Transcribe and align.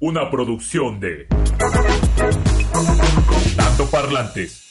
Una 0.00 0.30
producción 0.30 1.00
de 1.00 1.26
Tanto 3.56 3.86
Parlantes. 3.90 4.64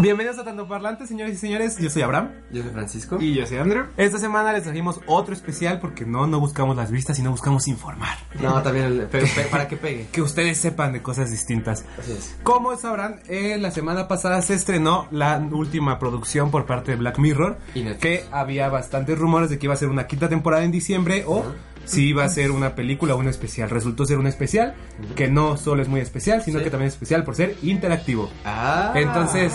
Bienvenidos 0.00 0.38
a 0.38 0.44
Tanto 0.44 0.66
Parlantes, 0.68 1.08
señores 1.08 1.34
y 1.34 1.38
señores. 1.38 1.78
Yo 1.78 1.88
soy 1.90 2.02
Abraham. 2.02 2.30
Yo 2.50 2.62
soy 2.62 2.72
Francisco. 2.72 3.18
Y 3.20 3.34
yo 3.34 3.46
soy 3.46 3.58
Andrew. 3.58 3.84
Esta 3.96 4.18
semana 4.18 4.52
les 4.52 4.62
trajimos 4.64 5.00
otro 5.06 5.32
especial 5.34 5.80
porque 5.80 6.04
no, 6.06 6.26
no 6.26 6.40
buscamos 6.40 6.76
las 6.76 6.90
vistas, 6.90 7.16
sino 7.16 7.30
buscamos 7.30 7.68
informar. 7.68 8.16
No, 8.40 8.62
también 8.62 8.86
el- 8.86 9.06
pe- 9.06 9.20
pe- 9.26 9.44
para 9.50 9.66
que 9.68 9.76
pegue. 9.76 10.06
Que 10.12 10.20
ustedes 10.22 10.58
sepan 10.58 10.92
de 10.92 11.00
cosas 11.02 11.30
distintas. 11.30 11.84
Así 11.98 12.12
es. 12.12 12.36
Como 12.42 12.74
sabrán, 12.76 13.20
eh, 13.28 13.56
la 13.58 13.70
semana 13.70 14.08
pasada 14.08 14.40
se 14.42 14.54
estrenó 14.54 15.08
la 15.10 15.38
última 15.38 15.98
producción 15.98 16.50
por 16.50 16.64
parte 16.66 16.92
de 16.92 16.96
Black 16.98 17.18
Mirror. 17.18 17.58
Y. 17.74 17.84
Que 17.94 18.24
había 18.30 18.68
bastantes 18.68 19.18
rumores 19.18 19.48
de 19.50 19.58
que 19.58 19.66
iba 19.66 19.74
a 19.74 19.78
ser 19.78 19.88
una 19.88 20.06
quinta 20.06 20.28
temporada 20.28 20.64
en 20.64 20.70
diciembre 20.72 21.24
o 21.26 21.44
si 21.84 22.08
iba 22.08 22.24
a 22.24 22.28
ser 22.28 22.50
una 22.50 22.74
película 22.74 23.14
o 23.14 23.18
un 23.18 23.28
especial. 23.28 23.70
Resultó 23.70 24.04
ser 24.06 24.18
un 24.18 24.26
especial 24.26 24.74
que 25.16 25.28
no 25.28 25.56
solo 25.56 25.82
es 25.82 25.88
muy 25.88 26.00
especial, 26.00 26.42
sino 26.42 26.58
Sí. 26.58 26.64
que 26.64 26.70
también 26.70 26.88
es 26.88 26.94
especial 26.94 27.24
por 27.24 27.34
ser 27.34 27.56
interactivo. 27.62 28.30
Ah. 28.44 28.92
Entonces, 28.94 29.52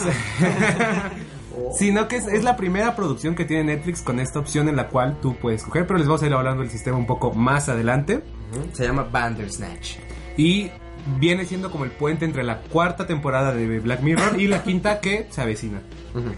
sino 1.78 2.08
que 2.08 2.18
es, 2.18 2.28
es 2.28 2.44
la 2.44 2.56
primera 2.56 2.96
producción 2.96 3.36
que 3.36 3.46
tiene 3.46 3.76
Netflix 3.76 4.02
con 4.02 4.20
esta 4.20 4.40
opción 4.40 4.70
en 4.70 4.76
la 4.76 4.90
cual 4.90 5.18
tú 5.22 5.36
puedes 5.36 5.62
escoger, 5.62 5.86
pero 5.88 5.98
les 6.00 6.08
vamos 6.08 6.24
a 6.24 6.28
ir 6.28 6.34
hablando 6.34 6.62
del 6.62 6.72
sistema 6.72 6.98
un 6.98 7.08
poco 7.08 7.34
más 7.34 7.70
adelante. 7.70 8.24
Se 8.74 8.86
llama 8.86 9.04
Bandersnatch. 9.04 9.96
Y 10.38 10.70
viene 11.20 11.46
siendo 11.46 11.72
como 11.72 11.86
el 11.86 11.92
puente 11.92 12.26
entre 12.26 12.44
la 12.44 12.60
cuarta 12.62 13.08
temporada 13.08 13.54
de 13.54 13.80
Black 13.80 14.02
Mirror 14.02 14.40
y 14.40 14.48
la 14.48 14.64
quinta 14.64 15.00
que 15.00 15.28
se 15.30 15.42
avecina. 15.42 15.80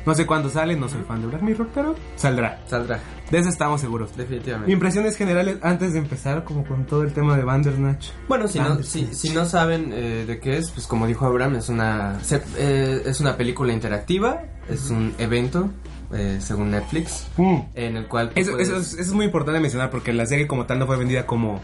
No 0.06 0.14
sé 0.14 0.26
cuándo 0.26 0.50
sale, 0.50 0.76
no 0.76 0.90
soy 0.90 1.02
fan 1.08 1.22
de 1.22 1.28
Black 1.28 1.42
Mirror, 1.42 1.70
pero 1.74 1.96
saldrá. 2.16 2.62
Saldrá, 2.68 3.00
De 3.32 3.38
eso 3.38 3.50
estamos 3.50 3.80
seguros. 3.82 4.16
definitivamente. 4.18 4.72
Impresiones 4.72 5.16
generales 5.16 5.58
antes 5.62 5.94
de 5.94 6.00
empezar 6.00 6.44
como 6.44 6.66
con 6.66 6.86
todo 6.86 7.04
el 7.04 7.14
tema 7.14 7.38
de 7.38 7.44
Bandersnatch. 7.44 8.10
Bueno, 8.28 8.48
si 8.48 8.60
no, 8.60 8.84
si, 8.84 9.08
si 9.14 9.30
no 9.30 9.46
saben 9.46 9.92
eh, 9.94 10.26
de 10.28 10.40
qué 10.40 10.58
es, 10.58 10.72
pues 10.72 10.86
como 10.88 11.08
dijo 11.08 11.26
Abraham, 11.26 11.56
es 11.56 11.70
una, 11.70 12.20
se- 12.22 12.42
eh, 12.58 13.04
es 13.06 13.20
una 13.22 13.38
película 13.38 13.72
interactiva, 13.72 14.42
es 14.70 14.90
un 14.90 15.14
evento, 15.18 15.70
eh, 16.14 16.40
según 16.42 16.72
Netflix, 16.72 17.28
Mm. 17.38 17.58
en 17.76 17.98
el 17.98 18.08
cual... 18.08 18.32
tú 18.32 18.40
Eso, 18.42 18.52
puedes- 18.52 18.68
eso 18.68 18.78
es, 18.78 18.94
eso 18.94 19.02
es 19.02 19.14
muy 19.14 19.26
importante 19.26 19.60
mencionar 19.62 19.90
porque 19.92 20.12
la 20.12 20.26
serie 20.26 20.46
como 20.48 20.66
tal 20.66 20.80
no 20.80 20.88
fue 20.88 20.98
vendida 20.98 21.26
como 21.26 21.62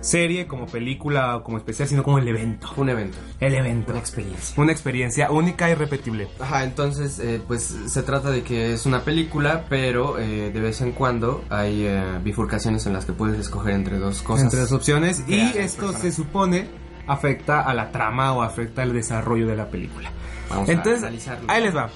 serie, 0.00 0.46
como 0.46 0.66
película 0.66 1.36
o 1.36 1.42
como 1.42 1.58
especial, 1.58 1.88
sino 1.88 2.02
como 2.02 2.18
el 2.18 2.28
evento. 2.28 2.68
un 2.76 2.88
evento, 2.88 3.18
El 3.40 3.54
evento. 3.54 3.90
una 3.92 4.00
experiencia. 4.00 4.54
Una 4.62 4.72
experiencia 4.72 5.30
única 5.30 5.70
y 5.70 5.74
repetible. 5.74 6.28
Ajá, 6.40 6.64
entonces, 6.64 7.18
eh, 7.18 7.40
pues 7.46 7.62
se 7.86 8.02
trata 8.02 8.30
de 8.30 8.42
que 8.42 8.72
es 8.72 8.86
una 8.86 9.00
película, 9.02 9.64
pero 9.68 10.18
eh, 10.18 10.50
de 10.52 10.60
vez 10.60 10.80
en 10.80 10.92
cuando 10.92 11.44
hay 11.50 11.84
eh, 11.86 12.18
bifurcaciones 12.22 12.86
en 12.86 12.92
las 12.92 13.04
que 13.04 13.12
puedes 13.12 13.38
escoger 13.38 13.74
entre 13.74 13.98
dos 13.98 14.22
cosas. 14.22 14.44
Entre 14.44 14.60
las 14.60 14.72
opciones. 14.72 15.22
Y 15.28 15.40
esto 15.58 15.92
se 15.92 16.12
supone 16.12 16.68
afecta 17.06 17.62
a 17.62 17.74
la 17.74 17.90
trama 17.90 18.32
o 18.32 18.42
afecta 18.42 18.82
al 18.82 18.92
desarrollo 18.92 19.46
de 19.46 19.56
la 19.56 19.68
película. 19.68 20.10
Vamos 20.50 20.68
a 20.68 20.72
Entonces, 20.72 21.02
analizarlo. 21.02 21.44
ahí 21.50 21.62
les 21.62 21.74
va. 21.76 21.90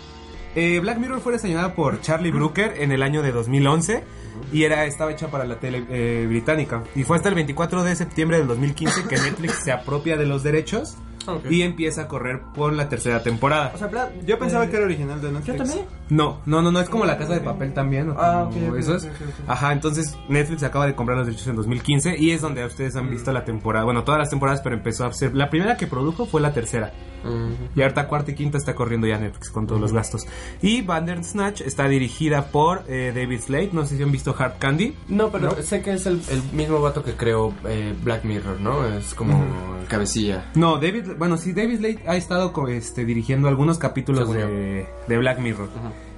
Eh, 0.55 0.81
Black 0.81 0.99
Mirror 0.99 1.21
fue 1.21 1.33
diseñada 1.35 1.75
por 1.75 2.01
Charlie 2.03 2.31
Brooker 2.31 2.75
en 2.79 2.93
el 2.93 3.03
año 3.03 3.23
de 3.23 3.33
2011 3.33 4.05
y 4.53 4.65
era 4.65 4.85
estaba 4.87 5.13
hecha 5.13 5.29
para 5.29 5.45
la 5.45 5.57
tele 5.57 5.85
eh, 5.89 6.27
británica. 6.29 6.83
Y 6.95 7.05
fue 7.05 7.17
hasta 7.17 7.29
el 7.29 7.35
24 7.35 7.85
de 7.85 7.97
septiembre 7.97 8.39
del 8.39 8.47
2015 8.49 9.09
que 9.09 9.17
Netflix 9.17 9.65
se 9.65 9.73
apropia 9.73 10.17
de 10.17 10.27
los 10.27 10.43
derechos 10.43 10.97
Ok. 11.27 11.51
y 11.51 11.63
empieza 11.63 12.03
a 12.03 12.09
correr 12.09 12.41
por 12.55 12.73
la 12.73 12.89
tercera 12.89 13.23
temporada. 13.23 13.73
O 13.75 13.79
sea, 13.79 13.91
Yo 14.27 14.39
pensaba 14.39 14.67
que 14.69 14.77
era 14.77 14.85
original 14.85 15.21
de 15.21 15.33
Netflix. 15.33 15.47
Yo 15.59 15.65
también. 15.65 15.87
No, 16.11 16.41
no, 16.47 16.61
no, 16.61 16.71
no, 16.71 16.81
es 16.81 16.89
como 16.91 17.05
la 17.07 17.17
casa 17.17 17.33
de 17.35 17.41
papel 17.41 17.73
también. 17.73 18.11
¿o 18.11 18.17
Ah, 18.19 18.49
como 18.53 18.67
ok, 18.67 18.73
ok, 18.73 18.79
esos. 18.79 19.05
ok, 19.05 19.11
ok, 19.15 19.29
ok. 19.45 19.51
Ajá, 19.51 19.73
entonces 19.73 20.17
Netflix 20.29 20.63
acaba 20.63 20.87
de 20.87 20.95
comprar 20.95 21.17
los 21.17 21.27
derechos 21.27 21.47
en 21.49 21.57
2015 21.57 22.17
y 22.19 22.33
es 22.33 22.41
donde 22.43 22.65
ustedes 22.67 22.97
han 22.97 23.11
visto 23.11 23.33
la 23.33 23.45
temporada, 23.45 23.85
bueno, 23.85 24.05
todas 24.05 24.19
las 24.19 24.31
temporadas, 24.31 24.61
pero 24.61 24.75
empezó 24.77 25.07
a 25.07 25.13
ser, 25.13 25.35
la 25.35 25.49
primera 25.49 25.77
que 25.77 25.87
produjo 25.87 26.27
fue 26.27 26.41
la 26.41 26.53
tercera. 26.53 26.93
Ujú. 27.25 27.55
Y 27.77 27.83
ahorita 27.83 28.09
cuarta 28.09 28.33
y 28.33 28.35
quinta 28.35 28.59
está 28.59 28.75
corriendo 28.75 29.07
ya 29.07 29.17
Netflix 29.19 29.49
con 29.51 29.67
todos 29.67 29.81
los 29.81 29.93
gastos. 29.93 30.27
Y 30.61 30.83
Bandersnatch 30.83 31.61
está 31.63 31.87
dirigida 31.89 32.47
por 32.47 32.83
eh, 32.89 33.13
David 33.15 33.41
Slade, 33.41 33.71
no 33.73 33.87
sé 33.87 33.97
si 33.97 34.03
han 34.03 34.11
visto 34.13 34.35
Hard 34.37 34.59
Candy. 34.59 34.95
No, 35.09 35.31
pero 35.31 35.63
sé 35.63 35.83
que 35.83 35.93
es 35.93 36.05
el, 36.07 36.21
el 36.31 36.43
mismo 36.53 36.81
vato 36.81 37.03
que 37.05 37.13
creó 37.15 37.55
eh, 37.65 37.95
Black 38.03 38.25
Mirror, 38.25 38.61
¿no? 38.61 38.85
Es 38.87 39.15
como 39.15 39.43
el 39.81 39.87
cabecilla. 39.87 40.51
No, 40.57 40.77
David, 40.79 41.12
bueno, 41.19 41.37
sí, 41.37 41.53
David 41.53 41.79
Slade 41.79 41.99
ha 42.07 42.17
estado 42.17 42.53
co- 42.53 42.69
este, 42.69 43.05
dirigiendo 43.05 43.49
algunos 43.49 43.79
capítulos 43.79 44.33
de, 44.33 44.87
de 45.09 45.19
Black 45.19 45.39
Mirror. 45.39 45.69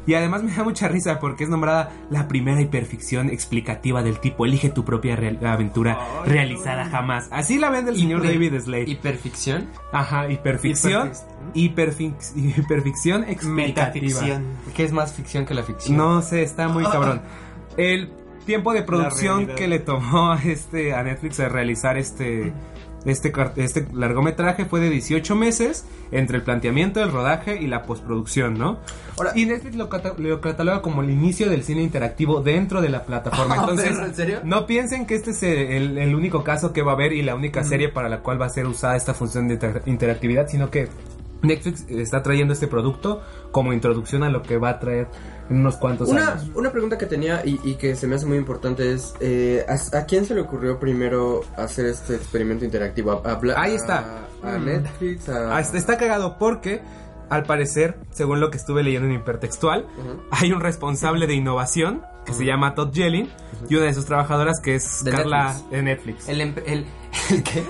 Y 0.07 0.13
además 0.13 0.43
me 0.43 0.53
da 0.55 0.63
mucha 0.65 0.87
risa 0.87 1.19
porque 1.19 1.45
es 1.45 1.51
nombrada 1.51 1.91
la 2.11 2.29
primera 2.29 2.61
hiperficción 2.61 3.31
explicativa 3.31 4.03
del 4.03 4.21
tipo 4.21 4.45
Elige 4.45 4.69
tu 4.69 4.85
propia 4.85 5.17
real- 5.17 5.39
aventura 5.47 5.99
realizada 6.27 6.85
jamás. 6.91 7.27
Así 7.31 7.57
la 7.59 7.71
vende 7.71 7.93
el 7.93 7.97
señor 7.97 8.23
David 8.23 8.61
Slade. 8.61 8.85
Hiperficción. 8.91 9.69
Ajá, 9.93 10.29
hiperficción. 10.31 11.13
Hiperfix- 11.55 12.33
hiperficción 12.37 13.25
explicativa. 13.25 13.85
Metaficción. 13.87 14.45
¿Qué 14.75 14.85
es 14.85 14.93
más 14.93 15.15
ficción 15.15 15.47
que 15.47 15.55
la 15.55 15.63
ficción? 15.63 15.97
No 15.97 16.21
sé, 16.21 16.43
está 16.43 16.69
muy 16.69 16.85
cabrón. 16.85 17.23
El 17.79 18.13
tiempo 18.45 18.75
de 18.75 18.83
producción 18.83 19.47
que 19.57 19.69
le 19.69 19.79
tomó 19.79 20.33
a 20.33 20.43
este 20.45 20.93
a 20.95 21.03
Netflix 21.03 21.41
a 21.41 21.49
realizar 21.49 21.97
este 21.97 22.53
este 23.05 23.33
este 23.57 23.87
largometraje 23.93 24.65
fue 24.65 24.81
de 24.81 24.91
18 24.91 25.35
meses 25.37 25.85
entre 26.13 26.37
el 26.39 26.43
planteamiento, 26.43 27.03
el 27.03 27.11
rodaje 27.13 27.61
y 27.61 27.67
la 27.67 27.83
postproducción, 27.83 28.59
¿no? 28.59 28.79
Ahora- 29.19 29.33
y 29.35 29.47
Netflix 29.47 29.77
lo, 29.77 29.89
cata- 29.89 30.15
lo 30.17 30.41
cataloga 30.41 30.81
como 30.83 31.03
el 31.03 31.11
inicio 31.11 31.51
del 31.51 31.63
cine 31.65 31.83
interactivo 31.83 32.41
dentro 32.41 32.81
de 32.81 32.89
la 32.89 33.05
plataforma. 33.05 33.57
Entonces, 33.61 33.91
¿pero 33.93 34.07
en 34.07 34.15
serio? 34.15 34.41
no 34.45 34.67
piensen 34.67 35.07
que 35.07 35.15
este 35.17 35.31
es 35.33 35.43
el, 35.43 35.99
el 35.99 36.15
único 36.15 36.43
caso 36.45 36.73
que 36.73 36.83
va 36.83 36.93
a 36.93 36.95
haber 36.95 37.13
y 37.13 37.23
la 37.23 37.35
única 37.35 37.63
serie 37.65 37.89
para 37.89 38.09
la 38.09 38.21
cual 38.21 38.41
va 38.41 38.47
a 38.47 38.51
ser 38.51 38.67
usada 38.67 38.97
esta 38.97 39.15
función 39.15 39.49
de 39.49 39.55
inter- 39.55 39.83
interactividad, 39.87 40.49
sino 40.49 40.71
que 40.71 40.89
Netflix 41.43 41.85
está 41.91 42.23
trayendo 42.23 42.55
este 42.55 42.69
producto 42.69 43.21
como 43.53 43.73
introducción 43.75 44.23
a 44.23 44.31
lo 44.31 44.43
que 44.43 44.57
va 44.57 44.71
a 44.71 44.79
traer 44.79 45.09
en 45.51 45.57
unos 45.59 45.77
cuantos 45.77 46.09
Una, 46.09 46.33
años. 46.33 46.51
una 46.55 46.71
pregunta 46.73 46.97
que 46.99 47.07
tenía 47.07 47.43
y, 47.45 47.61
y 47.65 47.75
que 47.75 47.97
se 47.97 48.07
me 48.07 48.17
hace 48.17 48.27
muy 48.27 48.39
importante 48.39 48.93
es, 48.93 49.15
eh, 49.21 49.65
¿a, 49.69 49.99
a 49.99 50.05
quién 50.07 50.25
se 50.25 50.35
le 50.35 50.41
ocurrió 50.41 50.79
primero 50.81 51.43
hacer 51.57 51.87
este 51.87 52.15
experimento 52.17 52.65
interactivo? 52.65 53.23
¿A, 53.25 53.33
a 53.33 53.41
Bla- 53.41 53.55
Ahí 53.59 53.75
está. 53.75 54.27
¿A, 54.43 54.55
a 54.55 54.59
Mm. 54.59 54.65
Netflix? 54.65 55.29
A... 55.29 55.57
Ah, 55.57 55.61
está, 55.61 55.77
está 55.79 55.97
cagado 55.99 56.37
porque, 56.39 56.83
al 57.31 57.45
parecer, 57.45 57.97
según 58.11 58.41
lo 58.41 58.51
que 58.51 58.57
estuve 58.59 58.83
leyendo 58.83 59.09
en 59.09 59.15
Hipertextual, 59.15 59.87
hay 60.31 60.53
un 60.53 60.61
responsable 60.61 61.27
de 61.27 61.35
innovación 61.35 62.03
que 62.27 62.33
se 62.33 62.45
llama 62.47 62.75
Todd 62.75 62.91
Yelling 62.93 63.29
y 63.69 63.75
una 63.77 63.85
de 63.87 63.95
sus 63.95 64.07
trabajadoras 64.07 64.61
que 64.63 64.75
es 64.77 65.05
De 65.05 65.11
Carla 65.11 65.55
Netflix. 65.71 66.27
de 66.27 66.35
Netflix. 66.37 66.67
El 66.67 66.87
qué? 67.43 67.65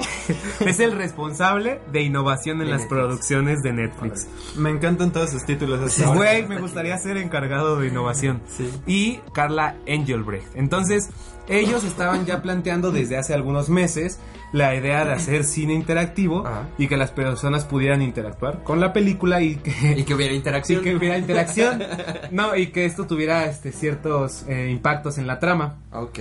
Es 0.60 0.80
el 0.80 0.92
responsable 0.92 1.80
de 1.92 2.02
innovación 2.02 2.60
en 2.60 2.66
De 2.66 2.72
las 2.72 2.80
Netflix. 2.82 2.98
producciones 3.00 3.62
de 3.62 3.72
Netflix. 3.72 4.26
Me 4.56 4.70
encantan 4.70 5.12
todos 5.12 5.30
sus 5.30 5.44
títulos. 5.44 5.98
Güey, 6.14 6.46
me 6.46 6.58
gustaría 6.58 6.96
ser 6.98 7.16
encargado 7.16 7.78
de 7.78 7.88
innovación. 7.88 8.40
Sí. 8.48 8.70
Y 8.86 9.20
Carla 9.32 9.76
Engelbrecht. 9.86 10.46
Entonces, 10.54 11.08
ellos 11.48 11.84
estaban 11.84 12.24
ya 12.26 12.42
planteando 12.42 12.90
desde 12.90 13.16
hace 13.16 13.34
algunos 13.34 13.68
meses 13.68 14.18
la 14.52 14.74
idea 14.76 15.04
de 15.04 15.12
hacer 15.12 15.42
cine 15.42 15.74
interactivo 15.74 16.46
Ajá. 16.46 16.68
y 16.78 16.86
que 16.86 16.96
las 16.96 17.10
personas 17.10 17.64
pudieran 17.64 18.02
interactuar 18.02 18.62
con 18.62 18.78
la 18.78 18.92
película 18.92 19.42
y 19.42 19.56
que, 19.56 19.94
Y 19.96 20.04
que 20.04 20.14
hubiera 20.14 20.32
y 20.34 20.36
interacción. 20.36 20.82
que 20.82 20.94
hubiera 20.94 21.18
interacción. 21.18 21.82
No, 22.30 22.54
y 22.56 22.68
que 22.68 22.84
esto 22.84 23.06
tuviera 23.06 23.46
este, 23.46 23.72
ciertos 23.72 24.44
eh, 24.48 24.68
impactos 24.70 25.18
en 25.18 25.26
la 25.26 25.40
trama. 25.40 25.78
Ok. 25.92 26.18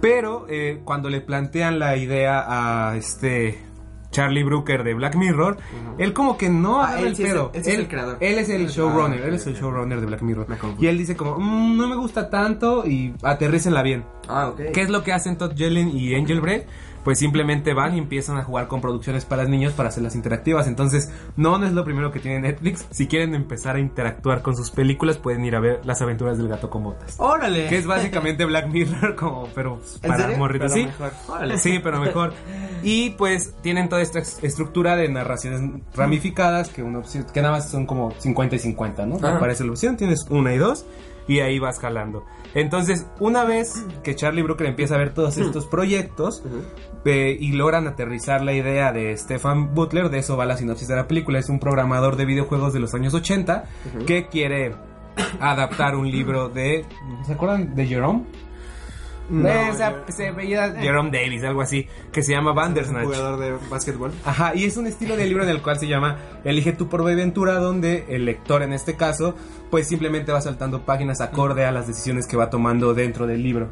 Pero 0.00 0.46
eh, 0.48 0.80
cuando 0.84 1.08
le 1.10 1.20
plantean 1.20 1.78
la 1.78 1.96
idea 1.96 2.44
a 2.90 2.96
este 2.96 3.58
Charlie 4.10 4.42
Brooker 4.42 4.82
de 4.84 4.94
Black 4.94 5.14
Mirror, 5.14 5.58
él 5.98 6.12
como 6.12 6.36
que 6.36 6.48
no 6.48 6.82
Ah, 6.82 6.98
él 7.00 7.08
el 7.08 7.16
sí 7.16 7.22
es 7.22 7.28
el- 7.28 7.34
pedo. 7.34 7.50
él 7.54 7.60
es 7.60 7.66
el 7.68 7.88
creador. 7.88 8.16
Él 8.20 8.38
es 8.38 8.48
el 8.48 8.66
showrunner, 8.68 9.20
Ah, 9.22 9.26
él 9.28 9.34
es 9.34 9.46
el 9.46 9.54
showrunner 9.54 10.00
de 10.00 10.06
Black 10.06 10.22
Mirror. 10.22 10.46
Y 10.78 10.86
él 10.88 10.98
dice 10.98 11.16
como, 11.16 11.36
"Mm, 11.38 11.76
no 11.76 11.88
me 11.88 11.96
gusta 11.96 12.28
tanto 12.30 12.86
y 12.86 13.14
aterrícenla 13.22 13.82
bien. 13.82 14.04
Ah, 14.28 14.48
ok. 14.48 14.72
¿Qué 14.72 14.82
es 14.82 14.90
lo 14.90 15.02
que 15.04 15.12
hacen 15.12 15.36
Todd 15.38 15.52
Yellin 15.54 15.88
y 15.96 16.14
Angel 16.14 16.40
Break? 16.40 16.66
Pues 17.04 17.18
simplemente 17.18 17.74
van 17.74 17.94
y 17.94 17.98
empiezan 17.98 18.36
a 18.36 18.44
jugar 18.44 18.68
con 18.68 18.80
producciones 18.80 19.24
para 19.24 19.44
niños 19.44 19.72
para 19.72 19.88
hacerlas 19.88 20.14
interactivas. 20.14 20.66
Entonces, 20.66 21.10
no, 21.36 21.58
no 21.58 21.66
es 21.66 21.72
lo 21.72 21.84
primero 21.84 22.10
que 22.10 22.20
tiene 22.20 22.40
Netflix. 22.40 22.86
Si 22.90 23.06
quieren 23.06 23.34
empezar 23.34 23.76
a 23.76 23.80
interactuar 23.80 24.42
con 24.42 24.56
sus 24.56 24.70
películas, 24.70 25.18
pueden 25.18 25.44
ir 25.44 25.56
a 25.56 25.60
ver 25.60 25.80
Las 25.84 26.02
aventuras 26.02 26.38
del 26.38 26.48
gato 26.48 26.70
con 26.70 26.84
botas. 26.84 27.16
¡Órale! 27.18 27.68
Que 27.68 27.78
es 27.78 27.86
básicamente 27.90 28.44
Black 28.44 28.68
Mirror, 28.68 29.14
como, 29.16 29.48
pero 29.54 29.80
¿En 30.02 30.10
para 30.10 30.36
morritos. 30.36 30.72
Sí. 30.72 30.88
Órale. 31.28 31.58
Sí, 31.58 31.80
pero 31.82 32.00
mejor. 32.00 32.32
Y 32.82 33.10
pues 33.10 33.54
tienen 33.62 33.88
toda 33.88 34.02
esta 34.02 34.20
estructura 34.20 34.96
de 34.96 35.08
narraciones 35.08 35.82
ramificadas 35.94 36.68
que 36.68 36.82
una 36.82 36.98
opción, 36.98 37.26
que 37.32 37.42
nada 37.42 37.54
más 37.54 37.70
son 37.70 37.86
como 37.86 38.12
50 38.18 38.56
y 38.56 38.58
50, 38.58 39.06
¿no? 39.06 39.16
Aparece 39.26 39.64
la 39.64 39.72
opción, 39.72 39.96
tienes 39.96 40.26
una 40.28 40.54
y 40.54 40.58
dos 40.58 40.84
y 41.30 41.38
ahí 41.38 41.60
vas 41.60 41.78
jalando. 41.78 42.24
Entonces, 42.54 43.06
una 43.20 43.44
vez 43.44 43.86
que 44.02 44.16
Charlie 44.16 44.42
Brooker 44.42 44.66
empieza 44.66 44.96
a 44.96 44.98
ver 44.98 45.14
todos 45.14 45.38
estos 45.38 45.64
proyectos 45.66 46.42
eh, 47.04 47.36
y 47.38 47.52
logran 47.52 47.86
aterrizar 47.86 48.42
la 48.42 48.52
idea 48.52 48.92
de 48.92 49.16
Stefan 49.16 49.72
Butler, 49.72 50.10
de 50.10 50.18
eso 50.18 50.36
va 50.36 50.44
la 50.44 50.56
sinopsis 50.56 50.88
de 50.88 50.96
la 50.96 51.06
película, 51.06 51.38
es 51.38 51.48
un 51.48 51.60
programador 51.60 52.16
de 52.16 52.24
videojuegos 52.24 52.72
de 52.72 52.80
los 52.80 52.94
años 52.94 53.14
80 53.14 53.64
que 54.08 54.26
quiere 54.26 54.74
adaptar 55.38 55.94
un 55.94 56.10
libro 56.10 56.48
de... 56.48 56.84
¿Se 57.24 57.34
acuerdan 57.34 57.76
de 57.76 57.86
Jerome? 57.86 58.24
No, 59.30 59.48
Eh, 59.48 59.70
se, 59.74 59.78
yo- 59.78 60.04
se 60.08 60.30
veía 60.32 60.72
Jerome 60.74 61.10
Davis, 61.10 61.44
algo 61.44 61.62
así, 61.62 61.86
que 62.12 62.22
se 62.22 62.32
llama 62.32 62.50
un 62.50 62.56
Bandersnatch. 62.56 63.04
jugador 63.04 63.38
de 63.38 63.52
básquetbol. 63.70 64.12
Ajá, 64.24 64.54
y 64.54 64.64
es 64.64 64.76
un 64.76 64.86
estilo 64.86 65.16
de 65.16 65.26
libro 65.26 65.44
en 65.44 65.48
el 65.50 65.62
cual 65.62 65.78
se 65.78 65.86
llama 65.86 66.18
Elige 66.44 66.72
tu 66.72 66.88
propia 66.88 67.12
aventura, 67.14 67.54
donde 67.54 68.06
el 68.08 68.24
lector 68.24 68.62
en 68.62 68.72
este 68.72 68.96
caso, 68.96 69.34
pues 69.70 69.86
simplemente 69.88 70.32
va 70.32 70.40
saltando 70.40 70.84
páginas 70.84 71.20
acorde 71.20 71.64
a 71.64 71.70
las 71.72 71.86
decisiones 71.86 72.26
que 72.26 72.36
va 72.36 72.50
tomando 72.50 72.92
dentro 72.92 73.26
del 73.26 73.42
libro. 73.42 73.68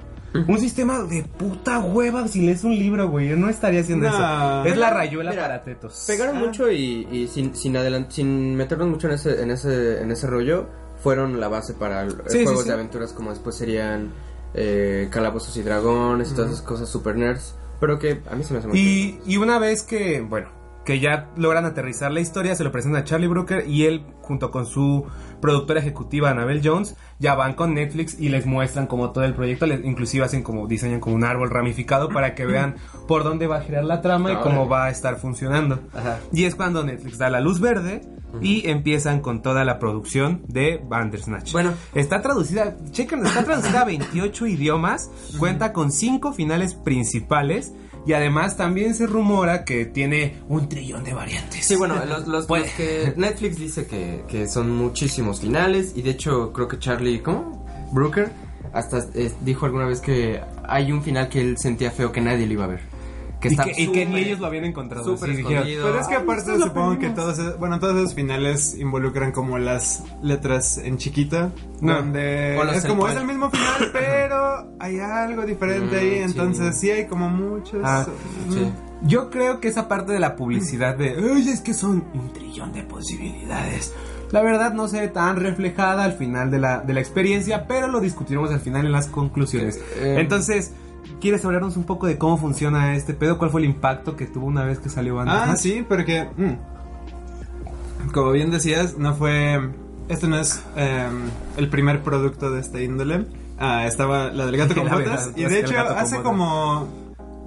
Un 0.46 0.58
sistema 0.60 1.02
de 1.04 1.24
puta 1.24 1.78
hueva 1.80 2.28
si 2.28 2.42
lees 2.42 2.62
un 2.62 2.78
libro, 2.78 3.08
güey. 3.08 3.28
Yo 3.30 3.36
no 3.36 3.48
estaría 3.48 3.80
haciendo 3.80 4.08
No. 4.10 4.14
eso. 4.14 4.64
Es 4.66 4.76
la 4.76 4.90
rayuela 4.90 5.30
Mira, 5.30 5.42
para 5.42 5.62
tetos. 5.64 6.04
Pegaron 6.06 6.36
Ah. 6.36 6.40
mucho 6.40 6.70
y, 6.70 7.08
y 7.10 7.28
sin, 7.28 7.54
sin, 7.56 7.74
adelant- 7.74 8.10
sin 8.10 8.54
meternos 8.54 8.88
mucho 8.88 9.08
en 9.08 9.14
ese, 9.14 9.42
en, 9.42 9.50
ese, 9.50 10.02
en 10.02 10.10
ese 10.12 10.26
rollo, 10.26 10.66
fueron 11.02 11.40
la 11.40 11.48
base 11.48 11.72
para 11.72 12.06
sí, 12.26 12.44
juegos 12.44 12.62
sí. 12.64 12.68
de 12.68 12.74
aventuras 12.74 13.12
como 13.14 13.30
después 13.30 13.56
serían 13.56 14.10
eh, 14.54 15.08
Calabozos 15.10 15.56
y 15.56 15.62
Dragones 15.62 16.32
y 16.32 16.34
todas 16.34 16.52
esas 16.52 16.62
cosas 16.62 16.88
super 16.88 17.16
nerds. 17.16 17.54
Pero 17.80 17.98
que 17.98 18.22
a 18.30 18.34
mí 18.34 18.42
se 18.44 18.52
me 18.52 18.58
hace 18.58 18.68
muy 18.68 18.78
Y, 18.78 19.20
y 19.26 19.36
una 19.36 19.58
vez 19.58 19.82
que, 19.82 20.20
bueno, 20.20 20.48
que 20.84 21.00
ya 21.00 21.28
logran 21.36 21.64
aterrizar 21.64 22.10
la 22.10 22.20
historia, 22.20 22.54
se 22.54 22.64
lo 22.64 22.72
presentan 22.72 23.02
a 23.02 23.04
Charlie 23.04 23.28
Brooker 23.28 23.68
y 23.68 23.84
él, 23.84 24.06
junto 24.22 24.50
con 24.50 24.66
su 24.66 25.04
productora 25.40 25.80
ejecutiva, 25.80 26.30
Annabelle 26.30 26.60
Jones, 26.62 26.96
ya 27.18 27.34
van 27.34 27.54
con 27.54 27.74
Netflix 27.74 28.18
y 28.18 28.28
les 28.28 28.46
muestran 28.46 28.86
como 28.86 29.10
todo 29.10 29.24
el 29.24 29.34
proyecto, 29.34 29.66
les- 29.66 29.84
inclusive 29.84 30.24
hacen 30.24 30.42
como, 30.42 30.66
diseñan 30.66 31.00
como 31.00 31.14
un 31.16 31.24
árbol 31.24 31.50
ramificado 31.50 32.08
para 32.08 32.34
que 32.34 32.46
vean 32.46 32.76
por 33.06 33.24
dónde 33.24 33.46
va 33.46 33.56
a 33.58 33.60
girar 33.62 33.84
la 33.84 34.00
trama 34.00 34.32
y 34.32 34.34
Ah, 34.36 34.40
cómo 34.42 34.68
va 34.68 34.86
a 34.86 34.90
estar 34.90 35.16
funcionando. 35.16 35.80
Ajá. 35.94 36.18
Y 36.32 36.44
es 36.44 36.54
cuando 36.54 36.84
Netflix 36.84 37.18
da 37.18 37.30
la 37.30 37.40
luz 37.40 37.60
verde 37.60 38.02
y 38.42 38.68
empiezan 38.68 39.20
con 39.20 39.40
toda 39.42 39.64
la 39.64 39.78
producción 39.78 40.42
de 40.48 40.82
Bandersnatch. 40.86 41.52
Bueno. 41.52 41.72
está 41.94 42.20
traducida, 42.20 42.76
chequen, 42.90 43.24
está 43.26 43.42
traducida 43.44 43.80
a 43.80 43.84
28 43.86 44.46
idiomas, 44.46 45.10
cuenta 45.38 45.72
con 45.72 45.90
5 45.90 46.32
finales 46.34 46.74
principales 46.74 47.72
y 48.06 48.12
además 48.12 48.56
también 48.56 48.94
se 48.94 49.06
rumora 49.06 49.64
que 49.64 49.84
tiene 49.86 50.38
un 50.48 50.68
trillón 50.68 51.04
de 51.04 51.14
variantes. 51.14 51.64
Sí, 51.64 51.76
bueno, 51.76 51.96
los, 52.04 52.26
los 52.26 52.46
que 52.46 53.12
Netflix 53.16 53.58
dice 53.58 53.86
que, 53.86 54.24
que 54.28 54.48
son 54.48 54.70
muchísimos 54.70 55.40
finales 55.40 55.92
y 55.94 56.02
de 56.02 56.10
hecho 56.10 56.52
creo 56.52 56.68
que 56.68 56.78
Charlie, 56.78 57.20
¿cómo? 57.20 57.66
Brooker 57.92 58.30
hasta 58.72 58.98
eh, 59.14 59.32
dijo 59.42 59.66
alguna 59.66 59.86
vez 59.86 60.00
que 60.00 60.40
hay 60.66 60.92
un 60.92 61.02
final 61.02 61.28
que 61.28 61.40
él 61.40 61.56
sentía 61.58 61.90
feo 61.90 62.12
que 62.12 62.20
nadie 62.20 62.46
le 62.46 62.54
iba 62.54 62.64
a 62.64 62.68
ver. 62.68 62.97
Que 63.40 63.48
y, 63.48 63.50
está 63.52 63.64
que, 63.64 63.72
y 63.82 63.92
que 63.92 64.04
ni 64.04 64.16
ellos 64.18 64.40
lo 64.40 64.46
habían 64.48 64.64
encontrado. 64.64 65.04
súper 65.04 65.30
sí, 65.30 65.36
dijeron. 65.36 65.62
Pero 65.64 66.00
es 66.00 66.08
que 66.08 66.14
aparte 66.16 66.58
supongo 66.58 66.98
que 66.98 67.10
todos, 67.10 67.38
esos- 67.38 67.58
bueno, 67.58 67.78
todos 67.78 67.96
esos 67.96 68.14
finales 68.14 68.76
involucran 68.78 69.30
como 69.30 69.58
las 69.58 70.02
letras 70.22 70.78
en 70.78 70.96
chiquita, 70.98 71.52
No. 71.80 71.94
donde 71.96 72.56
es 72.74 72.84
como 72.84 73.06
el- 73.06 73.12
es 73.14 73.20
el 73.20 73.26
mismo 73.28 73.48
final, 73.50 73.90
pero 73.92 74.72
hay 74.80 74.98
algo 74.98 75.46
diferente 75.46 75.94
Mm, 75.96 75.98
ahí, 76.00 76.10
sí. 76.16 76.18
entonces 76.24 76.76
sí. 76.78 76.90
hay 76.90 77.06
como 77.06 77.28
muchos. 77.30 77.80
Ah, 77.84 78.06
mm, 78.48 78.52
Sí. 78.52 78.72
Yo 79.02 79.30
creo 79.30 79.60
que 79.60 79.68
esa 79.68 79.86
parte 79.86 80.10
de 80.10 80.18
la 80.18 80.34
publicidad 80.34 80.96
de, 80.96 81.10
"Ay, 81.10 81.48
es 81.48 81.60
que 81.60 81.72
son 81.72 82.02
un 82.14 82.32
trillón 82.32 82.72
de 82.72 82.82
posibilidades. 82.82 83.94
La 84.32 84.42
verdad 84.42 84.72
no 84.74 84.88
se 84.88 85.00
ve 85.00 85.08
tan 85.08 85.36
reflejada 85.36 86.02
al 86.04 86.14
final 86.14 86.50
de 86.50 86.58
la, 86.58 86.80
de 86.80 86.92
la 86.92 87.00
experiencia, 87.00 87.66
pero 87.68 87.86
lo 87.88 88.00
discutiremos 88.00 88.50
al 88.50 88.58
final 88.60 88.84
en 88.86 88.92
las 88.92 89.06
conclusiones. 89.06 89.80
Eh, 90.00 90.16
Entonces, 90.18 90.72
¿quieres 91.20 91.44
hablarnos 91.44 91.76
un 91.76 91.84
poco 91.84 92.06
de 92.06 92.18
cómo 92.18 92.36
funciona 92.38 92.94
este 92.96 93.14
pedo? 93.14 93.38
¿Cuál 93.38 93.50
fue 93.50 93.60
el 93.60 93.66
impacto 93.66 94.16
que 94.16 94.26
tuvo 94.26 94.46
una 94.46 94.64
vez 94.64 94.78
que 94.78 94.88
salió 94.88 95.14
Ah, 95.20 95.24
Bandersnatch? 95.24 95.58
sí, 95.58 95.84
porque 95.88 96.28
mm, 96.36 98.10
como 98.12 98.30
bien 98.32 98.50
decías, 98.50 98.96
no 98.98 99.14
fue 99.14 99.60
este 100.08 100.26
no 100.26 100.38
es 100.38 100.62
em, 100.76 101.30
el 101.56 101.68
primer 101.68 102.02
producto 102.02 102.50
de 102.50 102.60
esta 102.60 102.80
índole. 102.80 103.26
Ah, 103.58 103.86
estaba 103.86 104.30
la 104.30 104.46
del 104.46 104.56
gato 104.56 104.74
con 104.80 104.88
botas 104.88 105.32
y 105.36 105.44
de 105.44 105.60
hecho 105.60 105.78
hace 105.78 106.20
como 106.22 106.86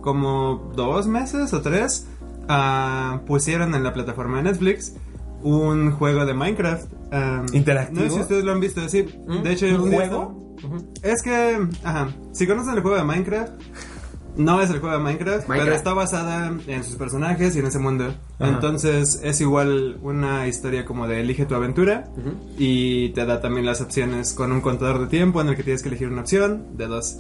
como 0.02 0.72
dos 0.76 1.08
meses 1.08 1.54
o 1.54 1.62
tres 1.62 2.08
ah, 2.48 3.22
pusieron 3.26 3.74
en 3.76 3.84
la 3.84 3.94
plataforma 3.94 4.38
de 4.38 4.44
Netflix 4.44 4.94
un 5.44 5.92
juego 5.92 6.26
de 6.26 6.34
Minecraft 6.34 6.86
em, 7.12 7.46
¿Interactivo? 7.54 8.04
No 8.04 8.10
sé 8.10 8.16
si 8.16 8.22
ustedes 8.22 8.44
lo 8.44 8.52
han 8.52 8.60
visto, 8.60 8.88
sí. 8.90 9.08
¿Mm? 9.28 9.42
De 9.42 9.54
hecho, 9.54 9.66
¿Un 9.68 9.82
un 9.82 10.51
es 11.04 11.22
que, 11.22 11.68
ajá, 11.84 12.10
si 12.32 12.48
conocen 12.48 12.76
el 12.76 12.82
juego 12.82 12.98
de 12.98 13.04
Minecraft, 13.04 13.52
no 14.38 14.62
es 14.62 14.70
el 14.70 14.80
juego 14.80 14.98
de 14.98 15.04
Minecraft, 15.04 15.48
pero 15.48 15.74
está 15.74 15.94
basada 15.94 16.54
en 16.68 16.84
sus 16.84 16.96
personajes 16.96 17.56
y 17.56 17.60
en 17.60 17.66
ese 17.66 17.80
mundo. 17.80 18.14
Ajá. 18.40 18.50
Entonces 18.50 19.20
es 19.24 19.42
igual 19.42 20.00
una 20.02 20.48
historia 20.48 20.86
como 20.86 21.08
de 21.08 21.22
elige 21.22 21.46
tu 21.46 21.56
aventura 21.56 22.10
y 22.58 23.10
te 23.10 23.26
da 23.26 23.42
también 23.42 23.66
las 23.66 23.82
opciones 23.82 24.34
con 24.34 24.52
un 24.52 24.62
contador 24.62 25.02
de 25.02 25.08
tiempo 25.08 25.42
en 25.42 25.50
el 25.50 25.56
que 25.56 25.64
tienes 25.64 25.84
que 25.84 25.90
elegir 25.90 26.08
una 26.08 26.22
opción 26.22 26.78
de 26.78 26.88
dos. 26.88 27.18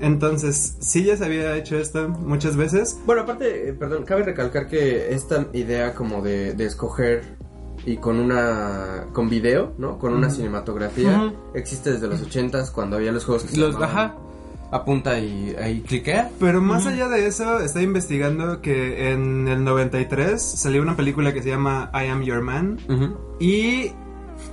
Entonces, 0.00 0.76
sí 0.80 1.04
ya 1.04 1.16
se 1.16 1.24
había 1.24 1.56
hecho 1.56 1.76
esto 1.76 2.08
muchas 2.08 2.56
veces. 2.56 2.96
Bueno, 3.04 3.22
aparte, 3.22 3.68
eh, 3.68 3.72
perdón, 3.72 4.04
cabe 4.04 4.22
recalcar 4.22 4.68
que 4.68 5.12
esta 5.12 5.48
idea 5.52 5.94
como 5.94 6.22
de, 6.22 6.54
de 6.54 6.66
escoger 6.66 7.39
y 7.86 7.96
con 7.96 8.18
una 8.20 9.06
con 9.12 9.28
video, 9.28 9.72
¿no? 9.78 9.98
Con 9.98 10.12
una 10.14 10.30
cinematografía 10.30 11.32
existe 11.54 11.92
desde 11.92 12.08
los 12.08 12.20
80s 12.22 12.70
cuando 12.72 12.96
había 12.96 13.12
los 13.12 13.24
juegos 13.24 13.44
que 13.44 13.50
se 13.50 13.58
Los, 13.58 13.74
llamaban- 13.76 13.90
ajá. 13.90 14.14
apunta 14.70 15.18
y 15.18 15.54
ahí 15.60 15.80
cliquea. 15.80 16.30
Pero 16.38 16.60
más 16.60 16.86
allá 16.86 17.08
de 17.08 17.26
eso, 17.26 17.58
estoy 17.60 17.84
investigando 17.84 18.60
que 18.60 19.10
en 19.12 19.48
el 19.48 19.64
93 19.64 20.40
salió 20.40 20.82
una 20.82 20.96
película 20.96 21.32
que 21.32 21.42
se 21.42 21.48
llama 21.48 21.90
I 21.94 22.06
Am 22.08 22.22
Your 22.22 22.42
Man. 22.42 22.78
Y 23.40 23.92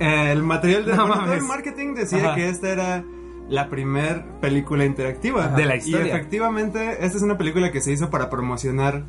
eh, 0.00 0.32
el 0.32 0.42
material 0.42 0.84
de 0.86 0.92
No 0.96 1.02
bueno, 1.06 1.14
todo 1.14 1.26
mames. 1.26 1.42
el 1.42 1.48
marketing 1.48 1.94
decía 1.94 2.18
Ajá. 2.26 2.34
que 2.34 2.48
esta 2.48 2.68
era 2.70 3.04
la 3.48 3.68
primer 3.70 4.24
película 4.40 4.84
interactiva 4.84 5.46
Ajá. 5.46 5.56
De 5.56 5.64
la 5.66 5.76
historia. 5.76 6.06
Y 6.06 6.10
efectivamente, 6.10 7.04
esta 7.04 7.16
es 7.18 7.22
una 7.22 7.38
película 7.38 7.70
que 7.72 7.80
se 7.80 7.92
hizo 7.92 8.10
para 8.10 8.28
promocionar 8.30 9.04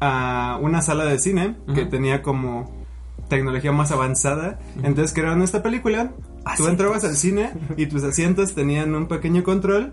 a 0.00 0.58
una 0.60 0.82
sala 0.82 1.04
de 1.04 1.18
cine 1.18 1.56
que 1.74 1.84
tenía 1.86 2.20
como 2.22 2.85
tecnología 3.28 3.72
más 3.72 3.92
avanzada. 3.92 4.58
Entonces 4.82 5.12
crearon 5.12 5.42
esta 5.42 5.62
película. 5.62 6.12
Tú 6.56 6.66
entrabas 6.68 7.04
al 7.04 7.16
cine 7.16 7.52
y 7.76 7.86
tus 7.86 8.04
asientos 8.04 8.54
tenían 8.54 8.94
un 8.94 9.08
pequeño 9.08 9.42
control 9.42 9.92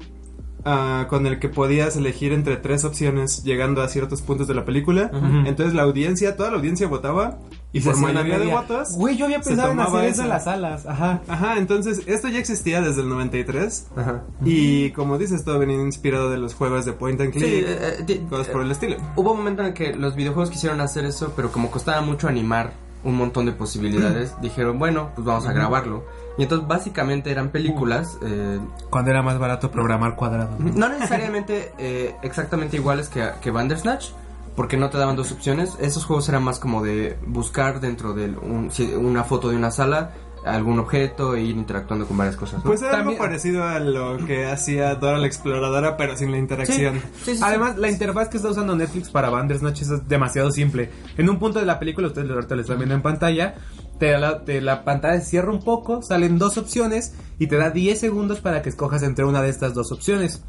ah, 0.65 1.07
con 1.09 1.25
el 1.25 1.39
que 1.39 1.49
podías 1.49 1.95
elegir 1.97 2.31
entre 2.31 2.57
tres 2.57 2.83
opciones 2.85 3.43
llegando 3.43 3.81
a 3.81 3.87
ciertos 3.87 4.21
puntos 4.21 4.47
de 4.47 4.53
la 4.53 4.65
película. 4.65 5.11
Entonces 5.45 5.73
la 5.73 5.83
audiencia, 5.83 6.35
toda 6.35 6.51
la 6.51 6.57
audiencia 6.57 6.87
votaba 6.87 7.39
y, 7.73 7.79
por 7.81 7.97
mayoría 7.97 8.37
de 8.37 8.45
votos. 8.45 8.95
Güey, 8.95 9.17
yo 9.17 9.25
había 9.25 9.41
pensado 9.41 9.71
en 9.71 9.79
hacer 9.79 10.05
eso 10.05 10.21
en 10.21 10.29
las 10.29 10.43
salas. 10.43 10.85
Ajá. 10.85 11.21
Ajá, 11.27 11.57
entonces 11.57 12.03
esto 12.05 12.27
ya 12.27 12.37
existía 12.37 12.81
desde 12.81 13.01
el 13.01 13.09
93 13.09 13.87
Ajá. 13.95 14.23
y 14.45 14.91
como 14.91 15.17
dices 15.17 15.43
todo 15.43 15.57
venía 15.57 15.81
inspirado 15.81 16.29
de 16.29 16.37
los 16.37 16.53
juegos 16.53 16.85
de 16.85 16.93
point 16.93 17.19
and 17.19 17.31
click, 17.31 17.43
Sí, 17.43 17.63
eh, 17.65 18.05
eh, 18.07 18.21
cosas 18.29 18.47
por 18.49 18.61
el 18.61 18.69
estilo. 18.69 18.97
Hubo 19.15 19.31
un 19.31 19.39
momento 19.39 19.63
en 19.63 19.69
el 19.69 19.73
que 19.73 19.95
los 19.95 20.15
videojuegos 20.15 20.51
quisieron 20.51 20.81
hacer 20.81 21.03
eso, 21.05 21.33
pero 21.35 21.51
como 21.51 21.71
costaba 21.71 22.01
mucho 22.01 22.27
animar 22.27 22.73
un 23.03 23.15
montón 23.15 23.45
de 23.45 23.51
posibilidades, 23.51 24.33
dijeron, 24.41 24.79
bueno, 24.79 25.11
pues 25.15 25.25
vamos 25.25 25.45
a 25.45 25.53
grabarlo. 25.53 26.03
Y 26.37 26.43
entonces 26.43 26.67
básicamente 26.67 27.29
eran 27.31 27.49
películas, 27.49 28.17
eh, 28.23 28.59
Cuando 28.89 29.11
era 29.11 29.21
más 29.21 29.37
barato 29.37 29.69
programar 29.69 30.15
cuadrado. 30.15 30.55
¿no? 30.57 30.71
no 30.73 30.89
necesariamente 30.89 31.73
eh, 31.77 32.15
exactamente 32.23 32.77
iguales 32.77 33.09
que, 33.09 33.29
que 33.41 33.51
Bandersnatch, 33.51 34.07
porque 34.55 34.77
no 34.77 34.89
te 34.89 34.97
daban 34.97 35.15
dos 35.15 35.31
opciones. 35.31 35.75
Esos 35.79 36.05
juegos 36.05 36.29
eran 36.29 36.43
más 36.43 36.59
como 36.59 36.83
de 36.83 37.17
buscar 37.27 37.79
dentro 37.79 38.13
de 38.13 38.29
un- 38.29 38.71
una 38.99 39.23
foto 39.23 39.49
de 39.49 39.57
una 39.57 39.69
sala 39.71 40.11
algún 40.45 40.79
objeto 40.79 41.35
e 41.35 41.41
ir 41.41 41.55
interactuando 41.55 42.05
con 42.07 42.17
varias 42.17 42.35
cosas. 42.35 42.59
¿no? 42.59 42.65
Pues 42.69 42.81
era 42.81 42.91
También- 42.91 43.15
algo 43.17 43.25
parecido 43.27 43.63
a 43.63 43.79
lo 43.79 44.17
que 44.25 44.45
hacía 44.45 44.95
Dora 44.95 45.17
la 45.17 45.27
Exploradora, 45.27 45.95
pero 45.97 46.15
sin 46.17 46.31
la 46.31 46.37
interacción. 46.37 46.95
Sí, 46.95 47.01
sí, 47.25 47.35
sí. 47.37 47.41
Además, 47.43 47.77
la 47.77 47.89
interfaz 47.89 48.29
que 48.29 48.37
está 48.37 48.49
usando 48.49 48.75
Netflix 48.75 49.09
para 49.09 49.29
Bandersnatch 49.29 49.81
es 49.81 50.07
demasiado 50.07 50.51
simple. 50.51 50.89
En 51.17 51.29
un 51.29 51.39
punto 51.39 51.59
de 51.59 51.65
la 51.65 51.79
película, 51.79 52.07
ustedes 52.07 52.29
ahorita 52.29 52.55
lo 52.55 52.61
están 52.61 52.77
viendo 52.77 52.95
en 52.95 53.01
pantalla, 53.01 53.55
te 53.99 54.17
la, 54.17 54.43
te- 54.43 54.59
la 54.61 54.83
pantalla 54.83 55.19
se 55.21 55.27
cierra 55.29 55.51
un 55.51 55.63
poco, 55.63 56.01
salen 56.01 56.37
dos 56.37 56.57
opciones 56.57 57.15
y 57.39 57.47
te 57.47 57.55
da 57.57 57.69
10 57.69 57.99
segundos 57.99 58.39
para 58.41 58.61
que 58.61 58.69
escojas 58.69 59.03
entre 59.03 59.23
una 59.25 59.41
de 59.41 59.49
estas 59.49 59.73
dos 59.73 59.91
opciones. 59.91 60.43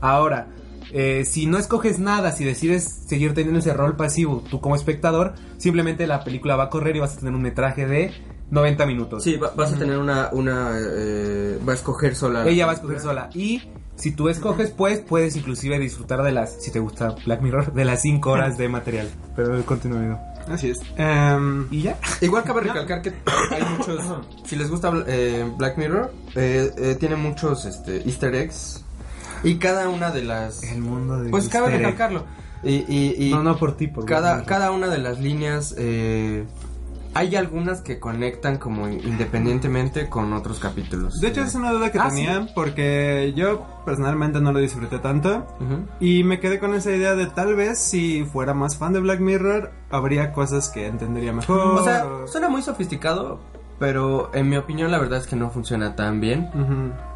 Ahora, 0.00 0.48
eh, 0.92 1.24
si 1.26 1.46
no 1.46 1.58
escoges 1.58 1.98
nada, 1.98 2.32
si 2.32 2.44
decides 2.44 2.84
seguir 3.06 3.34
teniendo 3.34 3.58
ese 3.58 3.74
rol 3.74 3.96
pasivo, 3.96 4.42
tú 4.48 4.60
como 4.60 4.74
espectador, 4.74 5.34
simplemente 5.58 6.06
la 6.06 6.24
película 6.24 6.56
va 6.56 6.64
a 6.64 6.70
correr 6.70 6.96
y 6.96 7.00
vas 7.00 7.14
a 7.16 7.18
tener 7.18 7.34
un 7.34 7.42
metraje 7.42 7.86
de 7.86 8.12
90 8.50 8.86
minutos. 8.86 9.22
Sí, 9.24 9.36
va- 9.36 9.52
vas 9.56 9.72
a 9.72 9.76
tener 9.76 9.98
una, 9.98 10.30
una, 10.32 10.72
eh, 10.78 11.58
va 11.66 11.72
a 11.72 11.74
escoger 11.76 12.14
sola. 12.14 12.46
Ella 12.46 12.66
va 12.66 12.72
a 12.72 12.74
escoger 12.76 13.00
sola. 13.00 13.30
Y 13.34 13.62
si 13.96 14.12
tú 14.12 14.28
escoges, 14.28 14.70
pues 14.70 15.00
puedes 15.00 15.36
inclusive 15.36 15.78
disfrutar 15.78 16.22
de 16.22 16.32
las, 16.32 16.62
si 16.62 16.70
te 16.70 16.78
gusta 16.80 17.14
Black 17.26 17.42
Mirror, 17.42 17.72
de 17.72 17.84
las 17.84 18.00
5 18.02 18.30
horas 18.30 18.56
de 18.58 18.68
material. 18.68 19.08
Pero 19.36 19.62
continúa. 19.64 20.04
Edu. 20.04 20.16
Así 20.52 20.70
es. 20.70 20.78
Em, 20.96 21.66
¿Y 21.70 21.82
ya? 21.82 21.98
Igual 22.22 22.42
cabe 22.44 22.60
recalcar 22.62 23.02
que 23.02 23.12
hay 23.50 23.62
muchos, 23.76 24.00
si 24.46 24.56
les 24.56 24.70
gusta 24.70 24.92
eh, 25.06 25.50
Black 25.58 25.76
Mirror, 25.76 26.10
eh, 26.36 26.70
eh, 26.78 26.96
tiene 26.98 27.16
muchos 27.16 27.66
este, 27.66 27.98
easter 28.08 28.34
eggs 28.34 28.82
y 29.44 29.56
cada 29.56 29.88
una 29.90 30.10
de 30.10 30.22
las... 30.24 30.62
El 30.62 30.80
mundo 30.80 31.20
de 31.20 31.28
Pues 31.30 31.48
cabe 31.48 31.76
recalcarlo. 31.76 32.24
Y, 32.64 32.76
y, 32.88 33.14
y 33.28 33.30
No, 33.30 33.42
no 33.42 33.56
por 33.56 33.76
ti, 33.76 33.86
por 33.88 34.04
cada, 34.06 34.42
cada 34.44 34.70
una 34.72 34.88
de 34.88 34.98
las 34.98 35.20
líneas, 35.20 35.74
eh, 35.78 36.44
hay 37.18 37.36
algunas 37.36 37.80
que 37.80 37.98
conectan 37.98 38.58
como 38.58 38.88
independientemente 38.88 40.08
con 40.08 40.32
otros 40.32 40.58
capítulos. 40.58 41.20
de 41.20 41.28
hecho, 41.28 41.42
es 41.42 41.54
una 41.54 41.70
duda 41.72 41.90
que 41.90 41.98
Ah, 41.98 42.08
tenía 42.08 42.46
porque 42.54 43.32
yo 43.36 43.66
personalmente 43.84 44.40
no 44.40 44.52
lo 44.52 44.58
disfruté 44.60 44.98
tanto. 44.98 45.46
Y 46.00 46.24
me 46.24 46.40
quedé 46.40 46.58
con 46.58 46.74
esa 46.74 46.90
idea 46.92 47.14
de 47.14 47.26
tal 47.26 47.54
vez 47.56 47.78
si 47.78 48.24
fuera 48.24 48.54
más 48.54 48.76
fan 48.78 48.92
de 48.92 49.00
Black 49.00 49.20
Mirror, 49.20 49.70
habría 49.90 50.32
cosas 50.32 50.68
que 50.70 50.86
entendería 50.86 51.32
mejor. 51.32 51.58
O 51.58 51.82
sea, 51.84 52.06
o- 52.06 52.26
suena 52.26 52.48
muy 52.48 52.62
sofisticado, 52.62 53.40
pero 53.78 54.30
en 54.34 54.48
mi 54.48 54.56
opinión 54.56 54.90
la 54.90 54.98
verdad 54.98 55.18
es 55.18 55.26
que 55.26 55.36
no 55.36 55.50
funciona 55.50 55.96
tan 55.96 56.20
bien. 56.20 56.48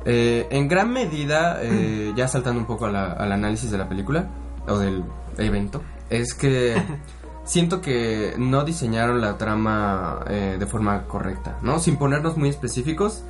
Eh, 0.05 0.47
en 0.51 0.69
gran 0.69 0.93
medida, 0.93 1.59
eh, 1.63 2.13
ya 2.17 2.27
saltando 2.29 2.61
un 2.61 2.67
poco 2.67 2.87
a 2.87 2.91
la- 2.91 3.13
al 3.13 3.31
análisis 3.33 3.71
de 3.71 3.79
la 3.79 3.89
película 3.89 4.29
o 4.67 4.79
del 4.79 5.05
evento, 5.39 5.83
es 6.11 6.35
que 6.35 6.75
siento 7.45 7.81
que 7.81 8.35
no 8.39 8.65
diseñaron 8.65 9.21
la 9.21 9.37
trama 9.39 10.21
eh, 10.29 10.57
de 10.59 10.67
forma 10.67 11.05
correcta, 11.05 11.59
¿no? 11.63 11.79
Sin 11.79 11.97
ponernos 11.97 12.37
muy 12.37 12.49
específicos, 12.49 13.23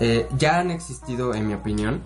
eh, 0.00 0.26
ya 0.38 0.58
han 0.58 0.70
existido, 0.70 1.34
en 1.34 1.46
mi 1.46 1.54
opinión, 1.54 2.00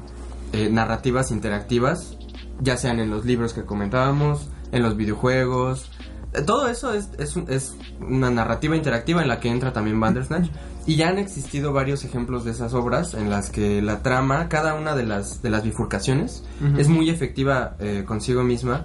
eh, 0.52 0.68
narrativas 0.70 1.30
interactivas, 1.30 2.16
ya 2.60 2.76
sean 2.76 3.00
en 3.00 3.10
los 3.10 3.24
libros 3.24 3.52
que 3.52 3.64
comentábamos, 3.64 4.48
en 4.72 4.82
los 4.82 4.96
videojuegos. 4.96 5.90
Eh, 6.32 6.42
Todo 6.42 6.68
eso 6.68 6.92
es, 6.92 7.10
es, 7.18 7.36
un- 7.36 7.46
es 7.48 7.76
una 8.00 8.30
narrativa 8.30 8.76
interactiva 8.76 9.22
en 9.22 9.28
la 9.28 9.40
que 9.40 9.48
entra 9.48 9.72
también 9.72 9.98
Bandersnatch. 10.00 10.50
Y 10.86 10.96
ya 10.96 11.08
han 11.08 11.18
existido 11.18 11.72
varios 11.72 12.04
ejemplos 12.04 12.44
de 12.44 12.50
esas 12.50 12.74
obras 12.74 13.14
en 13.14 13.30
las 13.30 13.48
que 13.48 13.80
la 13.80 14.02
trama, 14.02 14.48
cada 14.50 14.74
una 14.74 14.94
de 14.94 15.04
las, 15.06 15.40
de 15.40 15.48
las 15.48 15.62
bifurcaciones, 15.64 16.44
es 16.76 16.88
muy 16.88 17.08
efectiva 17.08 17.76
consigo 18.04 18.42
misma 18.42 18.84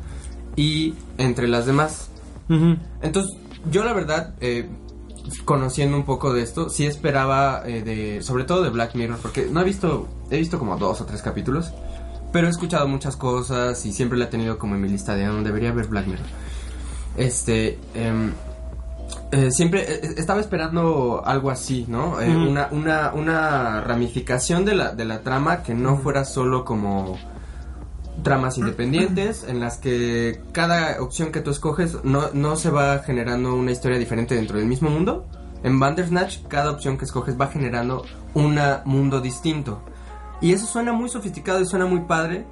y 0.55 0.93
entre 1.17 1.47
las 1.49 1.65
demás. 1.65 2.08
Entonces, 3.01 3.37
yo 3.69 3.83
la 3.83 3.93
verdad, 3.93 4.33
eh, 4.41 4.69
conociendo 5.45 5.95
un 5.97 6.03
poco 6.03 6.33
de 6.33 6.41
esto, 6.41 6.69
sí 6.69 6.85
esperaba 6.85 7.61
eh, 7.65 7.83
de, 7.83 8.23
sobre 8.23 8.43
todo 8.43 8.63
de 8.63 8.69
Black 8.69 8.95
Mirror, 8.95 9.19
porque 9.21 9.47
no 9.51 9.61
he 9.61 9.63
visto, 9.63 10.07
he 10.29 10.37
visto 10.37 10.57
como 10.57 10.77
dos 10.77 11.01
o 11.01 11.05
tres 11.05 11.21
capítulos, 11.21 11.71
pero 12.31 12.47
he 12.47 12.49
escuchado 12.49 12.87
muchas 12.87 13.15
cosas 13.15 13.85
y 13.85 13.93
siempre 13.93 14.17
la 14.17 14.25
he 14.25 14.29
tenido 14.29 14.57
como 14.57 14.75
en 14.75 14.81
mi 14.81 14.89
lista 14.89 15.15
de 15.15 15.25
donde 15.25 15.49
debería 15.49 15.71
ver 15.71 15.87
Black 15.87 16.07
Mirror. 16.07 16.25
Este, 17.17 17.77
em, 17.93 18.31
eh, 19.31 19.51
siempre 19.51 19.81
eh, 19.81 19.99
eh, 20.03 20.13
estaba 20.17 20.39
esperando 20.39 21.21
algo 21.25 21.51
así, 21.51 21.85
¿no? 21.87 22.19
Eh, 22.19 22.35
una, 22.35 22.69
una, 22.71 23.13
una 23.13 23.81
ramificación 23.81 24.65
de 24.65 24.75
la, 24.75 24.93
de 24.93 25.05
la 25.05 25.21
trama 25.21 25.61
que 25.63 25.73
no 25.73 25.97
fuera 25.97 26.25
solo 26.25 26.65
como 26.65 27.17
tramas 28.23 28.57
independientes 28.57 29.45
en 29.47 29.59
las 29.59 29.77
que 29.77 30.41
cada 30.51 31.01
opción 31.01 31.31
que 31.31 31.41
tú 31.41 31.51
escoges 31.51 32.03
no, 32.03 32.29
no 32.33 32.55
se 32.55 32.69
va 32.69 32.99
generando 32.99 33.55
una 33.55 33.71
historia 33.71 33.97
diferente 33.97 34.35
dentro 34.35 34.57
del 34.57 34.67
mismo 34.67 34.89
mundo. 34.89 35.25
En 35.63 35.79
Bandersnatch, 35.79 36.47
cada 36.47 36.71
opción 36.71 36.97
que 36.97 37.05
escoges 37.05 37.39
va 37.39 37.47
generando 37.47 38.03
un 38.33 38.57
mundo 38.85 39.19
distinto. 39.21 39.81
Y 40.41 40.53
eso 40.53 40.65
suena 40.65 40.93
muy 40.93 41.09
sofisticado 41.09 41.59
y 41.59 41.65
suena 41.65 41.85
muy 41.85 42.01
padre, 42.01 42.45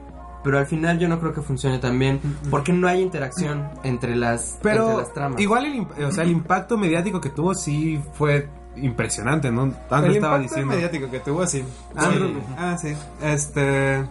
pero 0.43 0.59
al 0.59 0.65
final 0.67 0.99
yo 0.99 1.07
no 1.07 1.19
creo 1.19 1.33
que 1.33 1.41
funcione 1.41 1.79
tan 1.79 1.97
bien 1.97 2.19
porque 2.49 2.73
no 2.73 2.87
hay 2.87 3.01
interacción 3.01 3.69
entre 3.83 4.15
las, 4.15 4.55
entre 4.55 4.71
Pero 4.71 4.97
las 4.99 5.13
tramas. 5.13 5.39
igual 5.39 5.65
el, 5.65 6.03
o 6.05 6.11
sea, 6.11 6.23
el 6.25 6.31
impacto 6.31 6.77
mediático 6.77 7.21
que 7.21 7.29
tuvo 7.29 7.53
sí 7.55 8.01
fue 8.13 8.49
impresionante, 8.75 9.51
¿no? 9.51 9.73
Andrew 9.89 10.11
el 10.11 10.15
estaba 10.17 10.35
impacto 10.35 10.41
diciendo. 10.41 10.73
mediático 10.73 11.09
que 11.09 11.19
tuvo, 11.21 11.47
sí. 11.47 11.63
Andrew. 11.95 12.27
Sí. 12.29 12.35
Ah, 12.57 12.77
sí. 12.77 12.93
Este. 13.23 14.03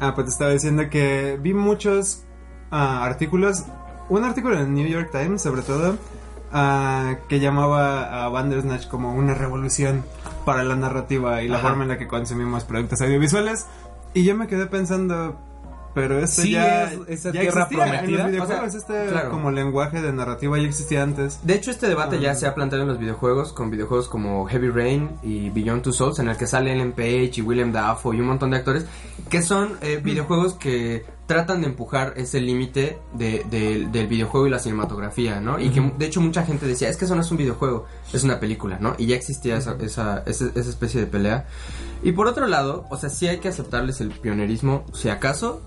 Ah, 0.00 0.14
pues 0.14 0.26
te 0.26 0.32
estaba 0.32 0.50
diciendo 0.50 0.88
que 0.90 1.38
vi 1.40 1.54
muchos 1.54 2.22
ah, 2.70 3.04
artículos. 3.04 3.64
Un 4.08 4.24
artículo 4.24 4.54
en 4.56 4.60
el 4.60 4.74
New 4.74 4.86
York 4.86 5.10
Times, 5.10 5.42
sobre 5.42 5.62
todo, 5.62 5.96
ah, 6.52 7.16
que 7.28 7.40
llamaba 7.40 8.24
a 8.24 8.28
Bandersnatch 8.28 8.88
como 8.88 9.14
una 9.14 9.34
revolución 9.34 10.04
para 10.44 10.62
la 10.62 10.76
narrativa 10.76 11.42
y 11.42 11.48
la 11.48 11.58
Ajá. 11.58 11.68
forma 11.68 11.84
en 11.84 11.88
la 11.88 11.98
que 11.98 12.06
consumimos 12.06 12.64
productos 12.64 13.00
audiovisuales. 13.00 13.66
Y 14.14 14.24
yo 14.24 14.36
me 14.36 14.46
quedé 14.46 14.66
pensando. 14.66 15.38
Pero 15.96 16.18
esto 16.20 16.42
Sí, 16.42 16.50
ya, 16.52 16.92
es- 16.92 17.00
esa 17.08 17.32
ya 17.32 17.40
tierra 17.40 17.62
existía 17.62 17.84
en 17.84 17.90
prometida. 17.90 18.18
los 18.18 18.30
videojuegos. 18.30 18.66
O 18.66 18.70
sea, 18.70 18.78
este 18.98 19.10
claro. 19.12 19.30
como 19.30 19.50
lenguaje 19.50 20.02
de 20.02 20.12
narrativa 20.12 20.58
ya 20.58 20.66
existía 20.68 21.02
antes. 21.02 21.40
De 21.42 21.54
hecho, 21.54 21.70
este 21.70 21.88
debate 21.88 22.20
ya 22.20 22.34
se 22.34 22.46
ha 22.46 22.54
planteado 22.54 22.82
en 22.82 22.88
los 22.90 22.98
videojuegos, 22.98 23.54
con 23.54 23.70
videojuegos 23.70 24.06
como 24.08 24.44
Heavy 24.46 24.68
Rain 24.68 25.10
y 25.22 25.48
Beyond 25.48 25.82
Two 25.82 25.92
Souls, 25.94 26.18
en 26.18 26.28
el 26.28 26.36
que 26.36 26.46
sale 26.46 26.70
Ellen 26.72 26.92
Page 26.92 27.32
y 27.36 27.40
William 27.40 27.72
Dafoe 27.72 28.14
y 28.14 28.20
un 28.20 28.26
montón 28.26 28.50
de 28.50 28.58
actores, 28.58 28.84
que 29.30 29.40
son 29.40 29.78
eh, 29.80 29.98
videojuegos 30.04 30.52
que 30.52 31.04
tratan 31.26 31.60
de 31.60 31.66
empujar 31.66 32.14
ese 32.16 32.40
límite 32.40 32.98
de, 33.14 33.44
de- 33.50 33.88
del 33.90 34.06
videojuego 34.06 34.46
y 34.46 34.50
la 34.50 34.58
cinematografía, 34.60 35.40
¿no? 35.40 35.58
Y 35.58 35.70
que 35.70 35.80
de 35.98 36.06
hecho 36.06 36.20
mucha 36.20 36.44
gente 36.44 36.66
decía, 36.66 36.88
es 36.88 36.96
que 36.96 37.04
eso 37.04 37.14
no 37.16 37.20
es 37.22 37.30
un 37.32 37.36
videojuego, 37.36 37.86
es 38.12 38.22
una 38.22 38.38
película, 38.38 38.78
¿no? 38.80 38.94
Y 38.96 39.06
ya 39.06 39.16
existía 39.16 39.56
esa, 39.56 39.76
esa, 39.80 40.22
esa, 40.26 40.46
esa 40.54 40.70
especie 40.70 41.00
de 41.00 41.06
pelea. 41.06 41.46
Y 42.02 42.12
por 42.12 42.28
otro 42.28 42.46
lado, 42.46 42.86
o 42.90 42.96
sea, 42.96 43.10
sí 43.10 43.26
hay 43.26 43.38
que 43.38 43.48
aceptarles 43.48 44.00
el 44.00 44.10
pionerismo, 44.10 44.84
si 44.94 45.08
acaso, 45.08 45.62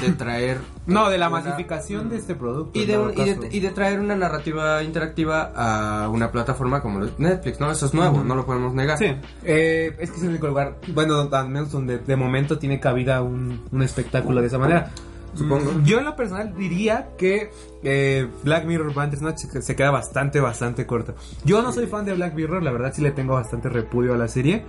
de 0.00 0.12
traer... 0.12 0.58
No, 0.86 1.08
de 1.10 1.16
la 1.18 1.28
una- 1.28 1.40
masificación 1.40 2.08
de 2.08 2.16
este 2.16 2.34
producto. 2.34 2.76
y 2.78 2.84
de, 2.86 2.98
un- 2.98 3.12
y, 3.12 3.24
de, 3.24 3.34
caso. 3.36 3.48
y 3.52 3.60
de 3.60 3.70
traer 3.70 4.00
una 4.00 4.16
narrativa 4.16 4.82
interactiva 4.82 5.52
a 5.54 6.08
una 6.08 6.32
plataforma 6.32 6.82
como 6.82 7.00
Netflix, 7.18 7.60
¿no? 7.60 7.70
Eso 7.70 7.86
es 7.86 7.94
nuevo, 7.94 8.24
no 8.24 8.34
lo 8.34 8.44
podemos 8.46 8.74
negar. 8.74 8.98
Sí. 8.98 9.14
Eh, 9.44 9.94
es 10.00 10.10
que 10.10 10.16
es 10.16 10.22
el 10.24 10.30
único 10.30 10.48
lugar, 10.48 10.78
bueno, 10.88 11.28
al 11.30 11.48
menos 11.48 11.70
donde 11.70 11.98
de 11.98 12.16
momento 12.16 12.58
tiene 12.58 12.80
cabida 12.80 13.22
un, 13.22 13.62
un 13.70 13.82
espectáculo 13.82 14.40
de 14.40 14.48
esa 14.48 14.58
manera. 14.58 14.90
Supongo. 15.34 15.72
Yo 15.84 15.98
en 15.98 16.04
lo 16.04 16.14
personal 16.14 16.54
diría 16.54 17.08
que 17.16 17.50
eh, 17.82 18.28
Black 18.42 18.66
Mirror 18.66 18.92
Bandersnatch 18.92 19.38
se, 19.38 19.62
se 19.62 19.74
queda 19.76 19.90
bastante, 19.90 20.40
bastante 20.40 20.84
corto. 20.84 21.14
Yo 21.44 21.62
no 21.62 21.72
soy 21.72 21.86
fan 21.86 22.04
de 22.04 22.12
Black 22.12 22.34
Mirror, 22.34 22.62
la 22.62 22.70
verdad 22.70 22.92
sí 22.94 23.00
le 23.00 23.12
tengo 23.12 23.32
bastante 23.34 23.70
repudio 23.70 24.12
a 24.12 24.18
la 24.18 24.28
serie. 24.28 24.62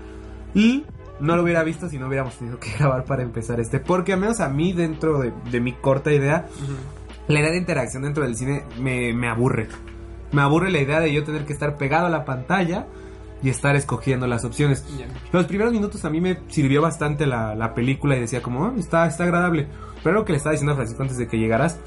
Y 0.54 0.86
no 1.20 1.36
lo 1.36 1.44
hubiera 1.44 1.64
visto 1.64 1.90
si 1.90 1.98
no 1.98 2.08
hubiéramos 2.08 2.36
tenido 2.36 2.60
que 2.60 2.72
grabar 2.78 3.06
para 3.06 3.24
empezar 3.24 3.60
este. 3.60 3.80
Porque 3.80 4.14
al 4.14 4.20
menos 4.20 4.40
a 4.40 4.50
mí, 4.50 4.74
dentro 4.74 5.20
de, 5.20 5.34
de 5.52 5.60
mi 5.62 5.74
corta 5.74 6.12
idea, 6.12 6.48
la 7.28 7.40
idea 7.40 7.52
de 7.52 7.58
interacción 7.58 8.04
dentro 8.04 8.24
del 8.24 8.36
cine 8.36 8.64
me, 8.80 9.14
me 9.14 9.30
aburre. 9.30 9.68
Me 10.32 10.42
aburre 10.42 10.72
la 10.72 10.80
idea 10.80 11.00
de 11.00 11.14
yo 11.14 11.24
tener 11.24 11.46
que 11.46 11.54
estar 11.54 11.78
pegado 11.78 12.08
a 12.08 12.10
la 12.10 12.26
pantalla 12.26 12.88
y 13.44 13.50
estar 13.50 13.76
escogiendo 13.76 14.26
las 14.26 14.46
opciones. 14.46 14.86
Los 15.32 15.46
primeros 15.46 15.74
minutos 15.74 16.06
a 16.06 16.10
mí 16.10 16.22
me 16.22 16.40
sirvió 16.48 16.82
bastante 16.82 17.28
la, 17.28 17.56
la 17.56 17.74
película 17.74 18.16
y 18.16 18.22
decía 18.22 18.42
como, 18.42 18.66
"Ah, 18.66 18.74
está, 18.78 19.06
está 19.06 19.26
agradable. 19.26 19.68
Pero 20.02 20.16
lo 20.16 20.26
que 20.26 20.32
le 20.32 20.38
estaba 20.38 20.52
diciendo 20.54 20.72
a 20.74 20.76
Francisco 20.76 21.04
antes 21.04 21.18
de 21.18 21.28
que 21.28 21.38
llegaras 21.38 21.80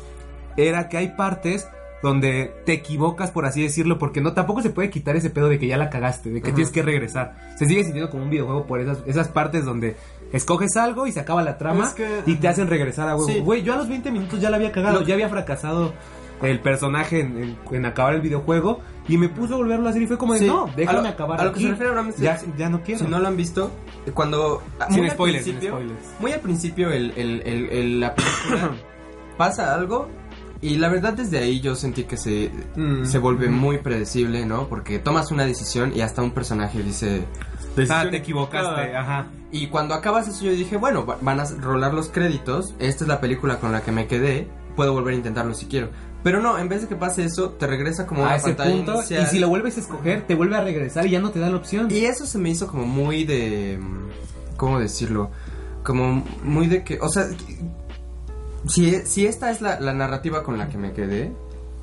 era 0.56 0.88
que 0.88 0.96
hay 0.98 1.08
partes 1.16 1.66
donde 2.06 2.54
te 2.64 2.72
equivocas, 2.72 3.30
por 3.32 3.44
así 3.46 3.62
decirlo, 3.62 3.98
porque 3.98 4.20
no 4.20 4.32
tampoco 4.32 4.62
se 4.62 4.70
puede 4.70 4.90
quitar 4.90 5.16
ese 5.16 5.28
pedo 5.30 5.48
de 5.48 5.58
que 5.58 5.66
ya 5.66 5.76
la 5.76 5.90
cagaste, 5.90 6.30
de 6.30 6.40
que 6.40 6.52
tienes 6.52 6.72
que 6.72 6.82
regresar. 6.82 7.36
Se 7.58 7.66
sigue 7.66 7.82
sintiendo 7.82 8.10
como 8.10 8.22
un 8.22 8.30
videojuego 8.30 8.66
por 8.66 8.80
esas, 8.80 8.98
esas 9.06 9.28
partes 9.28 9.64
donde 9.64 9.96
escoges 10.32 10.76
algo 10.76 11.06
y 11.06 11.12
se 11.12 11.20
acaba 11.20 11.42
la 11.42 11.58
trama 11.58 11.86
Es 11.88 11.94
que- 11.94 12.22
y 12.26 12.36
te 12.36 12.48
hacen 12.48 12.68
regresar 12.68 13.08
a 13.08 13.16
huevo. 13.16 13.26
Sí. 13.28 13.40
Güey, 13.40 13.62
yo 13.62 13.74
a 13.74 13.76
los 13.76 13.88
20 13.88 14.10
minutos 14.10 14.40
ya 14.40 14.50
la 14.50 14.56
había 14.56 14.70
cagado, 14.72 15.02
ya 15.02 15.14
había 15.14 15.28
fracasado 15.28 15.92
el 16.42 16.60
personaje 16.60 17.20
en, 17.20 17.42
en- 17.42 17.56
en 17.70 17.86
acabar 17.86 18.14
el 18.14 18.20
videojuego 18.20 18.80
y 19.08 19.16
me 19.18 19.28
puso 19.30 19.54
a 19.54 19.56
volverlo 19.56 19.86
a 19.86 19.90
hacer 19.90 20.02
y 20.02 20.06
fue 20.06 20.18
como 20.18 20.34
de, 20.34 20.40
Sí. 20.40 20.46
no, 20.46 20.68
déjame 20.76 20.98
A 20.98 21.02
lo- 21.02 21.08
acabar 21.08 21.40
a 21.40 21.44
lo 21.44 21.52
que 21.52 21.56
aquí. 21.60 21.64
se 21.64 21.70
refiere 21.70 22.08
es- 22.10 22.16
ya, 22.18 22.38
ya 22.58 22.68
no 22.68 22.82
quiero. 22.82 23.00
Si 23.04 23.06
no 23.10 23.18
lo 23.18 23.26
han 23.26 23.36
visto, 23.36 23.70
cuando... 24.14 24.62
Sin 24.88 24.98
muy 24.98 25.06
al 25.08 25.12
spoilers, 25.14 25.44
sin 25.44 25.56
spoilers. 25.62 25.98
Muy 26.20 26.32
al 26.32 26.40
principio 26.40 26.90
el, 26.90 27.12
el- 27.16 27.42
el- 27.46 27.68
el- 27.70 28.00
la 28.00 28.14
película 28.14 28.70
pasa 29.38 29.74
algo 29.74 30.08
y 30.62 30.76
la 30.76 30.88
verdad 30.88 31.12
desde 31.14 31.38
ahí 31.38 31.60
yo 31.60 31.74
sentí 31.76 32.04
que 32.04 32.16
se, 32.16 32.50
Mm. 32.76 33.04
se 33.04 33.18
vuelve 33.18 33.48
muy 33.48 33.78
predecible, 33.78 34.46
¿no? 34.46 34.68
Porque 34.68 34.98
tomas 34.98 35.30
una 35.30 35.44
decisión 35.44 35.92
y 35.94 36.00
hasta 36.00 36.22
un 36.22 36.30
personaje 36.32 36.82
dice... 36.82 37.24
ah, 37.90 38.06
te 38.10 38.16
equivocaste, 38.18 38.96
ajá. 38.96 39.26
Y 39.52 39.68
cuando 39.68 39.94
acabas 39.94 40.28
eso 40.28 40.44
yo 40.44 40.50
dije, 40.52 40.76
bueno, 40.76 41.04
va- 41.06 41.18
van 41.20 41.40
a 41.40 41.44
rolar 41.44 41.94
los 41.94 42.08
créditos, 42.08 42.74
esta 42.78 43.04
es 43.04 43.08
la 43.08 43.20
película 43.20 43.58
con 43.58 43.72
la 43.72 43.82
que 43.82 43.92
me 43.92 44.06
quedé, 44.06 44.48
puedo 44.74 44.92
volver 44.92 45.14
a 45.14 45.16
intentarlo 45.16 45.54
si 45.54 45.66
quiero. 45.66 45.90
Pero 46.22 46.40
no, 46.42 46.58
en 46.58 46.68
vez 46.68 46.82
de 46.82 46.88
que 46.88 46.96
pase 46.96 47.24
eso, 47.24 47.50
te 47.50 47.66
regresa 47.68 48.04
como 48.06 48.22
a 48.22 48.26
una 48.26 48.36
ese 48.36 48.48
pantalla 48.48 48.74
punto 48.74 48.94
inicial. 48.96 49.22
y 49.22 49.26
si 49.26 49.38
lo 49.38 49.48
vuelves 49.48 49.76
a 49.76 49.80
escoger 49.80 50.26
te 50.26 50.34
vuelve 50.34 50.56
a 50.56 50.60
regresar 50.60 51.06
y 51.06 51.10
ya 51.10 51.20
no 51.20 51.30
te 51.30 51.38
da 51.38 51.48
la 51.50 51.56
opción. 51.56 51.88
Y 51.90 52.04
eso 52.06 52.26
se 52.26 52.38
me 52.38 52.50
hizo 52.50 52.66
como 52.66 52.84
muy 52.84 53.24
de... 53.24 53.78
¿Cómo 54.56 54.80
decirlo? 54.80 55.30
Como 55.84 56.24
muy 56.42 56.66
de 56.66 56.82
que... 56.82 56.98
O 57.00 57.08
sea, 57.08 57.26
Si, 58.68 58.94
si 59.06 59.26
esta 59.26 59.50
es 59.50 59.60
la, 59.60 59.80
la 59.80 59.92
narrativa 59.92 60.42
con 60.42 60.58
la 60.58 60.68
que 60.68 60.78
me 60.78 60.92
quedé, 60.92 61.32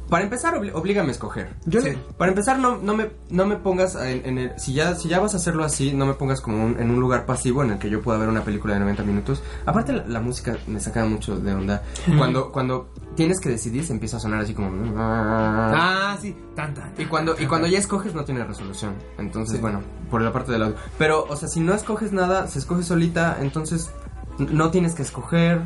para 0.09 0.25
empezar, 0.25 0.53
obli- 0.55 0.71
oblígame 0.73 1.07
a 1.09 1.11
escoger. 1.11 1.55
Yo 1.65 1.81
Sí. 1.81 1.91
le- 1.91 1.97
Para 2.17 2.29
empezar, 2.29 2.59
no, 2.59 2.77
no, 2.77 2.93
me, 2.93 3.09
no 3.29 3.45
me 3.47 3.55
pongas 3.55 3.95
en, 3.95 4.25
en 4.25 4.37
el... 4.37 4.59
Si 4.59 4.73
ya, 4.73 4.93
si 4.95 5.07
ya 5.07 5.19
vas 5.19 5.33
a 5.33 5.37
hacerlo 5.37 5.63
así, 5.63 5.93
no 5.93 6.05
me 6.05 6.13
pongas 6.13 6.41
como 6.41 6.63
un- 6.63 6.79
en 6.79 6.91
un 6.91 6.99
lugar 6.99 7.25
pasivo 7.25 7.63
en 7.63 7.71
el 7.71 7.79
que 7.79 7.89
yo 7.89 8.01
pueda 8.01 8.19
ver 8.19 8.27
una 8.29 8.43
película 8.43 8.73
de 8.73 8.81
90 8.81 9.01
minutos. 9.03 9.41
Aparte, 9.65 9.93
la, 9.93 10.05
la 10.05 10.19
música 10.19 10.57
me 10.67 10.79
saca 10.81 11.05
mucho 11.05 11.37
de 11.39 11.53
onda. 11.53 11.83
Cuando, 12.17 12.51
cuando 12.51 12.89
tienes 13.15 13.39
que 13.39 13.49
decidir, 13.49 13.85
se 13.85 13.93
empieza 13.93 14.17
a 14.17 14.19
sonar 14.19 14.41
así 14.41 14.53
como... 14.53 14.69
Ah, 14.97 16.17
sí, 16.21 16.35
tanta. 16.55 16.91
Y 16.97 17.05
cuando, 17.05 17.35
y 17.39 17.45
cuando 17.47 17.67
ya 17.67 17.79
escoges 17.79 18.13
no 18.13 18.23
tiene 18.25 18.43
resolución. 18.43 18.93
Entonces, 19.17 19.61
bueno, 19.61 19.81
por 20.11 20.21
la 20.21 20.31
parte 20.33 20.51
del 20.51 20.63
audio. 20.63 20.75
Pero, 20.97 21.23
o 21.29 21.35
sea, 21.37 21.47
si 21.47 21.59
no 21.61 21.73
escoges 21.73 22.11
nada, 22.11 22.47
se 22.47 22.59
escoge 22.59 22.83
solita, 22.83 23.37
entonces 23.39 23.89
no 24.37 24.69
tienes 24.69 24.93
que 24.95 25.01
escoger. 25.03 25.61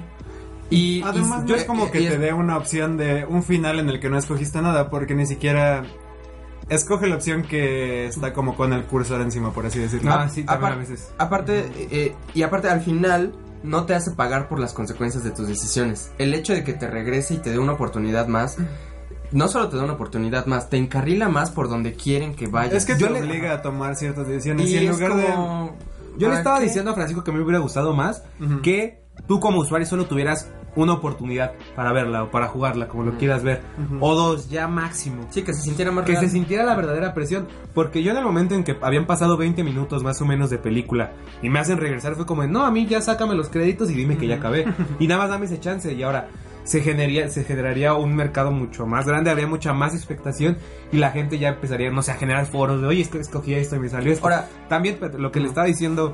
Y 0.70 1.02
Además, 1.04 1.44
y- 1.46 1.50
no 1.50 1.56
es 1.56 1.64
como 1.66 1.90
que 1.92 2.02
y 2.02 2.06
es- 2.08 2.12
te 2.14 2.18
dé 2.18 2.34
una 2.34 2.58
opción 2.58 2.98
de 2.98 3.26
un 3.26 3.44
final 3.44 3.80
en 3.80 3.90
el 3.90 4.00
que 4.00 4.10
no 4.10 4.18
escogiste 4.18 4.62
nada, 4.62 4.90
porque 4.90 5.16
ni 5.16 5.26
siquiera 5.26 5.84
escoge 6.70 7.08
la 7.08 7.16
opción 7.16 7.44
que 7.44 8.06
está 8.08 8.34
como 8.34 8.56
con 8.56 8.74
el 8.74 8.84
cursor 8.84 9.22
encima, 9.22 9.52
por 9.54 9.66
así 9.66 9.80
decirlo. 9.80 10.12
Ah, 10.12 10.28
sí, 10.30 10.44
también 10.44 10.74
a 10.74 10.76
veces. 10.76 11.10
Aparte, 11.18 11.60
eh, 11.60 11.88
eh, 11.92 12.16
y 12.34 12.44
aparte 12.44 12.70
al 12.70 12.82
final 12.82 13.34
no 13.64 13.86
te 13.86 13.96
hace 13.96 14.12
pagar 14.12 14.50
por 14.50 14.60
las 14.60 14.74
consecuencias 14.74 15.24
de 15.24 15.32
tus 15.32 15.48
decisiones. 15.48 16.12
El 16.18 16.34
hecho 16.34 16.54
de 16.54 16.64
que 16.64 16.74
te 16.74 16.88
regrese 16.90 17.36
y 17.36 17.38
te 17.38 17.50
dé 17.52 17.60
una 17.60 17.74
oportunidad 17.74 18.28
más, 18.28 18.58
no 19.32 19.48
solo 19.48 19.70
te 19.70 19.78
da 19.78 19.84
una 19.86 19.94
oportunidad 19.94 20.46
más, 20.46 20.70
te 20.70 20.78
encarrila 20.78 21.30
más 21.30 21.52
por 21.52 21.70
donde 21.70 21.94
quieren 21.94 22.36
que 22.36 22.48
vayas. 22.48 22.74
es 22.74 22.86
que 22.86 22.98
yo 22.98 23.08
te 23.08 23.14
le- 23.14 23.22
obliga 23.22 23.54
a 23.54 23.62
tomar 23.62 23.96
ciertas 23.96 24.28
decisiones 24.28 24.68
y, 24.70 24.74
y 24.74 24.78
en 24.80 24.84
es 24.86 24.90
lugar 24.92 25.12
como... 25.12 25.76
Yo 26.18 26.28
le 26.28 26.34
¿para 26.34 26.38
estaba 26.40 26.58
qué? 26.60 26.66
diciendo 26.66 26.92
a 26.92 26.94
Francisco 26.96 27.24
que 27.24 27.32
me 27.32 27.42
hubiera 27.42 27.60
gustado 27.60 27.94
más 27.94 28.24
que 28.64 29.02
tú 29.28 29.40
como 29.40 29.60
usuario 29.60 29.86
solo 29.88 30.06
tuvieras 30.06 30.50
una 30.78 30.94
oportunidad 30.94 31.52
para 31.76 31.92
verla 31.92 32.24
o 32.24 32.32
para 32.32 32.48
jugarla, 32.48 32.88
como 32.88 33.04
lo 33.04 33.18
quieras 33.18 33.44
ver. 33.44 33.62
O 34.00 34.16
dos, 34.16 34.50
ya 34.50 34.68
máximo. 34.70 35.28
Sí, 35.30 35.42
que 35.42 35.54
se 35.54 35.62
sintiera 35.62 35.92
más 35.92 36.06
Que 36.06 36.14
real. 36.14 36.24
se 36.24 36.30
sintiera 36.30 36.64
la 36.64 36.76
verdadera 36.76 37.14
presión. 37.14 37.48
Porque 37.74 38.02
yo 38.04 38.12
en 38.12 38.18
el 38.18 38.24
momento 38.24 38.56
en 38.56 38.64
que 38.64 38.78
habían 38.82 39.06
pasado 39.06 39.36
20 39.36 39.64
minutos 39.64 40.04
más 40.04 40.22
o 40.22 40.26
menos 40.26 40.50
de 40.50 40.58
película 40.58 41.12
y 41.42 41.50
me 41.50 41.60
hacen 41.60 41.78
regresar 41.78 42.16
fue 42.16 42.26
como, 42.26 42.46
no, 42.48 42.66
a 42.66 42.72
mí 42.72 42.86
ya 42.88 43.02
sácame 43.02 43.36
los 43.36 43.50
créditos 43.50 43.90
y 43.92 43.94
dime 43.96 44.18
que 44.18 44.28
ya 44.28 44.36
acabé. 44.36 44.66
y 45.00 45.08
nada 45.08 45.22
más 45.22 45.30
dame 45.30 45.46
ese 45.48 45.60
chance. 45.60 45.92
Y 45.92 46.02
ahora 46.04 46.30
se 46.64 46.82
generaría, 46.82 47.30
se 47.30 47.44
generaría 47.46 47.94
un 47.94 48.14
mercado 48.16 48.52
mucho 48.52 48.86
más 48.86 49.08
grande, 49.08 49.32
habría 49.32 49.48
mucha 49.48 49.74
más 49.74 49.96
expectación 49.96 50.58
y 50.92 50.98
la 50.98 51.12
gente 51.12 51.40
ya 51.40 51.50
empezaría, 51.50 51.90
no 51.92 52.02
sé, 52.04 52.12
a 52.12 52.16
generar 52.16 52.46
foros 52.46 52.82
de, 52.82 52.88
oye, 52.88 53.02
es 53.02 53.08
que 53.08 53.20
escogí 53.20 53.54
esto 53.54 53.78
y 53.78 53.80
me 53.80 53.90
salió 53.90 54.12
esto. 54.12 54.26
Ahora- 54.26 54.48
también 54.68 54.98
pero 55.00 55.18
lo 55.18 55.32
que 55.32 55.40
le 55.40 55.48
estaba 55.48 55.66
diciendo 55.66 56.14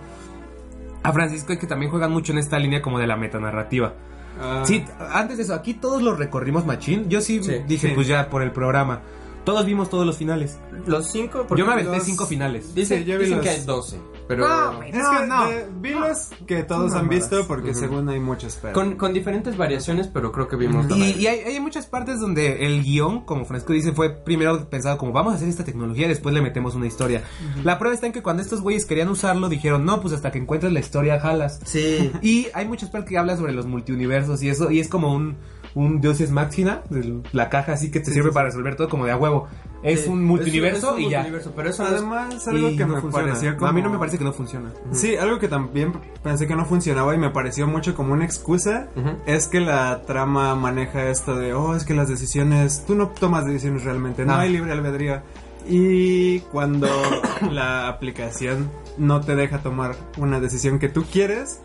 a 1.01 1.11
Francisco 1.11 1.53
es 1.53 1.59
que 1.59 1.67
también 1.67 1.89
juegan 1.91 2.11
mucho 2.11 2.31
en 2.31 2.37
esta 2.37 2.59
línea 2.59 2.81
como 2.81 2.99
de 2.99 3.07
la 3.07 3.17
metanarrativa. 3.17 3.93
Ah, 4.39 4.63
Sí, 4.65 4.83
antes 5.11 5.37
de 5.37 5.43
eso, 5.43 5.53
aquí 5.53 5.73
todos 5.75 6.01
los 6.01 6.17
recorrimos 6.17 6.65
machín. 6.65 7.09
Yo 7.09 7.21
sí, 7.21 7.41
Sí, 7.43 7.61
dije, 7.67 7.89
sí. 7.89 7.93
pues 7.95 8.07
ya 8.07 8.29
por 8.29 8.41
el 8.41 8.51
programa. 8.51 9.01
Todos 9.43 9.65
vimos 9.65 9.89
todos 9.89 10.05
los 10.05 10.17
finales. 10.17 10.57
Los 10.85 11.11
cinco... 11.11 11.45
porque 11.47 11.61
Yo 11.61 11.65
me 11.67 11.73
aventé 11.73 11.95
los- 11.97 12.03
cinco 12.05 12.25
finales. 12.25 12.73
Dicen, 12.73 12.99
Sí, 12.99 13.05
yo 13.05 13.17
vi 13.17 13.25
dicen 13.25 13.37
los- 13.39 13.43
que 13.45 13.49
hay 13.51 13.61
12, 13.65 13.99
pero... 14.27 14.47
No. 14.47 14.81
Es 14.83 14.95
No, 14.95 15.11
que 15.19 15.27
no. 15.27 15.47
de- 15.49 15.67
vi 15.81 15.89
los 15.91 16.29
que 16.47 16.63
todos 16.63 16.91
No 16.93 16.99
han 16.99 17.09
visto 17.09 17.45
porque 17.47 17.73
según 17.73 18.07
hay 18.09 18.19
muchos 18.21 18.57
pero 18.61 18.73
Con, 18.73 18.95
con 18.95 19.11
diferentes 19.13 19.57
variaciones, 19.57 20.07
pero 20.07 20.31
creo 20.31 20.47
que 20.47 20.55
vimos... 20.55 20.85
Y, 20.91 21.11
y 21.19 21.27
hay, 21.27 21.39
hay 21.41 21.59
muchas 21.59 21.85
partes 21.87 22.19
donde 22.21 22.65
el 22.65 22.83
guion, 22.83 23.25
como 23.25 23.43
Francisco 23.45 23.73
dice, 23.73 23.91
fue 23.91 24.11
primero 24.11 24.69
pensado 24.69 24.97
como 24.97 25.11
vamos 25.11 25.33
a 25.33 25.35
hacer 25.35 25.49
esta 25.49 25.65
tecnología 25.65 26.05
y 26.05 26.09
después 26.09 26.33
le 26.33 26.41
metemos 26.41 26.75
una 26.75 26.87
historia. 26.87 27.21
La 27.63 27.77
prueba 27.79 27.93
está 27.93 28.07
en 28.07 28.13
que 28.13 28.23
cuando 28.23 28.41
estos 28.41 28.61
güeyes 28.61 28.85
querían 28.85 29.09
usarlo, 29.09 29.49
dijeron, 29.49 29.83
no, 29.85 29.99
pues 30.01 30.13
hasta 30.13 30.31
que 30.31 30.39
encuentres 30.39 30.71
la 30.71 30.79
historia 30.79 31.19
jalas. 31.19 31.59
Sí. 31.65 32.11
Y 32.21 32.47
hay 32.53 32.65
muchas 32.67 32.89
partes 32.89 33.09
que 33.09 33.17
hablan 33.17 33.37
sobre 33.37 33.51
los 33.53 33.65
multiuniversos 33.65 34.41
y 34.41 34.49
eso, 34.49 34.71
y 34.71 34.79
es 34.79 34.87
como 34.87 35.13
un, 35.13 35.35
un 35.75 36.01
Dios 36.01 36.21
es 36.21 36.31
máxima, 36.31 36.81
del- 36.89 37.23
la 37.31 37.49
caja 37.49 37.73
así 37.73 37.89
que 37.91 37.99
te 37.99 38.11
sirve 38.11 38.31
para 38.31 38.45
resolver 38.47 38.75
todo 38.75 38.89
como 38.89 39.05
de 39.05 39.11
a 39.11 39.17
huevo. 39.17 39.47
Es 39.81 40.01
Sí. 40.05 40.09
un 40.09 40.19
un 40.19 40.39
y 40.39 41.09
ya. 41.09 41.17
multiverso, 41.19 41.51
pero 41.55 41.69
eso 41.69 41.83
no 41.83 41.89
es- 41.89 41.95
además 41.95 42.47
algo 42.47 42.69
que 42.69 42.85
no 42.85 42.95
me 42.95 43.01
funciona. 43.01 43.27
pareció 43.27 43.57
como 43.57 43.67
A 43.69 43.73
mí 43.73 43.81
no 43.81 43.89
me 43.89 43.97
parece 43.97 44.17
que 44.17 44.23
no 44.23 44.31
funciona. 44.31 44.71
Sí, 44.93 45.15
algo 45.17 45.39
que 45.39 45.49
también 45.49 45.91
pensé 46.23 46.47
que 46.47 46.55
no 46.55 46.65
funcionaba 46.65 47.13
y 47.13 47.17
me 47.17 47.31
pareció 47.31 47.67
mucho 47.67 47.93
como 47.95 48.13
una 48.13 48.23
excusa 48.23 48.87
es 49.25 49.47
que 49.47 49.59
la 49.59 50.03
trama 50.03 50.55
maneja 50.55 51.09
esto 51.09 51.35
de, 51.35 51.53
oh, 51.53 51.75
es 51.75 51.83
que 51.83 51.93
las 51.93 52.07
decisiones, 52.07 52.85
tú 52.87 52.95
no 52.95 53.09
tomas 53.09 53.45
decisiones 53.45 53.83
realmente, 53.83 54.23
no 54.25 54.33
Ah. 54.33 54.41
hay 54.41 54.51
libre 54.53 54.71
albedrío. 54.71 55.21
Y 55.67 56.39
cuando 56.51 56.87
la 57.51 57.87
aplicación 57.87 58.69
no 58.97 59.21
te 59.21 59.35
deja 59.35 59.59
tomar 59.59 59.95
una 60.17 60.39
decisión 60.39 60.79
que 60.79 60.87
tú 60.89 61.03
quieres, 61.11 61.61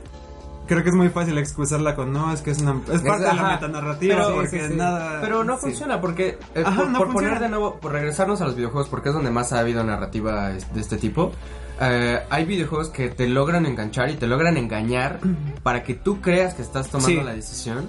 creo 0.69 0.83
que 0.85 0.91
es 0.91 0.95
muy 0.95 1.09
fácil 1.09 1.37
excusarla 1.39 1.97
con, 1.97 2.13
no, 2.13 2.33
es 2.33 2.41
que 2.43 2.53
es, 2.53 2.61
una, 2.61 2.81
es 2.93 3.01
parte 3.03 3.25
de 3.25 3.35
la 3.35 3.49
metanarrativa, 3.55 4.15
Pero- 4.17 4.35
porque 4.37 4.61
sí, 4.61 4.69
sí. 4.69 4.75
nada... 4.77 5.21
Pero 5.21 5.43
no 5.43 5.59
funciona 5.59 6.01
porque, 6.01 6.39
eh, 6.55 6.63
Ajá, 6.65 6.77
por, 6.83 6.89
no 6.91 6.99
por 6.99 7.07
funciona. 7.09 7.35
poner 7.35 7.43
de 7.43 7.49
nuevo, 7.49 7.81
por 7.81 7.93
regresarnos 7.93 8.41
a 8.41 8.45
los 8.45 8.55
videojuegos, 8.55 8.89
porque 8.89 9.09
es 9.09 9.15
donde 9.15 9.31
más 9.31 9.53
ha 9.53 9.59
habido 9.59 9.83
narrativa 9.83 10.51
de 10.51 10.81
este 10.81 10.97
tipo, 10.99 11.33
eh, 11.81 12.21
hay 12.31 12.45
videojuegos 12.45 12.91
que 12.91 13.09
te 13.09 13.27
logran 13.29 13.67
enganchar 13.67 14.11
y 14.11 14.15
te 14.17 14.27
logran 14.27 14.57
engañar 14.57 15.19
para 15.63 15.83
que 15.83 15.95
tú 15.95 16.21
creas 16.21 16.55
que 16.55 16.63
estás 16.63 16.89
tomando 16.89 17.21
Sí. 17.21 17.25
la 17.25 17.35
decisión 17.35 17.87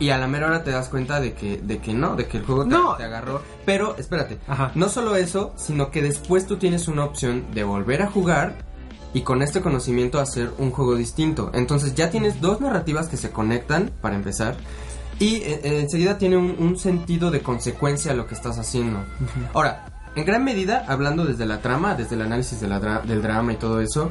y 0.00 0.10
a 0.10 0.18
la 0.18 0.26
mera 0.26 0.48
hora 0.48 0.64
te 0.64 0.72
das 0.72 0.88
cuenta 0.88 1.20
de 1.20 1.34
que, 1.34 1.58
de 1.58 1.78
que 1.78 1.94
no, 1.94 2.16
de 2.16 2.26
que 2.26 2.38
el 2.38 2.44
juego 2.44 2.64
te, 2.64 2.70
No. 2.70 2.96
te 2.96 3.04
agarró. 3.04 3.40
Pero, 3.64 3.94
espérate, 3.96 4.38
Ajá. 4.48 4.72
no 4.74 4.88
solo 4.88 5.14
eso, 5.14 5.52
sino 5.56 5.92
que 5.92 6.02
después 6.02 6.46
tú 6.48 6.56
tienes 6.56 6.88
una 6.88 7.04
opción 7.04 7.44
de 7.54 7.62
volver 7.62 8.02
a 8.02 8.08
jugar 8.10 8.56
y 9.14 9.22
con 9.22 9.40
este 9.40 9.62
conocimiento 9.62 10.20
hacer 10.20 10.50
un 10.58 10.70
juego 10.70 10.94
distinto. 10.96 11.50
Entonces 11.54 11.94
ya 11.94 12.10
tienes 12.10 12.40
dos 12.42 12.60
narrativas 12.60 13.08
que 13.08 13.16
se 13.16 13.30
conectan, 13.30 13.90
para 14.02 14.16
empezar, 14.16 14.56
y 15.18 15.36
eh, 15.36 15.60
eh, 15.62 15.80
enseguida 15.80 16.18
tiene 16.18 16.36
un, 16.36 16.56
un 16.58 16.76
sentido 16.76 17.30
de 17.30 17.40
consecuencia 17.40 18.12
a 18.12 18.14
lo 18.14 18.26
que 18.26 18.34
estás 18.34 18.58
haciendo. 18.58 18.98
Ahora, 19.54 19.86
en 20.16 20.24
gran 20.24 20.44
medida, 20.44 20.84
hablando 20.88 21.24
desde 21.24 21.46
la 21.46 21.60
trama, 21.62 21.94
desde 21.94 22.16
el 22.16 22.22
análisis 22.22 22.60
de 22.60 22.68
la 22.68 22.80
dra- 22.80 23.02
del 23.04 23.22
drama 23.22 23.52
y 23.52 23.56
todo 23.56 23.80
eso, 23.80 24.10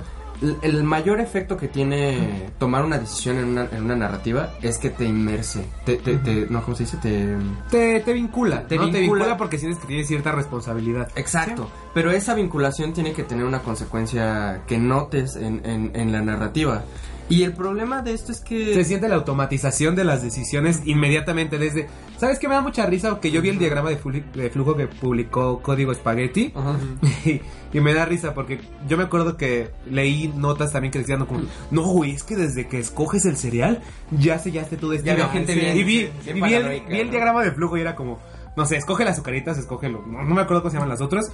el, 0.62 0.84
mayor 0.84 1.20
efecto 1.20 1.56
que 1.58 1.68
tiene 1.68 2.50
tomar 2.58 2.84
una 2.84 2.98
decisión 2.98 3.38
en 3.38 3.46
una, 3.46 3.68
en 3.72 3.84
una 3.84 3.96
narrativa 3.96 4.54
es 4.62 4.78
que 4.78 4.90
te 4.90 5.06
inmerse. 5.06 5.66
Te, 5.86 5.96
te, 5.98 6.18
te- 6.18 6.48
no, 6.50 6.62
¿cómo 6.64 6.76
se 6.76 6.84
dice? 6.84 6.98
Te... 6.98 7.36
Te, 7.70 8.00
te 8.02 8.14
vincula, 8.14 8.68
Te 8.68 8.76
¿no? 8.78 8.90
Te 8.92 9.00
vincula. 9.00 9.20
vincula 9.24 9.38
porque 9.38 9.58
sientes 9.58 9.80
que 9.80 9.88
tienes 9.88 10.08
cierta 10.08 10.32
responsabilidad. 10.32 11.10
Exacto, 11.16 11.70
pero 11.94 12.12
esa 12.12 12.34
vinculación 12.34 12.94
tiene 12.94 13.14
que 13.14 13.24
tener 13.24 13.46
una 13.46 13.60
consecuencia 13.60 14.62
que 14.68 14.78
notes 14.78 15.36
en, 15.36 15.62
en, 15.66 15.92
en 15.94 16.12
la 16.12 16.22
narrativa. 16.22 16.84
Y 17.30 17.44
el 17.44 17.54
problema 17.54 18.02
de 18.02 18.14
esto 18.14 18.32
es 18.32 18.42
que... 18.42 18.74
Se 18.74 18.84
siente 18.84 19.08
la 19.08 19.16
automatización 19.16 19.96
de 19.96 20.04
las 20.04 20.22
decisiones 20.22 20.82
inmediatamente 20.86 21.58
desde... 21.58 21.88
¿Sabes 22.18 22.38
qué 22.38 22.48
me 22.48 22.54
da 22.56 22.62
mucha 22.62 22.86
risa? 22.86 23.20
Que 23.20 23.32
yo 23.32 23.42
vi 23.42 23.50
el 23.50 23.58
diagrama 23.58 23.90
de, 23.90 24.00
flu- 24.00 24.32
de 24.34 24.50
flujo 24.50 24.76
que 24.76 24.88
publicó 24.88 25.62
Código 25.62 25.94
Spaghetti 25.94 26.54
y, 27.26 27.42
y 27.76 27.82
me 27.82 27.94
da 27.94 28.06
risa 28.06 28.34
porque 28.34 28.60
yo 28.88 28.98
me 28.98 29.04
acuerdo 29.04 29.38
que 29.38 29.72
leí 29.90 30.28
notas 30.36 30.72
también 30.74 30.92
que 30.92 31.00
decían 31.00 31.26
como... 31.26 31.42
No, 31.72 31.84
güey, 31.84 32.12
es 32.12 32.24
que 32.24 32.36
desde 32.36 32.68
que 32.68 32.80
escoges 32.80 33.26
el 33.26 33.38
cereal 33.38 33.82
ya 34.12 34.38
sellaste 34.38 34.78
tu 34.78 34.90
destino. 34.90 35.14
había 35.14 35.30
gente 35.30 35.54
Sí. 35.54 35.60
bien- 35.60 35.78
y 35.78 35.84
vi, 35.84 35.98
bien 36.26 36.38
y 36.38 36.42
vi 36.42 36.54
el, 36.54 36.82
vi 36.88 37.00
el 37.00 37.10
diagrama 37.10 37.42
de 37.44 37.52
flujo 37.52 37.78
y 37.78 37.82
era 37.82 37.96
como... 37.96 38.20
No 38.56 38.66
sé, 38.68 38.76
escoge 38.78 39.04
las 39.06 39.14
azucaritas, 39.14 39.58
escógelo. 39.58 40.04
No, 40.06 40.24
no 40.24 40.36
me 40.36 40.42
acuerdo 40.42 40.62
cómo 40.62 40.70
se 40.72 40.76
llaman 40.76 40.90
las 40.90 41.02
otras. 41.02 41.32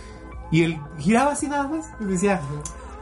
Y 0.51 0.63
él 0.63 0.79
giraba 0.99 1.33
así 1.33 1.47
nada 1.47 1.67
más. 1.67 1.87
Y 1.99 2.05
decía... 2.05 2.39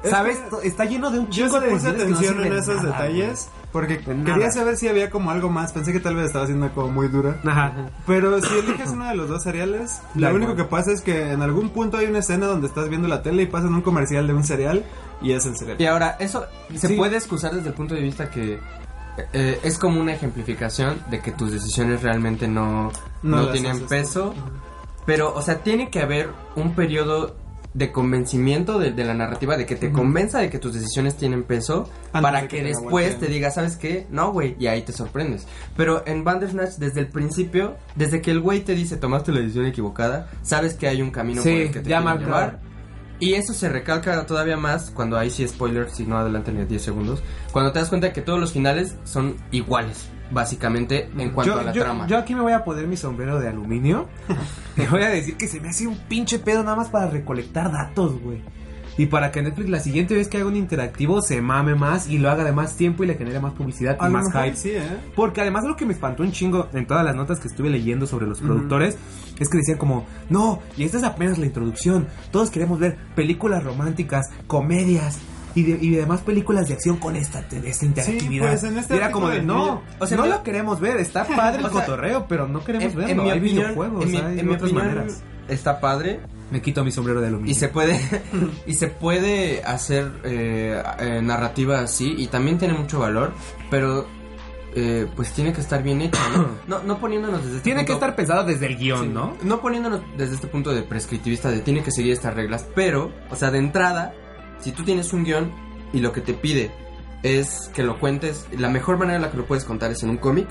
¿Sabes? 0.09 0.39
Está 0.63 0.85
lleno 0.85 1.09
de 1.11 1.19
un 1.19 1.29
Yo 1.29 1.45
chingo 1.45 1.59
de 1.59 1.69
puse 1.69 1.83
no 1.85 1.89
atención 2.03 2.45
en 2.45 2.53
esos 2.53 2.75
nada, 2.77 2.87
detalles 3.03 3.49
porque 3.71 4.01
nada. 4.07 4.23
quería 4.33 4.51
saber 4.51 4.77
si 4.77 4.87
había 4.87 5.09
como 5.09 5.29
algo 5.31 5.49
más. 5.49 5.71
Pensé 5.73 5.91
que 5.93 5.99
tal 5.99 6.15
vez 6.15 6.27
estaba 6.27 6.45
siendo 6.45 6.71
como 6.73 6.87
muy 6.89 7.07
dura. 7.09 7.39
Ajá. 7.45 7.89
Pero 8.05 8.41
si 8.41 8.53
eliges 8.57 8.89
uno 8.89 9.07
de 9.07 9.15
los 9.15 9.29
dos 9.29 9.43
cereales, 9.43 10.01
lo 10.15 10.33
único 10.33 10.55
que 10.55 10.63
pasa 10.63 10.91
es 10.91 11.01
que 11.01 11.31
en 11.33 11.41
algún 11.41 11.69
punto 11.69 11.97
hay 11.97 12.05
una 12.07 12.19
escena 12.19 12.47
donde 12.47 12.67
estás 12.67 12.89
viendo 12.89 13.07
la 13.07 13.21
tele 13.21 13.43
y 13.43 13.45
pasan 13.47 13.73
un 13.73 13.81
comercial 13.81 14.25
de 14.27 14.33
un 14.33 14.43
cereal 14.43 14.85
y 15.21 15.33
es 15.33 15.45
el 15.45 15.55
cereal. 15.57 15.77
Y 15.79 15.85
ahora, 15.85 16.15
eso 16.19 16.45
se 16.75 16.87
Sí. 16.87 16.95
puede 16.95 17.17
excusar 17.17 17.53
desde 17.53 17.69
el 17.69 17.73
punto 17.75 17.93
de 17.95 18.01
vista 18.01 18.29
que 18.29 18.59
eh, 19.33 19.59
es 19.63 19.77
como 19.79 19.99
una 19.99 20.13
ejemplificación 20.13 20.99
de 21.09 21.19
que 21.21 21.31
tus 21.31 21.51
decisiones 21.51 22.03
realmente 22.03 22.47
no, 22.47 22.91
No 23.23 23.37
no, 23.37 23.49
tienen 23.49 23.81
peso. 23.87 24.33
Pero, 25.05 25.33
o 25.33 25.41
sea, 25.41 25.59
tiene 25.63 25.89
que 25.89 26.01
haber 26.01 26.29
un 26.55 26.75
periodo 26.75 27.35
de 27.77 27.91
convencimiento 27.91 28.79
de, 28.79 28.91
de 28.91 29.05
la 29.05 29.13
narrativa, 29.13 29.55
de 29.55 29.67
que 29.67 29.75
te 29.75 29.91
convenza 29.91 30.39
de 30.39 30.49
que 30.49 30.57
tus 30.57 30.73
decisiones 30.73 31.15
tienen 31.15 31.43
peso, 31.43 31.87
Antes 32.11 32.21
para 32.23 32.41
de 32.41 32.47
que, 32.47 32.63
después 32.63 33.19
te 33.19 33.27
diga, 33.27 33.51
¿sabes 33.51 33.77
qué? 33.77 34.07
No, 34.09 34.31
güey, 34.31 34.55
y 34.57 34.65
ahí 34.65 34.81
te 34.81 34.91
sorprendes. 34.91 35.45
Pero 35.75 36.01
en 36.07 36.23
Bandersnatch, 36.23 36.77
desde 36.77 37.01
el 37.01 37.07
principio, 37.09 37.77
desde 37.95 38.19
que 38.19 38.31
el 38.31 38.39
güey 38.39 38.61
te 38.61 38.73
dice, 38.73 38.97
tomaste 38.97 39.31
la 39.31 39.41
decisión 39.41 39.67
equivocada, 39.67 40.27
sabes 40.41 40.73
que 40.73 40.87
hay 40.87 41.03
un 41.03 41.11
camino 41.11 41.43
Sí, 41.43 41.49
por 41.51 41.59
el 41.59 41.71
que 41.71 41.79
te 41.81 41.89
llevar. 41.89 42.59
Y 43.19 43.33
eso 43.33 43.53
se 43.53 43.69
recalca 43.69 44.25
todavía 44.25 44.57
más 44.57 44.89
cuando 44.89 45.15
ahí 45.17 45.29
sí 45.29 45.47
spoiler, 45.47 45.91
si 45.91 46.03
no 46.05 46.17
adelante 46.17 46.51
ni 46.51 46.65
10 46.65 46.81
segundos, 46.81 47.21
cuando 47.51 47.71
te 47.71 47.79
das 47.79 47.89
cuenta 47.89 48.11
que 48.11 48.21
todos 48.21 48.39
los 48.39 48.53
finales 48.53 48.95
son 49.03 49.35
iguales, 49.51 50.09
básicamente, 50.31 51.09
en 51.17 51.31
cuanto 51.31 51.53
yo, 51.53 51.59
a 51.59 51.63
la 51.63 51.71
yo- 51.73 51.83
trama. 51.83 52.07
yo 52.07 52.17
aquí 52.17 52.35
me 52.35 52.41
voy 52.41 52.53
a 52.53 52.63
poner 52.63 52.87
mi 52.87 52.97
sombrero 52.97 53.39
de 53.39 53.47
aluminio. 53.49 54.07
y 54.77 54.85
voy 54.85 55.03
a 55.03 55.09
decir 55.09 55.37
que 55.37 55.47
se 55.47 55.59
me 55.61 55.69
hace 55.69 55.87
un 55.87 55.97
pinche 56.07 56.39
pedo 56.39 56.63
nada 56.63 56.75
más 56.75 56.89
para 56.89 57.07
recolectar 57.09 57.71
datos, 57.71 58.19
güey. 58.21 58.41
y 58.99 59.05
para 59.05 59.29
que 59.31 59.43
Netflix 59.43 59.69
la 59.69 59.79
siguiente 59.79 60.15
vez 60.15 60.27
que 60.27 60.37
haga 60.37 60.47
un 60.47 60.55
interactivo 60.55 61.21
se 61.21 61.39
mame 61.39 61.75
más 61.75 62.07
y 62.09 62.17
lo 62.17 62.31
haga 62.31 62.43
de 62.43 62.51
más 62.51 62.75
tiempo 62.75 63.03
y 63.03 63.07
le 63.07 63.13
genere 63.13 63.39
más 63.39 63.53
publicidad 63.53 63.95
A 63.99 64.09
y 64.09 64.11
más 64.11 64.25
hype. 64.33 64.55
sí, 64.55 64.69
¿eh? 64.71 64.81
Porque 65.15 65.41
además 65.41 65.65
lo 65.65 65.75
que 65.75 65.85
me 65.85 65.93
espantó 65.93 66.23
un 66.23 66.31
chingo 66.31 66.67
en 66.73 66.87
todas 66.87 67.05
las 67.05 67.15
notas 67.15 67.39
que 67.39 67.47
estuve 67.47 67.69
leyendo 67.69 68.07
sobre 68.07 68.25
los 68.25 68.39
productores 68.41 68.97
es 69.37 69.49
que 69.49 69.57
decían 69.59 69.77
como, 69.77 70.07
no, 70.31 70.61
y 70.77 70.83
esta 70.83 70.97
es 70.97 71.03
apenas 71.03 71.37
la 71.37 71.45
introducción, 71.45 72.07
todos 72.31 72.49
queremos 72.49 72.79
ver 72.79 72.97
películas 73.15 73.63
románticas, 73.63 74.25
comedias 74.47 75.19
y, 75.59 75.63
de- 75.63 75.77
y 75.85 75.89
demás 75.91 76.21
películas 76.21 76.67
de 76.67 76.73
acción 76.75 76.97
con 76.97 77.15
esta, 77.15 77.39
esta 77.63 77.85
interactividad. 77.85 78.47
pues, 78.49 78.63
en 78.63 78.77
este 78.77 78.95
era 78.95 79.11
como 79.11 79.29
de, 79.29 79.41
no, 79.41 79.81
o 79.99 80.07
sea, 80.07 80.17
no 80.17 80.25
lo 80.25 80.43
queremos 80.47 80.79
ver, 80.79 80.97
está 80.97 81.25
padre 81.25 81.61
el 81.63 81.69
cotorreo, 81.71 82.25
pero 82.27 82.47
no 82.47 82.63
queremos 82.63 82.91
En, 82.93 82.97
verlo, 82.97 83.11
en 83.11 83.23
mi 83.23 83.29
hay 83.31 83.39
opinión, 83.39 83.63
videojuegos, 83.65 84.05
en 84.05 84.11
mi, 84.11 84.17
hay 84.17 84.39
en 84.39 84.47
mi 84.47 84.53
otras 84.53 84.71
opinión 84.71 84.95
maneras. 84.95 85.23
está 85.47 85.79
padre 85.79 86.19
Me 86.51 86.61
quito 86.61 86.83
mi 86.83 86.91
sombrero 86.91 87.19
de 87.21 87.27
aluminio. 87.27 87.51
y 87.51 87.55
se 87.55 87.67
puede 87.69 87.99
y 88.65 88.73
se 88.75 88.87
puede 88.87 89.63
hacer 89.63 90.11
eh, 90.23 90.81
eh, 90.99 91.21
narrativa 91.21 91.79
así 91.81 92.13
y 92.17 92.27
también 92.27 92.57
tiene 92.57 92.73
mucho 92.73 92.99
valor, 92.99 93.31
pero 93.69 94.05
eh, 94.75 95.07
pues 95.15 95.31
tiene 95.33 95.53
que 95.53 95.61
estar 95.61 95.81
bien 95.81 96.01
hecho, 96.01 96.19
¿no? 96.35 96.47
No, 96.67 96.83
no 96.83 96.99
poniéndonos 96.99 97.41
desde 97.43 97.57
este 97.57 97.63
Tiene 97.63 97.83
que 97.85 97.93
estar 97.93 98.15
pensado 98.15 98.43
desde 98.43 98.67
el 98.67 98.77
guion, 98.77 99.01
Sí, 99.01 99.07
¿no? 99.11 99.33
No 99.43 99.59
poniéndonos 99.59 100.01
desde 100.17 100.35
este 100.35 100.47
punto 100.47 100.71
de 100.75 100.83
prescriptivista 100.83 101.49
de 101.49 101.61
tiene 101.61 101.81
que 101.81 101.91
seguir 101.91 102.13
estas 102.13 102.35
reglas, 102.35 102.65
pero, 102.75 103.11
o 103.31 103.35
sea, 103.35 103.49
de 103.49 103.57
entrada, 103.57 104.13
si 104.59 104.71
tú 104.71 104.83
tienes 104.83 105.13
un 105.13 105.23
guion 105.23 105.51
y 105.93 105.99
lo 105.99 106.11
que 106.11 106.21
te 106.21 106.33
pide 106.33 106.71
es 107.23 107.69
que 107.73 107.83
lo 107.83 107.99
cuentes, 107.99 108.45
la 108.57 108.69
mejor 108.69 108.97
manera 108.97 109.15
en 109.17 109.21
la 109.23 109.31
que 109.31 109.37
lo 109.37 109.45
puedes 109.45 109.63
contar 109.63 109.91
es 109.91 110.03
en 110.03 110.09
un 110.09 110.17
cómic, 110.17 110.47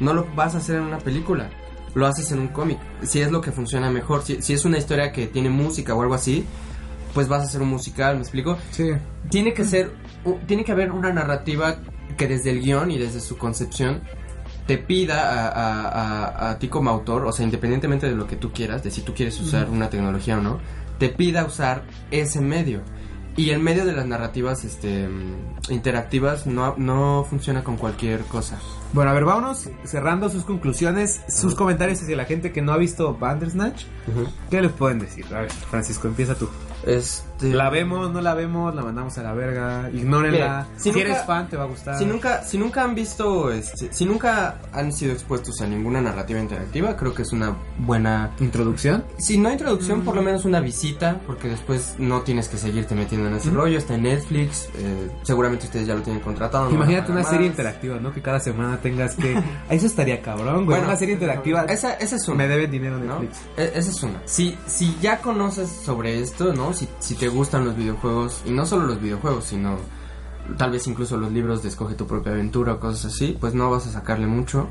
no 0.00 0.12
lo 0.14 0.26
vas 0.34 0.54
a 0.54 0.58
hacer 0.58 0.76
en 0.76 0.82
una 0.82 0.98
película, 0.98 1.50
lo 1.94 2.06
haces 2.06 2.30
en 2.32 2.38
un 2.40 2.48
cómic, 2.48 2.78
si 3.02 3.20
es 3.20 3.30
lo 3.30 3.40
que 3.40 3.52
funciona 3.52 3.90
mejor, 3.90 4.22
si, 4.22 4.40
si 4.42 4.52
es 4.52 4.64
una 4.64 4.78
historia 4.78 5.12
que 5.12 5.26
tiene 5.26 5.50
música 5.50 5.94
o 5.94 6.02
algo 6.02 6.14
así, 6.14 6.44
pues 7.14 7.28
vas 7.28 7.42
a 7.42 7.44
hacer 7.44 7.62
un 7.62 7.68
musical, 7.68 8.16
¿me 8.16 8.22
explico? 8.22 8.58
Sí. 8.72 8.90
tiene 9.30 9.54
que 9.54 9.64
ser 9.64 9.92
tiene 10.46 10.64
que 10.64 10.72
haber 10.72 10.90
una 10.90 11.12
narrativa 11.12 11.76
que 12.16 12.26
desde 12.26 12.50
el 12.50 12.60
guion 12.60 12.90
y 12.90 12.98
desde 12.98 13.20
su 13.20 13.36
concepción 13.36 14.00
te 14.66 14.78
pida 14.78 15.30
a, 15.30 15.48
a- 15.48 15.88
a- 15.88 16.50
a 16.50 16.58
ti 16.58 16.68
como 16.68 16.90
autor, 16.90 17.26
o 17.26 17.32
sea, 17.32 17.44
independientemente 17.44 18.06
de 18.08 18.14
lo 18.16 18.26
que 18.26 18.36
tú 18.36 18.50
quieras, 18.52 18.82
de 18.82 18.90
si 18.90 19.02
tú 19.02 19.12
quieres 19.14 19.38
usar 19.40 19.68
una 19.68 19.90
tecnología 19.90 20.38
o 20.38 20.40
no, 20.40 20.58
te 20.98 21.08
pida 21.10 21.44
usar 21.44 21.82
ese 22.10 22.40
medio. 22.40 22.80
Y 23.36 23.50
el 23.50 23.58
medio 23.58 23.84
de 23.84 23.92
las 23.92 24.06
narrativas 24.06 24.64
este, 24.64 25.08
interactivas 25.68 26.46
no, 26.46 26.74
no 26.76 27.26
funciona 27.28 27.64
con 27.64 27.76
cualquier 27.76 28.20
cosa. 28.22 28.60
Bueno, 28.92 29.10
a 29.10 29.14
ver, 29.14 29.24
vámonos 29.24 29.68
cerrando 29.84 30.28
sus 30.28 30.44
conclusiones, 30.44 31.20
sus 31.28 31.56
comentarios 31.56 32.00
hacia 32.00 32.16
la 32.16 32.26
gente 32.26 32.52
que 32.52 32.62
no 32.62 32.72
ha 32.72 32.76
visto 32.76 33.16
Bandersnatch. 33.16 33.86
¿Qué 34.50 34.62
les 34.62 34.70
pueden 34.70 35.00
decir? 35.00 35.26
A 35.34 35.40
ver, 35.40 35.50
Francisco, 35.50 36.06
empieza 36.06 36.36
tú. 36.36 36.48
Este, 37.36 37.52
La 37.52 37.68
vemos, 37.70 38.10
no 38.12 38.20
la 38.20 38.34
vemos, 38.34 38.74
la 38.74 38.82
mandamos 38.82 39.18
a 39.18 39.22
la 39.22 39.32
verga, 39.34 39.90
ignórenla. 39.92 40.66
Si, 40.76 40.84
si 40.84 40.88
nunca- 40.90 41.00
eres 41.04 41.24
fan, 41.24 41.48
te 41.48 41.56
va 41.56 41.64
a 41.64 41.66
gustar. 41.66 41.98
Si 41.98 42.04
nunca, 42.06 42.42
si 42.44 42.58
nunca 42.58 42.82
han 42.84 42.94
visto, 42.94 43.50
este, 43.50 43.92
si 43.92 44.04
nunca 44.04 44.58
han 44.72 44.92
sido 44.92 45.12
expuestos 45.12 45.60
a 45.60 45.66
ninguna 45.66 46.00
narrativa 46.00 46.38
interactiva, 46.40 46.96
creo 46.96 47.12
que 47.14 47.22
es 47.22 47.32
una 47.32 47.56
buena 47.78 48.30
¿Introducción? 48.40 49.04
Si 49.18 49.36
no 49.38 49.50
introducción, 49.50 50.02
por 50.02 50.14
lo 50.14 50.22
Mm. 50.22 50.24
menos 50.24 50.44
una 50.44 50.60
visita, 50.60 51.20
porque 51.26 51.48
después 51.48 51.94
no 51.98 52.22
tienes 52.22 52.48
que 52.48 52.56
seguirte 52.56 52.94
metiendo 52.94 53.28
en 53.28 53.34
ese 53.34 53.50
rollo. 53.50 53.78
Está 53.78 53.94
en 53.94 54.02
Netflix, 54.04 54.68
eh, 54.76 55.10
seguramente 55.22 55.66
ustedes 55.66 55.86
ya 55.86 55.94
lo 55.94 56.02
tienen 56.02 56.22
contratado. 56.22 56.68
no 56.68 56.74
Imagínate 56.76 57.12
una 57.12 57.24
serie 57.24 57.46
interactiva, 57.46 57.98
¿no? 57.98 58.12
Que 58.12 58.22
cada 58.22 58.40
semana 58.40 58.78
tengas 58.78 59.14
que... 59.16 59.34
Eso 59.70 59.86
estaría 59.86 60.22
cabrón, 60.22 60.64
güey. 60.66 60.78
Bueno, 60.78 60.84
una 60.86 60.96
serie 60.96 61.14
interactiva. 61.14 61.64
Esa, 61.64 61.94
esa 61.94 62.16
es 62.16 62.28
una. 62.28 62.38
Me 62.38 62.48
deben 62.48 62.70
dinero 62.70 62.98
¿no? 62.98 63.18
Netflix. 63.20 63.38
E- 63.56 63.72
Esa 63.74 63.90
es 63.90 64.02
una. 64.02 64.22
Si, 64.24 64.56
si 64.66 64.96
ya 65.00 65.18
conoces 65.18 65.68
sobre 65.68 66.20
esto, 66.20 66.52
¿no? 66.54 66.72
Si, 66.72 66.88
si 67.00 67.14
te 67.14 67.23
gustan 67.28 67.64
los 67.64 67.76
videojuegos, 67.76 68.42
y 68.46 68.50
no 68.50 68.66
solo 68.66 68.86
los 68.86 69.00
videojuegos, 69.00 69.44
sino 69.44 69.78
tal 70.58 70.70
vez 70.70 70.86
incluso 70.86 71.16
los 71.16 71.32
libros 71.32 71.62
de 71.62 71.68
Escoge 71.68 71.94
tu 71.94 72.06
propia 72.06 72.32
aventura 72.32 72.74
o 72.74 72.80
cosas 72.80 73.12
así, 73.12 73.36
pues 73.40 73.54
no 73.54 73.70
vas 73.70 73.86
a 73.86 73.92
sacarle 73.92 74.26
mucho. 74.26 74.68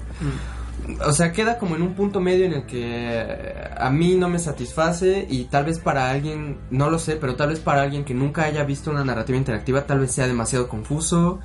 O 1.06 1.14
sea, 1.14 1.32
queda 1.32 1.58
como 1.60 1.76
en 1.76 1.82
un 1.82 1.94
punto 1.94 2.20
medio 2.20 2.46
en 2.46 2.54
el 2.54 2.66
que 2.66 2.82
eh, 2.84 3.70
a 3.78 3.90
mí 3.90 4.16
no 4.16 4.28
me 4.28 4.40
satisface 4.40 5.26
y 5.30 5.46
tal 5.46 5.66
vez 5.66 5.80
para 5.80 6.10
alguien, 6.10 6.58
no 6.72 6.90
lo 6.90 7.00
sé, 7.00 7.16
pero 7.16 7.36
tal 7.36 7.50
vez 7.50 7.60
para 7.60 7.84
alguien 7.84 8.04
que 8.04 8.14
nunca 8.14 8.44
haya 8.44 8.64
visto 8.64 8.92
una 8.92 9.06
narrativa 9.06 9.38
interactiva, 9.38 9.86
tal 9.86 10.00
vez 10.00 10.12
sea 10.12 10.28
demasiado 10.28 10.68
confuso. 10.68 11.40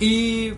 Y 0.00 0.54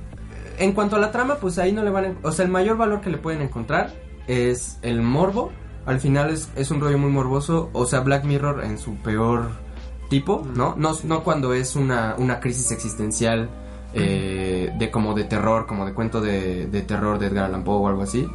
en 0.58 0.72
cuanto 0.72 0.96
a 0.96 1.00
la 1.00 1.10
trama, 1.10 1.36
pues 1.36 1.58
ahí 1.58 1.72
no 1.72 1.82
le 1.82 1.90
van 1.90 2.04
a... 2.04 2.14
O 2.22 2.32
sea, 2.32 2.44
el 2.44 2.50
mayor 2.50 2.76
valor 2.76 3.00
que 3.00 3.10
le 3.10 3.18
pueden 3.18 3.42
encontrar 3.42 3.92
es 4.26 4.78
el 4.82 5.02
morbo. 5.02 5.52
Al 5.84 6.00
final 6.00 6.30
es, 6.30 6.48
es 6.56 6.70
un 6.70 6.80
rollo 6.80 6.98
muy 6.98 7.10
morboso. 7.10 7.68
O 7.72 7.84
sea, 7.84 8.00
Black 8.00 8.24
Mirror 8.24 8.64
en 8.64 8.78
su 8.78 8.94
peor 8.96 9.50
tipo, 10.08 10.42
¿no? 10.54 10.74
No, 10.76 10.92
no 11.04 11.24
cuando 11.24 11.54
es 11.54 11.76
una, 11.76 12.14
una 12.18 12.40
crisis 12.40 12.70
existencial 12.70 13.50
eh, 13.92 14.72
de 14.76 14.90
como 14.90 15.14
de 15.14 15.24
terror, 15.24 15.66
como 15.66 15.86
de 15.86 15.94
cuento 15.94 16.20
de, 16.20 16.66
de 16.66 16.82
terror 16.82 17.18
de 17.18 17.26
Edgar 17.26 17.46
Allan 17.46 17.64
Poe 17.64 17.76
o 17.76 17.88
algo 17.88 18.02
así. 18.02 18.28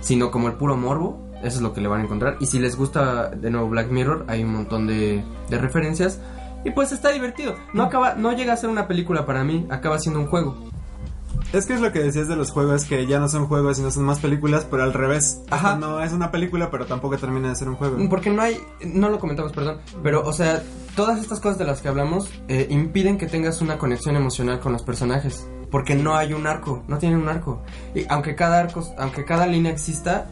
Sino 0.00 0.30
como 0.30 0.48
el 0.48 0.54
puro 0.54 0.76
morbo. 0.76 1.22
Eso 1.42 1.56
es 1.56 1.62
lo 1.62 1.72
que 1.74 1.80
le 1.80 1.88
van 1.88 2.00
a 2.00 2.04
encontrar. 2.04 2.36
Y 2.40 2.46
si 2.46 2.58
les 2.58 2.76
gusta 2.76 3.28
de 3.30 3.50
nuevo 3.50 3.68
Black 3.68 3.90
Mirror, 3.90 4.24
hay 4.28 4.42
un 4.42 4.52
montón 4.52 4.86
de, 4.86 5.22
de 5.48 5.58
referencias. 5.58 6.20
Y 6.64 6.70
pues 6.70 6.92
está 6.92 7.10
divertido. 7.10 7.54
No 7.74 7.82
acaba, 7.82 8.14
no 8.14 8.32
llega 8.32 8.54
a 8.54 8.56
ser 8.56 8.70
una 8.70 8.88
película 8.88 9.26
para 9.26 9.44
mí, 9.44 9.66
acaba 9.70 9.98
siendo 9.98 10.20
un 10.20 10.26
juego. 10.26 10.56
Es 11.54 11.66
que 11.66 11.74
es 11.74 11.80
lo 11.80 11.92
que 11.92 12.00
decías 12.00 12.26
de 12.26 12.34
los 12.34 12.50
juegos, 12.50 12.84
que 12.84 13.06
ya 13.06 13.20
no 13.20 13.28
son 13.28 13.46
juegos, 13.46 13.76
sino 13.76 13.88
son 13.92 14.04
más 14.04 14.18
películas, 14.18 14.66
pero 14.68 14.82
al 14.82 14.92
revés. 14.92 15.40
Ajá. 15.50 15.76
No 15.76 16.02
es 16.02 16.12
una 16.12 16.32
película, 16.32 16.68
pero 16.68 16.84
tampoco 16.84 17.16
termina 17.16 17.48
de 17.48 17.54
ser 17.54 17.68
un 17.68 17.76
juego. 17.76 17.96
Porque 18.10 18.30
no 18.30 18.42
hay, 18.42 18.60
no 18.84 19.08
lo 19.08 19.20
comentamos, 19.20 19.52
perdón, 19.52 19.78
pero 20.02 20.24
o 20.24 20.32
sea, 20.32 20.64
todas 20.96 21.20
estas 21.20 21.38
cosas 21.38 21.56
de 21.56 21.64
las 21.64 21.80
que 21.80 21.86
hablamos 21.86 22.28
eh, 22.48 22.66
impiden 22.70 23.18
que 23.18 23.26
tengas 23.26 23.62
una 23.62 23.78
conexión 23.78 24.16
emocional 24.16 24.58
con 24.58 24.72
los 24.72 24.82
personajes, 24.82 25.48
porque 25.70 25.94
no 25.94 26.16
hay 26.16 26.32
un 26.32 26.48
arco, 26.48 26.82
no 26.88 26.98
tienen 26.98 27.20
un 27.20 27.28
arco. 27.28 27.62
Y 27.94 28.04
aunque 28.08 28.34
cada 28.34 28.58
arco, 28.58 28.82
aunque 28.98 29.24
cada 29.24 29.46
línea 29.46 29.70
exista, 29.70 30.26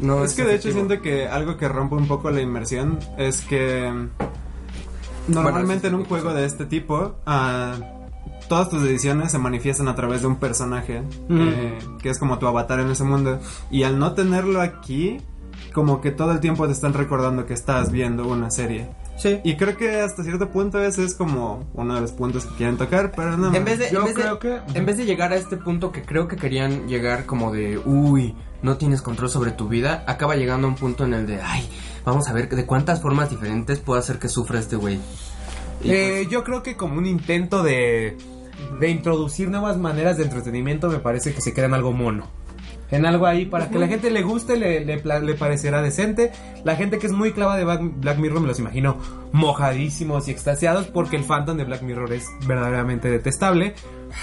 no 0.00 0.24
es 0.24 0.34
que 0.34 0.44
de 0.44 0.54
hecho 0.54 0.70
siento 0.70 1.02
que 1.02 1.26
algo 1.26 1.56
que 1.56 1.66
rompe 1.68 1.96
un 1.96 2.06
poco 2.06 2.30
la 2.30 2.40
inmersión 2.40 3.00
es 3.18 3.40
que 3.40 3.92
normalmente 5.26 5.88
en 5.88 5.96
un 5.96 6.04
juego 6.04 6.32
de 6.34 6.44
este 6.44 6.66
tipo 6.66 7.16
ah, 7.26 7.74
todas 8.48 8.68
tus 8.70 8.82
decisiones 8.82 9.32
se 9.32 9.38
manifiestan 9.38 9.88
a 9.88 9.94
través 9.94 10.20
de 10.22 10.26
un 10.28 10.36
personaje 10.36 11.02
eh, 11.30 11.78
que 12.02 12.10
es 12.10 12.18
como 12.18 12.38
tu 12.38 12.46
avatar 12.46 12.80
en 12.80 12.90
ese 12.90 13.04
mundo 13.04 13.38
y 13.70 13.82
al 13.82 13.98
no 13.98 14.12
tenerlo 14.12 14.60
aquí 14.60 15.18
como 15.72 16.00
que 16.00 16.10
todo 16.10 16.32
el 16.32 16.40
tiempo 16.40 16.66
te 16.66 16.72
están 16.72 16.92
recordando 16.94 17.46
que 17.46 17.54
estás 17.54 17.90
viendo 17.90 18.26
una 18.26 18.50
serie 18.50 18.88
Sí. 19.18 19.40
y 19.44 19.56
creo 19.56 19.76
que 19.78 20.00
hasta 20.02 20.22
cierto 20.22 20.50
punto 20.50 20.78
ese 20.78 21.02
es 21.02 21.14
como 21.14 21.64
uno 21.72 21.94
de 21.94 22.02
los 22.02 22.12
puntos 22.12 22.44
que 22.44 22.54
quieren 22.56 22.76
tocar 22.76 23.12
pero 23.16 23.36
no 23.38 23.54
En 23.54 23.64
vez 23.64 23.78
de, 23.78 23.90
Yo 23.90 24.00
en 24.00 24.04
vez 24.06 24.14
de- 24.14 24.22
creo 24.22 24.38
que- 24.38 24.60
en 24.74 24.84
vez 24.86 24.96
de 24.98 25.06
llegar 25.06 25.32
a 25.32 25.36
este 25.36 25.56
punto 25.56 25.90
que 25.90 26.02
creo 26.02 26.28
que 26.28 26.36
querían 26.36 26.86
llegar 26.86 27.24
como 27.24 27.50
de, 27.50 27.78
uy, 27.78 28.34
no 28.62 28.76
tienes 28.76 29.00
control 29.00 29.30
sobre 29.30 29.52
tu 29.52 29.68
vida, 29.68 30.04
acaba 30.06 30.36
llegando 30.36 30.66
a 30.66 30.70
un 30.70 30.76
punto 30.76 31.04
en 31.06 31.14
el 31.14 31.26
de, 31.26 31.40
ay, 31.40 31.66
vamos 32.04 32.28
a 32.28 32.34
ver 32.34 32.48
de 32.50 32.66
cuántas 32.66 33.00
formas 33.00 33.30
diferentes 33.30 33.78
puedo 33.80 33.98
hacer 33.98 34.18
que 34.18 34.28
sufra 34.28 34.58
este 34.58 34.76
güey. 34.76 34.98
Eh, 35.84 36.26
yo 36.30 36.42
creo 36.44 36.62
que 36.62 36.76
como 36.76 36.98
un 36.98 37.06
intento 37.06 37.62
de, 37.62 38.16
de 38.80 38.88
introducir 38.88 39.48
nuevas 39.50 39.76
maneras 39.76 40.16
de 40.16 40.24
entretenimiento 40.24 40.88
me 40.88 40.98
parece 40.98 41.34
que 41.34 41.40
se 41.40 41.52
queda 41.52 41.66
en 41.66 41.74
algo 41.74 41.92
mono. 41.92 42.26
En 42.90 43.04
algo 43.04 43.26
ahí 43.26 43.46
para 43.46 43.68
que 43.68 43.78
la 43.78 43.88
gente 43.88 44.10
le 44.10 44.22
guste, 44.22 44.56
le, 44.56 44.84
le, 44.84 45.34
parecerá 45.34 45.82
decente. 45.82 46.30
La 46.62 46.76
gente 46.76 46.98
que 46.98 47.08
es 47.08 47.12
muy 47.12 47.32
clava 47.32 47.56
de 47.56 47.64
Black, 47.64 48.18
Mirror 48.18 48.40
me 48.40 48.46
los 48.46 48.60
imagino 48.60 48.98
mojadísimos 49.32 50.28
y 50.28 50.30
extasiados 50.30 50.86
porque 50.86 51.16
el 51.16 51.24
fandom 51.24 51.56
de 51.56 51.64
Black 51.64 51.82
Mirror 51.82 52.12
es 52.12 52.26
verdaderamente 52.46 53.10
detestable. 53.10 53.74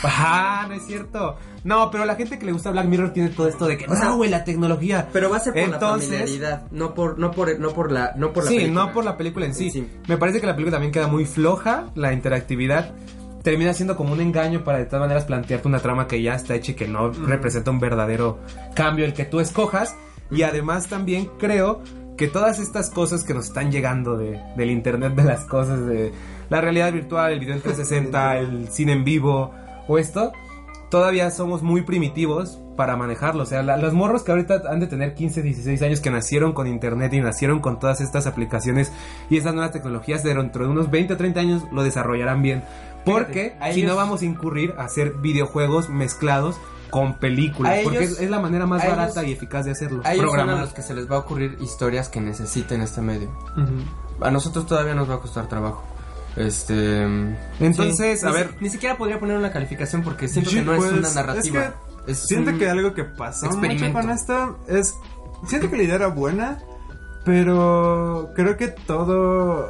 Ah, 0.04 0.66
no 0.70 0.76
es 0.76 0.86
cierto. 0.86 1.36
No, 1.66 1.92
pero 1.92 2.06
la 2.06 2.16
gente 2.16 2.40
que 2.40 2.46
le 2.46 2.54
gusta 2.54 2.72
Black 2.72 2.86
Mirror 2.86 3.12
tiene 3.12 3.30
todo 3.30 3.48
esto 3.48 3.66
de 3.68 3.78
que 3.78 3.86
O 3.86 3.96
sea, 3.96 4.06
no, 4.06 4.16
güey, 4.18 4.30
la 4.30 4.46
tecnología. 4.46 5.10
Pero 5.12 5.30
va 5.30 5.38
a 5.38 5.40
ser 5.42 5.54
por 5.54 5.62
Entonces- 5.62 6.10
la 6.10 6.18
familiaridad, 6.20 6.72
no 6.72 6.94
por, 6.94 7.20
no 7.20 7.32
por, 7.32 7.60
no 7.60 7.70
por 7.72 7.92
la, 7.92 8.14
no 8.16 8.32
por 8.32 8.46
la 8.46 8.50
sí, 8.50 8.56
película. 8.58 8.86
no 8.86 8.94
por 8.94 9.04
la 9.04 9.18
película 9.18 9.46
en 9.46 9.56
sí. 9.56 9.72
Sí. 9.72 9.88
Me 10.08 10.18
parece 10.18 10.40
que 10.40 10.48
la 10.48 10.54
película 10.56 10.76
también 10.76 10.94
queda 10.94 11.08
muy 11.08 11.26
floja, 11.26 11.86
la 11.96 12.14
interactividad 12.14 12.94
termina 13.44 13.74
siendo 13.74 13.96
como 13.96 14.14
un 14.14 14.22
engaño 14.22 14.64
para 14.64 14.80
de 14.80 14.86
todas 14.86 15.02
maneras 15.02 15.26
plantearte 15.26 15.68
una 15.68 15.80
trama 15.80 16.08
que 16.08 16.22
ya 16.22 16.34
está 16.34 16.56
hecha 16.56 16.72
y 16.72 16.76
que 16.76 16.88
no 16.88 17.12
representa 17.12 17.70
un 17.72 17.80
verdadero 17.80 18.40
cambio 18.74 19.06
el 19.06 19.14
que 19.14 19.26
tú 19.26 19.40
escojas. 19.40 19.96
Y 20.32 20.42
además 20.44 20.88
también 20.88 21.30
creo 21.38 21.82
que 22.18 22.28
todas 22.28 22.60
estas 22.60 22.90
cosas 22.90 23.24
que 23.24 23.34
nos 23.34 23.46
están 23.48 23.72
llegando 23.72 24.18
de, 24.18 24.40
del 24.56 24.72
internet 24.72 25.14
de 25.16 25.24
las 25.24 25.46
cosas, 25.46 25.86
de 25.86 26.12
la 26.50 26.62
realidad 26.62 26.92
virtual, 26.94 27.34
el 27.34 27.40
video 27.40 27.56
en 27.56 27.62
360, 27.62 28.38
el 28.40 28.68
cine 28.70 28.94
en 28.94 29.04
vivo 29.04 29.52
o 29.88 29.98
esto, 29.98 30.32
todavía 30.90 31.30
somos 31.32 31.62
muy 31.64 31.82
primitivos 31.82 32.60
para 32.78 32.96
manejarlo. 32.96 33.44
O 33.44 33.46
sea, 33.46 33.62
la- 33.64 33.78
los 33.78 33.94
morros 33.94 34.24
que 34.24 34.32
ahorita 34.32 34.62
han 34.70 34.80
de 34.80 34.88
tener 34.88 35.14
15, 35.16 35.42
16 35.42 35.82
años 35.82 36.00
que 36.02 36.10
nacieron 36.12 36.54
con 36.54 36.68
internet 36.68 37.14
y 37.14 37.20
nacieron 37.20 37.60
con 37.60 37.80
todas 37.80 38.00
estas 38.02 38.26
aplicaciones 38.28 38.92
y 39.30 39.38
estas 39.38 39.54
nuevas 39.54 39.72
tecnologías, 39.72 40.24
dentro 40.24 40.66
de 40.66 40.72
unos 40.72 40.90
20 40.90 41.14
o 41.14 41.18
30 41.18 41.40
años 41.40 41.64
lo 41.72 41.84
desarrollarán 41.84 42.42
bien. 42.42 42.64
Porque 43.06 43.56
si 43.72 43.80
ellos- 43.82 43.92
no 43.92 43.96
vamos 43.96 44.22
a 44.22 44.26
incurrir 44.26 44.74
a 44.78 44.84
hacer 44.86 45.14
videojuegos 45.14 45.90
mezclados 45.90 46.58
con 46.90 47.16
películas. 47.20 47.80
Porque 47.84 48.04
es, 48.04 48.20
es 48.20 48.30
la 48.30 48.40
manera 48.40 48.66
más 48.68 48.84
ellos- 48.84 48.96
barata 48.98 49.24
y 49.24 49.32
eficaz 49.32 49.66
de 49.66 49.72
hacerlo. 49.72 50.02
Ellos 50.06 50.32
son 50.32 50.50
a 50.50 50.62
los 50.62 50.74
que 50.74 50.82
se 50.82 50.94
les 50.94 51.10
va 51.10 51.16
a 51.16 51.20
ocurrir 51.20 51.58
historias 51.60 52.10
que 52.10 52.22
necesiten 52.22 52.82
este 52.82 53.02
medio. 53.02 53.30
A 54.22 54.30
nosotros 54.32 54.66
todavía 54.68 54.94
nos 54.94 55.10
va 55.10 55.16
a 55.16 55.20
costar 55.20 55.48
trabajo. 55.48 55.84
Este. 56.36 57.04
Entonces, 57.60 58.20
sí, 58.20 58.26
a 58.26 58.30
ni 58.30 58.36
ver. 58.36 58.50
si- 58.58 58.64
Ni 58.64 58.70
siquiera 58.70 58.98
podría 58.98 59.20
poner 59.20 59.38
una 59.38 59.52
calificación 59.52 60.02
porque 60.04 60.28
siento 60.28 60.50
Sí, 60.50 60.58
que 60.58 60.62
no 60.64 60.76
pues, 60.76 60.92
es 60.92 60.98
una 60.98 61.08
es 61.08 61.16
narrativa. 61.16 61.74
que 62.06 62.12
Es 62.12 62.20
Siento 62.28 62.52
un 62.52 62.60
que 62.60 62.70
algo 62.70 62.94
que 62.94 63.04
pasó 63.06 63.50
mucho 63.52 63.94
con 63.94 64.10
esto 64.10 64.60
es... 64.68 64.94
Siento 65.48 65.70
que 65.70 65.78
la 65.78 65.84
idea 65.84 65.96
era 65.96 66.08
buena, 66.08 66.60
pero 67.24 68.32
creo 68.36 68.58
que 68.58 68.68
todo... 68.68 69.70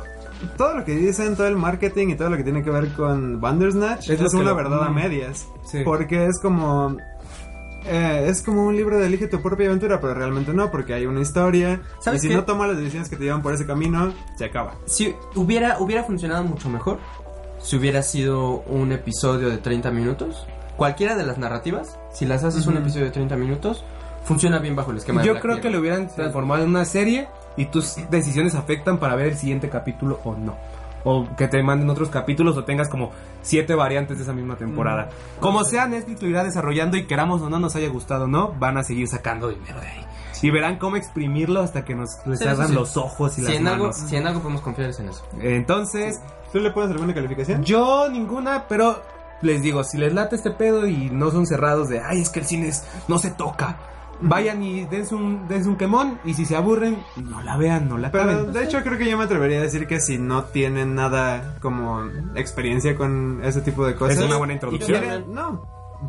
Todo 0.58 0.78
lo 0.78 0.86
que 0.86 0.96
dicen, 0.96 1.36
todo 1.36 1.48
el 1.48 1.56
marketing 1.56 2.10
y 2.10 2.16
todo 2.16 2.30
lo 2.30 2.38
que 2.38 2.44
tiene 2.44 2.64
que 2.64 2.70
ver 2.72 2.90
con 2.94 3.40
Bandersnatch 3.42 4.10
Es 4.10 4.20
es, 4.22 4.34
una 4.34 4.52
lo- 4.52 4.56
verdad 4.56 4.84
a 4.84 4.90
medias. 4.90 5.48
Sí. 5.66 5.82
Porque 5.84 6.26
es 6.28 6.40
como... 6.42 6.98
eh, 7.86 8.26
es 8.30 8.42
como 8.42 8.66
un 8.66 8.76
libro 8.76 8.98
de 9.00 9.08
elige 9.08 9.28
tu 9.28 9.42
propia 9.42 9.68
aventura, 9.68 10.00
pero 10.00 10.14
realmente 10.14 10.54
no, 10.54 10.72
porque 10.72 10.94
hay 10.94 11.06
una 11.06 11.22
historia. 11.22 11.82
Y 12.00 12.04
¿Sabes 12.04 12.22
si 12.22 12.30
qué? 12.30 12.36
no 12.36 12.46
tomas 12.46 12.68
las 12.70 12.78
decisiones 12.78 13.10
que 13.10 13.16
te 13.18 13.24
llevan 13.26 13.42
por 13.42 13.54
ese 13.54 13.66
camino, 13.66 14.14
se 14.38 14.46
acaba. 14.46 14.76
Si 14.86 15.14
hubiera, 15.36 15.80
hubiera 15.80 16.04
funcionado 16.04 16.44
mucho 16.44 16.70
mejor 16.70 17.00
si 17.62 17.78
hubiera 17.78 18.04
sido 18.04 18.62
un 18.68 18.92
episodio 18.92 19.50
de 19.50 19.58
30 19.58 19.90
minutos. 19.92 20.46
Cualquiera 20.76 21.16
de 21.16 21.26
las 21.26 21.38
narrativas, 21.38 21.98
si 22.14 22.26
las 22.26 22.44
haces 22.44 22.68
un 22.68 22.76
episodio 22.78 23.06
de 23.06 23.12
30 23.12 23.38
minutos, 23.38 23.86
funciona 24.24 24.60
bien 24.60 24.76
bajo 24.76 24.92
el 24.92 24.98
esquema 24.98 25.22
de 25.22 25.28
Yo 25.28 25.34
Black 25.34 25.44
creo 25.44 25.62
que 25.62 25.70
lo 25.70 25.80
hubieran 25.80 26.08
transformado 26.08 26.64
en 26.64 26.70
una 26.70 26.86
serie 26.86 27.28
y 27.58 27.66
tus 27.66 27.96
decisiones 28.10 28.56
afectan 28.56 28.98
para 28.98 29.16
ver 29.16 29.28
el 29.28 29.38
siguiente 29.38 29.70
capítulo 29.70 30.20
o 30.24 30.36
no. 30.36 30.56
O 31.06 31.28
que 31.36 31.50
te 31.50 31.62
manden 31.62 31.90
otros 31.90 32.08
capítulos 32.10 32.56
o 32.56 32.64
tengas 32.64 32.88
como 32.88 33.12
siete 33.42 33.76
variantes 33.76 34.18
de 34.18 34.24
esa 34.24 34.32
misma 34.32 34.56
temporada. 34.56 35.10
Como 35.42 35.66
sea, 35.66 35.86
Netflix 35.86 36.22
lo 36.22 36.30
irá 36.30 36.44
desarrollando 36.46 36.96
y 36.96 37.06
queramos 37.06 37.42
o 37.42 37.50
no 37.50 37.60
nos 37.60 37.76
haya 37.76 37.90
gustado 37.90 38.26
no, 38.28 38.54
van 38.58 38.78
a 38.78 38.84
seguir 38.84 39.08
sacando 39.10 39.50
dinero 39.50 39.82
de 39.82 39.88
ahí. 39.88 40.06
Y 40.42 40.50
verán 40.50 40.78
cómo 40.78 40.96
exprimirlo 40.98 41.62
hasta 41.62 41.84
que 41.86 41.94
nos 41.96 42.10
les 42.26 42.40
Sí, 42.40 42.46
hagan 42.48 42.68
sí, 42.68 42.74
sí. 42.74 42.80
los 42.80 42.98
ojos 42.98 43.34
y 43.38 43.42
Si 43.42 43.48
las 43.48 43.54
en, 43.56 43.68
algo, 43.68 43.84
manos. 43.86 43.98
si 43.98 44.16
en 44.16 44.28
algo 44.28 44.42
podemos 44.42 44.62
confiar 44.62 44.90
es 44.90 45.00
en 45.00 45.10
eso. 45.10 45.24
Entonces, 45.42 46.20
¿Tú 46.52 46.60
le 46.60 46.72
pones 46.72 46.92
alguna 46.92 47.14
calificación? 47.14 47.64
yo 47.64 48.10
ninguna, 48.10 48.66
pero 48.68 49.02
les 49.42 49.62
digo, 49.62 49.84
si 49.84 49.98
les 49.98 50.14
late 50.14 50.36
este 50.38 50.52
pedo 50.52 50.86
y 50.88 51.10
no 51.10 51.32
son 51.32 51.46
cerrados 51.48 51.90
de, 51.90 52.00
ay, 52.02 52.22
es 52.22 52.30
que 52.30 52.40
el 52.40 52.46
cine 52.46 52.68
es- 52.70 52.86
no 53.08 53.20
se 53.20 53.32
toca. 53.32 53.78
Vayan 54.26 54.64
y 54.64 54.86
dense 54.86 55.14
un, 55.16 55.48
dense 55.48 55.68
un 55.70 55.76
quemón 55.76 56.20
y 56.24 56.34
si 56.34 56.46
se 56.46 56.56
aburren, 56.56 56.98
no 57.18 57.42
la 57.42 57.58
vean, 57.58 57.90
no 57.90 57.98
la 57.98 58.10
Pero 58.12 58.24
acaben. 58.32 58.54
de 58.54 58.64
hecho 58.64 58.82
creo 58.84 58.98
que 58.98 59.10
yo 59.10 59.18
me 59.18 59.26
atrevería 59.26 59.60
a 59.60 59.62
decir 59.62 59.86
que 59.88 60.00
si 60.00 60.18
no 60.18 60.46
tienen 60.46 60.96
nada 60.96 61.56
como 61.62 62.04
experiencia 62.36 62.96
con 62.96 63.42
ese 63.44 63.62
tipo 63.62 63.86
de 63.86 63.96
cosas. 63.96 64.18
Es 64.20 64.24
una 64.26 64.38
buena 64.38 64.54
introducción. 64.54 65.00
quieren- 65.00 65.34
no, 65.34 65.66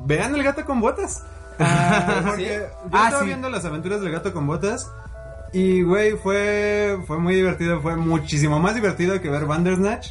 vean 0.06 0.34
el 0.34 0.42
gato 0.42 0.64
con 0.64 0.80
botas. 0.80 1.24
Ah, 1.58 2.22
porque 2.26 2.44
yo 2.44 2.66
Ah, 2.92 3.04
estaba 3.06 3.20
sí. 3.20 3.26
viendo 3.26 3.48
las 3.50 3.64
aventuras 3.64 4.00
del 4.00 4.10
gato 4.12 4.32
con 4.32 4.46
botas 4.46 4.90
y 5.52 5.82
güey 5.82 6.12
fue 6.16 6.98
fue 7.06 7.18
muy 7.18 7.34
divertido, 7.34 7.80
fue 7.80 7.96
muchísimo 7.96 8.58
más 8.60 8.74
divertido 8.74 9.20
que 9.20 9.28
ver 9.30 9.44
Bandersnatch. 9.46 10.08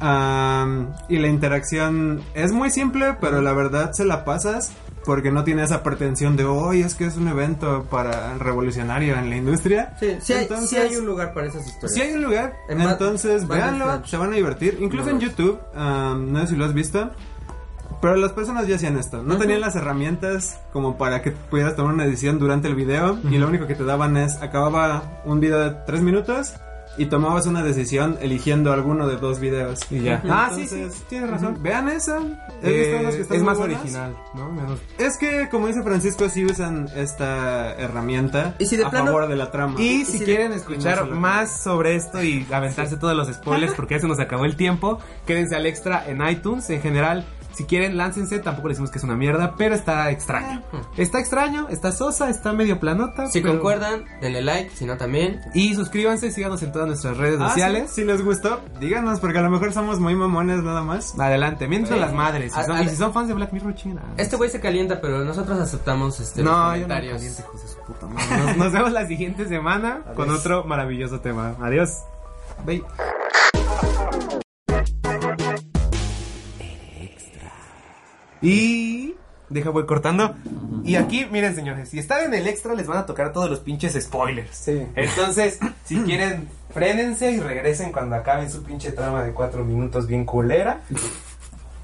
Am, 0.00 0.92
y 1.08 1.18
la 1.18 1.28
interacción 1.28 2.20
es 2.34 2.52
muy 2.52 2.70
simple, 2.70 3.16
pero 3.20 3.40
la 3.40 3.52
verdad 3.52 3.92
se 3.92 4.04
la 4.04 4.24
pasas 4.24 4.72
porque 5.04 5.30
no 5.30 5.44
tiene 5.44 5.62
esa 5.64 5.82
pretensión 5.82 6.36
de 6.36 6.44
hoy 6.44 6.80
es 6.82 6.94
que 6.94 7.04
es 7.06 7.16
un 7.16 7.28
evento 7.28 7.84
para 7.90 8.36
revolucionario 8.38 9.16
en 9.16 9.28
la 9.30 9.36
industria. 9.36 9.94
Sí, 10.00 10.16
sí 10.20 10.32
Entonces- 10.32 10.70
sí 10.70 10.76
hay 10.76 10.96
un 10.96 11.06
lugar 11.06 11.34
para 11.34 11.46
esas 11.48 11.66
historias. 11.66 11.92
si 11.94 12.00
hay 12.00 12.14
un 12.14 12.22
lugar, 12.22 12.54
En 12.68 12.80
entonces 12.80 13.46
véanlo, 13.46 14.04
se 14.06 14.16
van 14.16 14.32
a 14.32 14.36
divertir. 14.36 14.78
Incluso 14.80 15.10
en 15.10 15.16
Los- 15.16 15.24
YouTube, 15.24 15.58
um, 15.76 16.32
no 16.32 16.40
sé 16.40 16.46
si 16.48 16.56
lo 16.56 16.64
has 16.64 16.74
visto, 16.74 17.10
pero 18.00 18.16
las 18.16 18.32
personas 18.32 18.66
ya 18.66 18.76
hacían 18.76 18.98
esto. 18.98 19.22
No 19.22 19.36
tenían 19.38 19.60
las 19.60 19.76
herramientas 19.76 20.58
como 20.72 20.98
para 20.98 21.22
que 21.22 21.30
pudieras 21.30 21.74
tomar 21.76 21.94
una 21.94 22.04
decisión 22.04 22.38
durante 22.38 22.68
el 22.68 22.74
video 22.74 23.18
y 23.30 23.38
lo 23.38 23.48
único 23.48 23.66
que 23.66 23.74
te 23.74 23.84
daban 23.84 24.16
es, 24.16 24.36
acababa 24.42 25.20
un 25.24 25.40
video 25.40 25.58
de 25.60 25.70
tres 25.86 26.00
minutos 26.02 26.54
y 26.96 27.06
tomabas 27.06 27.46
una 27.46 27.62
decisión 27.62 28.16
eligiendo 28.20 28.72
alguno 28.72 29.06
de 29.08 29.16
dos 29.16 29.40
videos. 29.40 29.80
Y 29.90 30.00
ya. 30.00 30.22
Ah, 30.28 30.50
sí, 30.54 30.66
sí, 30.66 30.76
Entonces, 30.76 31.02
tienes 31.08 31.30
razón. 31.30 31.58
Vean 31.62 31.88
eso. 31.88 32.18
He 32.62 32.68
Eh, 32.96 33.10
que 33.10 33.20
están 33.22 33.36
es 33.36 33.42
más 33.42 33.58
original, 33.58 34.16
¿no? 34.34 34.50
Menos- 34.52 34.80
Es 34.98 35.16
que, 35.18 35.48
como 35.50 35.66
dice 35.66 35.82
Francisco, 35.82 36.28
sí 36.28 36.44
usan 36.44 36.88
esta 36.96 37.74
herramienta 37.74 38.54
Y 38.58 38.66
si 38.66 38.76
de 38.76 38.84
a 38.84 38.90
plano- 38.90 39.06
favor 39.06 39.28
de 39.28 39.36
la 39.36 39.50
trama. 39.50 39.80
Y 39.80 40.04
si 40.04 40.18
si 40.18 40.24
quieren 40.24 40.52
escuchar 40.52 41.08
más 41.10 41.62
sobre 41.62 41.96
esto 41.96 42.22
y 42.22 42.46
aventarse 42.52 42.96
todos 42.96 43.16
los 43.16 43.28
spoilers 43.28 43.72
porque 43.76 43.94
ya 43.94 44.00
se 44.00 44.08
nos 44.08 44.20
acabó 44.20 44.44
el 44.44 44.56
tiempo, 44.56 44.98
quédense 45.26 45.56
al 45.56 45.66
extra 45.66 46.06
en 46.08 46.26
iTunes. 46.26 46.68
En 46.70 46.80
general, 46.80 47.24
si 47.54 47.64
quieren, 47.64 47.96
láncense. 47.96 48.38
Tampoco 48.40 48.68
le 48.68 48.72
decimos 48.72 48.90
que 48.90 48.98
es 48.98 49.04
una 49.04 49.14
mierda, 49.16 49.54
pero 49.56 49.74
está 49.74 50.10
extraño. 50.10 50.62
Está 50.96 51.18
extraño, 51.20 51.68
está 51.70 51.92
sosa, 51.92 52.28
está 52.30 52.52
medio 52.52 52.78
planota. 52.80 53.26
Si 53.28 53.40
pero- 53.40 53.54
concuerdan, 53.54 54.04
denle 54.20 54.42
like, 54.42 54.70
si 54.76 54.84
no 54.84 54.96
también. 54.96 55.40
Y 55.54 55.74
suscríbanse, 55.74 56.30
síganos 56.30 56.62
en 56.62 56.72
todas 56.72 56.88
nuestras 56.88 57.16
redes 57.16 57.40
Ah, 57.40 57.48
sociales. 57.48 57.90
sí, 57.90 58.02
Si 58.02 58.04
les 58.04 58.22
gustó, 58.24 58.60
díganos, 58.80 59.20
porque 59.20 59.38
a 59.38 59.42
lo 59.42 59.50
mejor 59.50 59.72
somos 59.72 60.00
muy 60.00 60.14
mamones 60.14 60.62
nada 60.62 60.82
más. 60.82 61.18
Adelante, 61.18 61.68
mientras 61.68 61.98
las 61.98 62.12
madres. 62.12 62.52
Si 62.52 62.60
a- 62.60 62.64
son- 62.64 62.76
a- 62.76 62.82
y 62.82 62.88
si 62.88 62.96
son 62.96 63.12
fans 63.12 63.28
de 63.28 63.34
Black 63.34 63.52
Mirror, 63.52 63.74
chingan. 63.74 64.04
Este 64.16 64.36
güey 64.36 64.50
se 64.50 64.60
calienta, 64.60 65.00
pero 65.00 65.24
nosotros 65.24 65.58
aceptamos 65.58 66.18
este, 66.20 66.42
los 66.42 66.52
no, 66.52 66.58
yo 66.58 66.66
no 66.66 66.72
comentarios. 66.72 67.14
caliente, 67.14 67.42
de 67.42 67.68
su 67.68 67.78
puta 67.86 68.06
madre. 68.06 68.36
Nos, 68.44 68.56
nos 68.56 68.72
vemos 68.72 68.92
la 68.92 69.06
siguiente 69.06 69.46
semana 69.46 70.02
con 70.16 70.30
otro 70.30 70.64
maravilloso 70.64 71.20
tema. 71.20 71.54
Adiós. 71.60 72.02
Bye. 72.64 72.84
Y 78.44 79.14
deja 79.48 79.70
voy 79.70 79.86
cortando. 79.86 80.34
Y 80.84 80.96
aquí, 80.96 81.26
miren, 81.30 81.54
señores, 81.54 81.88
si 81.88 81.98
están 81.98 82.24
en 82.24 82.34
el 82.34 82.46
extra 82.46 82.74
les 82.74 82.86
van 82.86 82.98
a 82.98 83.06
tocar 83.06 83.32
todos 83.32 83.48
los 83.50 83.60
pinches 83.60 83.94
spoilers. 84.02 84.54
Sí. 84.56 84.86
Entonces, 84.94 85.58
si 85.84 85.98
quieren, 86.00 86.48
frénense 86.72 87.30
y 87.32 87.40
regresen 87.40 87.92
cuando 87.92 88.16
acaben 88.16 88.50
su 88.50 88.62
pinche 88.62 88.92
trama 88.92 89.22
de 89.22 89.32
cuatro 89.32 89.64
minutos 89.64 90.06
bien 90.06 90.24
culera. 90.24 90.80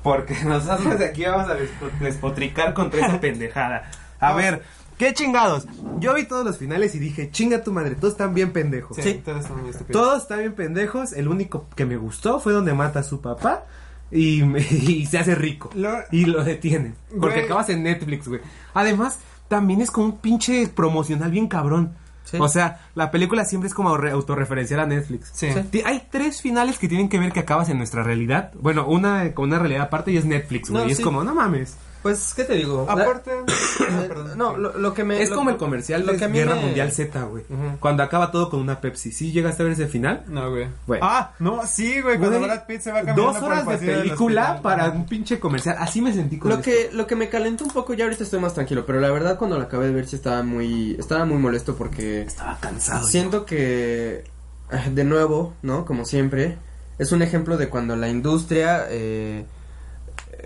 Porque 0.03 0.35
nosotros 0.45 0.99
de 0.99 1.07
aquí 1.07 1.25
vamos 1.25 1.49
a 1.51 1.57
despo- 1.57 1.99
despotricar 2.01 2.75
contra 2.75 3.07
esa 3.07 3.21
pendejada. 3.21 3.91
A 4.19 4.35
ver, 4.35 4.63
¿qué 4.99 5.15
chingados? 5.15 5.67
Yo 5.99 6.15
vi 6.15 6.25
todos 6.25 6.45
los 6.45 6.59
finales 6.59 6.95
y 6.95 6.99
dije, 6.99 7.31
chinga 7.31 7.63
tu 7.63 7.73
madre, 7.73 7.95
todos 7.95 8.13
están 8.15 8.35
bien 8.35 8.53
pendejos. 8.53 8.97
Sí, 8.99 9.23
todos 9.25 9.45
están. 9.45 9.87
Todos 9.91 10.23
están 10.23 10.39
bien 10.41 10.55
pendejos. 10.55 11.13
El 11.13 11.29
único 11.29 11.67
que 11.77 11.85
me 11.87 11.97
gustó 11.97 12.41
fue 12.41 12.53
donde 12.53 12.73
mata 12.75 13.01
a 13.01 13.03
su 13.03 13.21
papá 13.21 13.65
y, 14.11 14.43
me- 14.43 14.61
y 14.71 15.07
se 15.07 15.19
hace 15.19 15.35
rico. 15.35 15.71
Lo- 15.75 15.99
Y 16.11 16.25
lo 16.27 16.45
detienen. 16.45 16.95
Porque 17.11 17.37
Güey. 17.37 17.45
acabas 17.47 17.69
en 17.71 17.83
Netflix, 17.83 18.29
güey. 18.29 18.41
Además, 18.75 19.19
también 19.49 19.81
es 19.81 19.91
como 19.91 20.07
un 20.07 20.19
pinche 20.19 20.69
promocional 20.69 21.31
bien 21.31 21.49
cabrón. 21.49 21.95
Sí. 22.25 22.37
O 22.39 22.49
sea, 22.49 22.87
la 22.95 23.11
película 23.11 23.45
siempre 23.45 23.67
es 23.67 23.75
como 23.75 23.97
re- 23.97 24.13
autorreferencial 24.13 24.79
a 24.81 24.87
Netflix. 24.87 25.31
Sí. 25.35 25.49
Hay 25.85 26.03
tres 26.13 26.41
finales 26.41 26.79
que 26.79 26.87
tienen 26.87 27.09
que 27.09 27.19
ver 27.19 27.33
que 27.33 27.41
acabas 27.41 27.69
en 27.71 27.79
nuestra 27.79 28.05
realidad. 28.05 28.53
Bueno, 28.61 28.87
una 28.87 29.35
con 29.35 29.49
una 29.49 29.59
realidad 29.59 29.83
aparte 29.83 30.13
y 30.13 30.17
es 30.17 30.25
Netflix, 30.25 30.71
güey. 30.71 30.85
No, 30.85 30.89
y 30.89 30.93
es 30.93 31.01
como, 31.01 31.25
no 31.25 31.35
mames. 31.35 31.77
Pues, 32.03 32.33
¿qué 32.35 32.45
te 32.45 32.55
digo? 32.55 32.85
La- 32.87 32.93
Aparte, 33.03 33.31
perdón. 34.09 34.39
no, 34.39 34.57
lo, 34.57 34.77
lo 34.79 34.95
que 34.95 35.05
me... 35.05 35.21
Es 35.23 35.31
lo- 35.31 35.37
como 35.37 35.51
el 35.51 35.57
comercial 35.57 36.07
lo 36.07 36.13
de 36.13 36.19
que 36.19 36.25
a 36.25 36.29
mí 36.29 36.39
Guerra 36.39 36.55
me- 36.55 36.63
Mundial 36.63 36.91
Z, 36.93 37.23
güey. 37.25 37.45
Cuando 37.79 38.03
acaba 38.03 38.31
todo 38.31 38.49
con 38.49 38.61
una 38.61 38.81
Pepsi. 38.81 39.13
¿Sí 39.13 39.33
llegaste 39.33 39.63
a 39.63 39.65
ver 39.65 39.73
ese 39.75 39.87
final? 39.87 40.25
No, 40.29 40.51
güey. 40.51 40.69
Ah, 41.03 41.33
no, 41.39 41.67
sí, 41.67 42.01
güey, 42.01 42.19
cuando 42.19 42.41
Brad 42.41 42.67
Pitt 42.67 42.81
se 42.81 42.91
va 42.91 42.99
caminando 42.99 43.23
Dos 43.23 43.37
por 43.39 43.53
el 43.53 43.59
horas 43.59 43.81
de 43.81 43.87
película 43.87 44.61
para 44.63 44.91
un 44.91 45.07
pinche 45.07 45.39
comercial. 45.39 45.77
Así 45.79 46.01
me 46.01 46.13
sentí 46.13 46.39
con 46.39 46.51
Lo 46.51 46.59
esto. 46.59 46.71
que, 46.71 46.91
lo 46.93 47.07
que 47.07 47.17
me 47.17 47.29
calentó 47.29 47.65
un 47.65 47.71
poco, 47.71 47.93
ya 47.95 48.05
ahorita 48.05 48.25
estoy 48.25 48.41
más 48.41 48.55
tranquilo, 48.55 48.85
pero 48.87 49.01
la 49.01 49.11
verdad 49.11 49.37
cuando 49.39 49.59
lo 49.59 49.65
acabé 49.65 49.87
de 49.89 49.93
ver 49.93 50.07
sí 50.07 50.17
estaba 50.17 50.43
muy, 50.43 50.97
estaba 50.99 51.25
muy 51.25 51.37
molesto 51.39 51.75
porque 51.77 52.23
Estaba 52.23 52.57
cansado. 52.61 53.07
siento 53.07 53.45
que, 53.45 54.25
eh, 54.73 54.91
de 54.93 55.05
nuevo, 55.05 55.55
¿no? 55.63 55.85
Como 55.85 56.05
siempre, 56.05 56.57
es 56.99 57.13
un 57.13 57.23
ejemplo 57.23 57.57
de 57.57 57.69
cuando 57.69 57.97
la 57.97 58.09
industria 58.09 58.87
eh, 58.89 59.45
eh, 59.45 59.45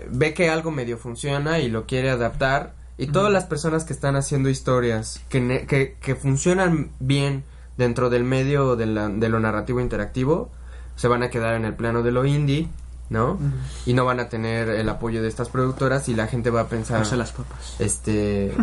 ve 0.09 0.33
que 0.33 0.49
algo 0.49 0.71
medio 0.71 0.97
funciona 0.97 1.59
y 1.59 1.69
lo 1.69 1.85
quiere 1.85 2.09
adaptar 2.09 2.73
y 2.97 3.07
todas 3.07 3.31
las 3.31 3.43
personas 3.45 3.83
que 3.83 3.93
están 3.93 4.15
haciendo 4.15 4.49
historias 4.49 5.21
que, 5.29 5.65
que, 5.67 5.97
que 6.01 6.15
funcionan 6.15 6.91
bien 6.99 7.43
dentro 7.77 8.09
del 8.09 8.23
medio 8.23 8.75
de, 8.75 8.85
la- 8.85 9.09
de 9.09 9.29
lo 9.29 9.39
narrativo 9.39 9.81
interactivo 9.81 10.49
se 10.95 11.07
van 11.09 11.23
a 11.23 11.29
quedar 11.29 11.55
en 11.55 11.65
el 11.65 11.73
plano 11.73 12.03
de 12.03 12.11
lo 12.11 12.25
indie, 12.25 12.69
¿no? 13.09 13.37
Y 13.85 13.93
no 13.93 14.05
van 14.05 14.21
a 14.21 14.29
tener 14.29 14.69
el 14.69 14.87
apoyo 14.87 15.21
de 15.21 15.27
estas 15.27 15.49
productoras 15.49 16.07
y 16.07 16.15
la 16.15 16.27
gente 16.27 16.49
va 16.51 16.61
a 16.61 16.67
pensar 16.69 17.05
las 17.17 17.31
papas. 17.33 17.75
este 17.79 18.53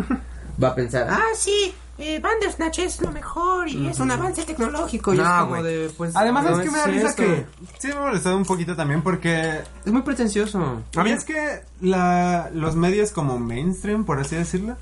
va 0.61 0.69
a 0.69 0.75
pensar 0.75 1.07
ah 1.09 1.21
sí 1.35 1.73
eh, 1.97 2.19
Bandersnatch 2.19 2.79
es 2.79 3.01
lo 3.01 3.11
mejor 3.11 3.67
y 3.69 3.87
es 3.87 3.99
un 3.99 4.09
avance 4.11 4.43
tecnológico 4.43 5.13
y 5.13 5.17
No, 5.17 5.23
es 5.23 5.29
como 5.29 5.47
güey. 5.49 5.63
de 5.63 5.89
pues 5.95 6.15
Además, 6.15 6.45
no 6.45 6.57
es 6.59 6.63
que 6.65 6.71
me 6.71 6.77
da 6.79 6.85
risa 6.87 7.09
esto. 7.09 7.23
que. 7.23 7.45
Sí, 7.79 7.87
me 7.89 7.93
ha 7.93 7.99
molestado 8.01 8.37
un 8.37 8.45
poquito 8.45 8.75
también 8.75 9.01
porque 9.01 9.61
es 9.85 9.91
muy 9.91 10.01
pretencioso 10.01 10.81
A 10.95 11.03
mí 11.03 11.11
es 11.11 11.23
que 11.23 11.61
la, 11.81 12.49
los 12.53 12.75
medios 12.75 13.11
como 13.11 13.37
mainstream, 13.39 14.05
por 14.05 14.19
así 14.19 14.35
decirlo, 14.35 14.75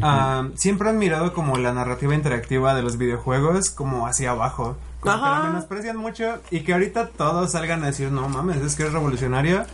ah, 0.00 0.48
siempre 0.54 0.88
han 0.88 0.98
mirado 0.98 1.32
como 1.34 1.58
la 1.58 1.72
narrativa 1.72 2.14
interactiva 2.14 2.74
de 2.74 2.82
los 2.82 2.96
videojuegos 2.96 3.70
como 3.70 4.06
hacia 4.06 4.30
abajo. 4.30 4.76
Como 5.00 5.14
que 5.14 5.20
Ajá. 5.22 5.38
la 5.40 5.44
menosprecian 5.48 5.96
mucho 5.98 6.38
y 6.50 6.60
que 6.60 6.72
ahorita 6.72 7.08
todos 7.10 7.52
salgan 7.52 7.82
a 7.84 7.86
decir, 7.88 8.10
no 8.10 8.28
mames, 8.28 8.56
es 8.58 8.74
que 8.74 8.84
es 8.86 8.92
revolucionario. 8.92 9.64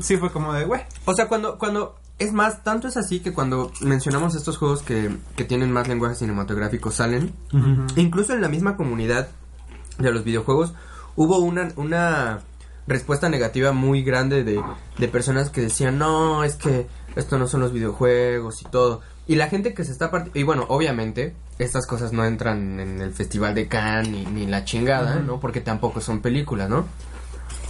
Sí 0.00 0.16
fue 0.16 0.32
como 0.32 0.52
de, 0.52 0.64
güey. 0.64 0.82
o 1.04 1.14
sea 1.14 1.28
cuando 1.28 1.56
cuando 1.56 1.94
es 2.22 2.32
más 2.32 2.62
tanto 2.62 2.88
es 2.88 2.96
así 2.96 3.20
que 3.20 3.32
cuando 3.32 3.72
mencionamos 3.80 4.34
estos 4.34 4.58
juegos 4.58 4.82
que, 4.82 5.16
que 5.36 5.44
tienen 5.44 5.72
más 5.72 5.88
lenguaje 5.88 6.14
cinematográfico 6.14 6.90
salen 6.90 7.32
incluso 7.96 8.32
en 8.32 8.40
la 8.40 8.48
misma 8.48 8.76
comunidad 8.76 9.28
de 9.98 10.10
los 10.12 10.24
videojuegos 10.24 10.74
hubo 11.16 11.38
una 11.38 11.68
una 11.76 12.42
respuesta 12.86 13.28
negativa 13.28 13.72
muy 13.72 14.02
grande 14.02 14.44
de, 14.44 14.62
de 14.98 15.08
personas 15.08 15.50
que 15.50 15.60
decían, 15.60 15.98
no, 15.98 16.44
es 16.44 16.56
que 16.56 16.86
esto 17.16 17.38
no 17.38 17.46
son 17.46 17.60
los 17.60 17.72
videojuegos 17.72 18.62
y 18.62 18.64
todo. 18.66 19.00
Y 19.26 19.36
la 19.36 19.48
gente 19.48 19.72
que 19.72 19.84
se 19.84 19.92
está 19.92 20.10
partiendo, 20.10 20.38
y 20.38 20.42
bueno, 20.42 20.66
obviamente, 20.68 21.34
estas 21.58 21.86
cosas 21.86 22.12
no 22.12 22.24
entran 22.24 22.80
en 22.80 23.00
el 23.00 23.12
Festival 23.12 23.54
de 23.54 23.68
Cannes 23.68 24.08
ni, 24.08 24.26
ni 24.26 24.46
la 24.46 24.64
chingada, 24.64 25.16
¿no? 25.16 25.38
Porque 25.38 25.60
tampoco 25.60 26.00
son 26.00 26.20
películas, 26.20 26.68
¿no? 26.68 26.86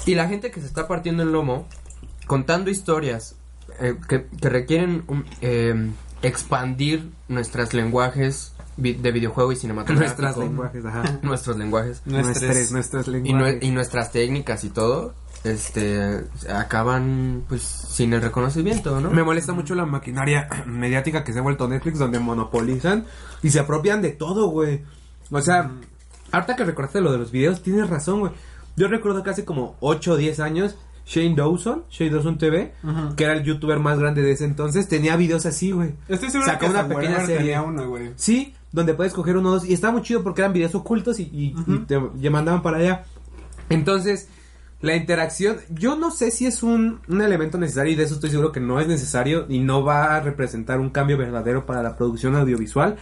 Y 0.07 0.15
la 0.15 0.29
gente 0.29 0.51
que 0.51 0.61
se 0.61 0.67
está 0.67 0.89
partiendo 0.89 1.23
el 1.23 1.33
lomo, 1.33 1.67
contando 2.27 2.71
historias 2.71 3.37
eh, 3.81 3.95
que, 4.09 4.27
que 4.41 4.49
requieren 4.49 5.05
un, 5.09 5.25
eh, 5.41 5.91
expandir 6.23 7.11
nuestros 7.29 7.75
lenguajes 7.75 8.55
vi- 8.77 8.95
de 8.95 9.13
videojuego 9.13 9.53
y 9.53 9.57
cinematográfico. 9.57 10.23
Nuestras 10.23 10.37
lenguajes, 10.49 10.85
ajá. 10.85 11.19
Nuestros 11.23 11.57
lenguajes. 11.57 12.03
Nuestras, 12.07 12.71
nuestras 12.73 13.09
Y, 13.09 13.11
nue- 13.11 13.23
lenguajes. 13.23 13.63
y 13.63 13.71
nuestras 13.71 14.13
técnicas 14.13 14.65
y 14.65 14.71
todo, 14.71 15.15
este, 15.45 16.25
acaban, 16.49 17.43
pues, 17.49 17.63
sin 17.63 18.13
el 18.13 18.23
reconocimiento, 18.23 19.01
¿no? 19.01 19.11
Me 19.11 19.25
molesta 19.25 19.53
mucho 19.53 19.75
la 19.75 19.85
maquinaria 19.87 20.49
mediática 20.67 21.25
que 21.25 21.33
se 21.33 21.41
ha 21.41 21.43
vuelto 21.43 21.69
Netflix, 21.69 21.99
donde 21.99 22.19
monopolizan 22.21 23.07
y 23.43 23.51
se 23.51 23.59
apropian 23.61 24.01
de 24.03 24.11
todo, 24.11 24.49
güey. 24.49 24.83
O 25.31 25.41
sea, 25.41 25.73
harta 26.31 26.55
que 26.57 26.65
recordaste 26.65 27.01
lo 27.01 27.11
de 27.13 27.19
los 27.19 27.33
videos, 27.33 27.63
tienes 27.63 27.91
razón, 27.91 28.21
güey. 28.21 28.33
Yo 28.77 28.89
recuerdo 28.89 29.23
que 29.23 29.31
hace 29.31 29.45
como 29.45 29.77
8 29.81 30.13
o 30.13 30.17
10 30.17 30.41
años, 30.41 30.77
Shane 31.07 31.35
Dawson, 31.35 31.85
Shane 31.91 32.11
Dawson 32.11 32.39
TV, 32.39 32.73
que 33.17 33.25
era 33.25 33.33
el 33.35 33.43
youtuber 33.43 33.79
más 33.81 33.99
grande 33.99 34.23
de 34.23 34.33
ese 34.33 34.45
entonces, 34.45 34.89
tenía 34.89 35.17
videos 35.17 35.45
así, 35.47 35.73
güey. 35.73 35.95
Estoy 36.09 36.31
seguro 36.31 36.47
Sacó 36.51 36.67
que 36.67 36.71
una 36.71 36.89
pequeña 36.89 37.21
serie. 37.21 37.37
tenía 37.39 37.63
uno, 37.63 37.89
güey. 37.89 38.13
Sí, 38.17 38.55
donde 38.71 38.95
puedes 38.95 39.13
coger 39.13 39.37
uno 39.37 39.49
o 39.51 39.53
dos. 39.53 39.65
Y 39.69 39.73
estaba 39.73 39.93
muy 39.93 40.03
chido 40.03 40.23
porque 40.23 40.41
eran 40.43 40.53
videos 40.53 40.75
ocultos 40.75 41.19
y, 41.21 41.25
y- 41.25 41.55
y 41.67 41.79
te, 41.81 41.99
te 42.21 42.31
mandaban 42.31 42.63
para 42.63 42.79
allá. 42.79 43.05
Entonces, 43.69 44.29
la 44.81 44.97
interacción, 44.97 45.59
yo 45.71 45.97
no 45.97 46.11
sé 46.11 46.31
si 46.31 46.47
es 46.47 46.63
un, 46.63 47.01
un 47.09 47.21
elemento 47.23 47.59
necesario 47.59 47.93
y 47.93 47.97
de 47.97 48.05
eso 48.05 48.15
estoy 48.15 48.31
seguro 48.31 48.53
que 48.53 48.61
no 48.61 48.81
es 48.81 48.89
necesario 48.89 49.47
y 49.49 49.61
no 49.61 49.85
va 49.85 50.17
a 50.17 50.21
representar 50.21 50.81
un 50.81 50.91
cambio 50.91 51.17
verdadero 51.19 51.67
para 51.67 51.83
la 51.83 51.97
producción 51.97 52.35
audiovisual. 52.37 52.97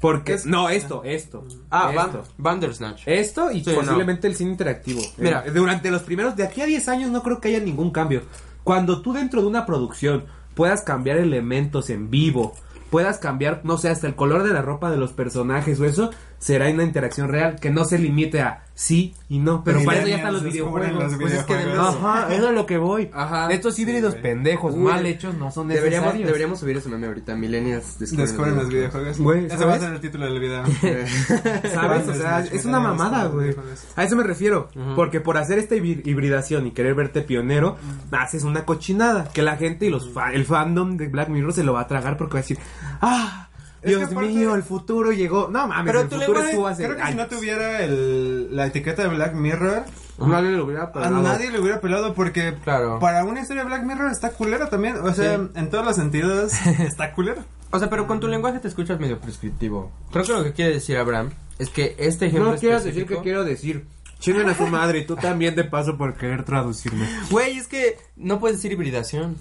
Porque... 0.00 0.38
no, 0.46 0.68
esto, 0.68 1.02
esto. 1.04 1.44
Ah, 1.70 1.92
esto. 1.94 2.24
Bandersnatch. 2.38 3.02
Esto 3.06 3.50
y 3.50 3.62
Sí, 3.62 3.72
posiblemente 3.74 4.26
el 4.26 4.34
cine 4.34 4.52
interactivo. 4.52 5.00
Mira. 5.18 5.44
Eh, 5.46 5.50
durante 5.50 5.90
los 5.90 6.02
primeros, 6.02 6.36
de 6.36 6.44
aquí 6.44 6.62
a 6.62 6.66
10 6.66 6.88
años 6.88 7.10
no 7.10 7.22
creo 7.22 7.40
que 7.40 7.48
haya 7.48 7.60
ningún 7.60 7.90
cambio. 7.90 8.22
Cuando 8.64 9.02
tú 9.02 9.12
dentro 9.12 9.42
de 9.42 9.46
una 9.46 9.66
producción 9.66 10.24
puedas 10.54 10.82
cambiar 10.82 11.18
elementos 11.18 11.90
en 11.90 12.10
vivo, 12.10 12.54
puedas 12.90 13.18
cambiar, 13.18 13.60
no 13.64 13.78
sé, 13.78 13.88
hasta 13.88 14.06
el 14.06 14.14
color 14.14 14.42
de 14.42 14.52
la 14.52 14.62
ropa 14.62 14.90
de 14.90 14.96
los 14.96 15.12
personajes 15.12 15.78
o 15.80 15.84
eso, 15.84 16.10
será 16.40 16.68
una 16.70 16.82
interacción 16.82 17.28
real 17.28 17.60
que 17.60 17.70
no 17.70 17.84
se 17.84 17.98
limite 17.98 18.40
a 18.40 18.64
sí 18.74 19.14
y 19.28 19.38
no. 19.38 19.62
Pero 19.62 19.84
para 19.84 19.98
eso 19.98 20.08
ya 20.08 20.16
están 20.16 20.32
los 20.32 20.42
videojuegos. 20.42 20.92
los 20.92 21.14
Pues 21.20 21.34
es 21.34 21.44
que. 21.44 21.54
Ajá, 21.54 22.32
eso 22.34 22.48
es 22.48 22.54
lo 22.54 22.66
que 22.66 22.78
voy. 22.78 23.10
Ajá. 23.12 23.52
Estos 23.52 23.78
híbridos 23.78 24.14
pendejos, 24.16 24.74
Uy, 24.74 24.80
mal 24.80 25.04
hechos, 25.06 25.34
no 25.34 25.50
son 25.52 25.68
necesarios. 25.68 26.00
Deberíamos, 26.00 26.26
deberíamos 26.26 26.60
subir 26.60 26.76
ese 26.78 26.88
meme 26.88 27.06
ahorita, 27.06 27.36
Millennials 27.36 27.98
descubren, 27.98 28.26
Descubren 28.26 28.56
los 28.56 28.68
videojuegos. 28.68 29.18
Güey, 29.20 29.46
Ese 29.46 29.58
¿sabes? 29.58 29.66
va 29.68 29.74
a 29.74 29.78
ser 29.80 29.92
el 29.92 30.00
título 30.00 30.24
del 30.24 30.40
video. 30.40 30.64
¿Sabes? 31.74 32.08
O 32.08 32.14
sea, 32.14 32.40
es 32.40 32.64
una 32.64 32.80
mamada, 32.80 33.26
güey. 33.26 33.54
A 33.96 34.04
eso 34.04 34.16
me 34.16 34.22
refiero. 34.24 34.68
Porque 34.96 35.20
por 35.20 35.36
hacer 35.36 35.58
esta 35.58 35.74
hibri- 35.76 36.02
hibridación 36.06 36.66
y 36.66 36.70
querer 36.72 36.94
verte 36.94 37.20
pionero, 37.22 37.76
haces 38.12 38.44
una 38.44 38.64
cochinada. 38.64 39.28
Que 39.32 39.42
la 39.42 39.56
gente 39.56 39.86
y 39.86 39.90
los 39.90 40.10
fa- 40.10 40.32
el 40.32 40.44
fandom 40.46 40.96
de 40.96 41.08
Black 41.08 41.28
Mirror 41.28 41.52
se 41.52 41.64
lo 41.64 41.74
va 41.74 41.82
a 41.82 41.86
tragar 41.86 42.16
porque 42.16 42.34
va 42.34 42.38
a 42.38 42.42
decir, 42.42 42.58
¡ah! 43.02 43.49
Es 43.82 43.88
Dios 43.88 44.08
que 44.08 44.14
aparte- 44.14 44.30
mío, 44.32 44.54
el 44.54 44.62
futuro 44.62 45.12
llegó. 45.12 45.48
No 45.50 45.66
mames, 45.66 45.86
Pero 45.86 46.00
el 46.02 46.08
tu 46.08 46.16
futuro 46.16 46.32
lenguaje- 46.42 46.50
estuvo 46.50 46.66
hace 46.68 46.84
Creo 46.84 46.96
que 46.96 47.06
si 47.06 47.14
no 47.14 47.26
tuviera 47.28 47.82
el, 47.82 48.54
la 48.56 48.66
etiqueta 48.66 49.02
de 49.02 49.08
Black 49.08 49.34
Mirror, 49.34 49.84
Nadie 50.18 50.50
lo 50.50 50.66
hubiera 50.66 50.82
a 50.84 50.92
pelado. 50.92 51.22
nadie 51.22 51.50
le 51.50 51.60
hubiera 51.60 51.80
pelado 51.80 52.12
porque 52.12 52.54
Claro. 52.62 52.98
para 52.98 53.24
una 53.24 53.40
historia 53.40 53.62
de 53.62 53.68
Black 53.68 53.84
Mirror 53.84 54.10
está 54.10 54.30
culero 54.32 54.68
también. 54.68 54.96
O 54.96 55.14
sea, 55.14 55.36
Sí. 55.38 55.42
en 55.54 55.70
todos 55.70 55.84
los 55.84 55.96
sentidos 55.96 56.52
está 56.78 57.12
culero. 57.14 57.42
O 57.70 57.78
sea, 57.78 57.88
pero 57.88 58.06
con 58.06 58.20
tu 58.20 58.28
lenguaje 58.28 58.58
te 58.58 58.68
escuchas 58.68 59.00
medio 59.00 59.18
prescriptivo. 59.18 59.90
Creo 60.12 60.24
que 60.24 60.32
lo 60.32 60.44
que 60.44 60.52
quiere 60.52 60.74
decir 60.74 60.98
Abraham 60.98 61.30
es 61.58 61.70
que 61.70 61.94
este 61.98 62.26
ejemplo 62.26 62.52
No 62.52 62.58
quieras 62.58 62.84
decir 62.84 63.06
que 63.06 63.16
quiero 63.20 63.44
decir. 63.44 63.86
Chinguen 64.18 64.50
a 64.50 64.54
su 64.54 64.66
madre 64.66 64.98
y 64.98 65.06
tú 65.06 65.16
también 65.16 65.54
de 65.54 65.64
paso 65.64 65.96
por 65.96 66.14
querer 66.14 66.44
traducirme. 66.44 67.08
Güey, 67.30 67.56
es 67.56 67.66
que 67.68 67.96
no 68.16 68.38
puedes 68.38 68.58
decir 68.58 68.70
hibridación. 68.72 69.36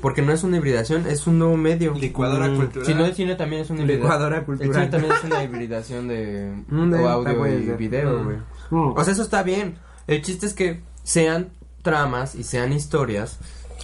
Porque 0.00 0.22
no 0.22 0.32
es 0.32 0.44
una 0.44 0.56
hibridación, 0.58 1.06
es 1.06 1.26
un 1.26 1.38
nuevo 1.38 1.56
medio. 1.56 1.92
Licuadora 1.94 2.48
Mm. 2.48 2.56
cultural. 2.56 2.86
Si 2.86 2.94
no, 2.94 3.04
el 3.04 3.14
cine 3.14 3.34
también 3.34 3.62
es 3.62 3.70
una 3.70 3.80
hibridación. 3.82 4.02
Licuadora 4.04 4.36
El 4.38 4.44
cultural. 4.44 4.72
cine 4.74 4.86
también 4.88 5.12
es 5.12 5.24
una 5.24 5.42
hibridación 5.44 6.08
de 6.08 6.62
Mm, 6.68 6.94
audio 6.94 7.46
y 7.46 7.70
video, 7.76 8.24
güey. 8.24 8.36
Mm. 8.70 8.92
O 8.96 9.04
sea, 9.04 9.12
eso 9.12 9.22
está 9.22 9.42
bien. 9.42 9.76
El 10.06 10.22
chiste 10.22 10.46
es 10.46 10.54
que 10.54 10.80
sean 11.02 11.50
tramas 11.82 12.34
y 12.34 12.44
sean 12.44 12.72
historias 12.72 13.38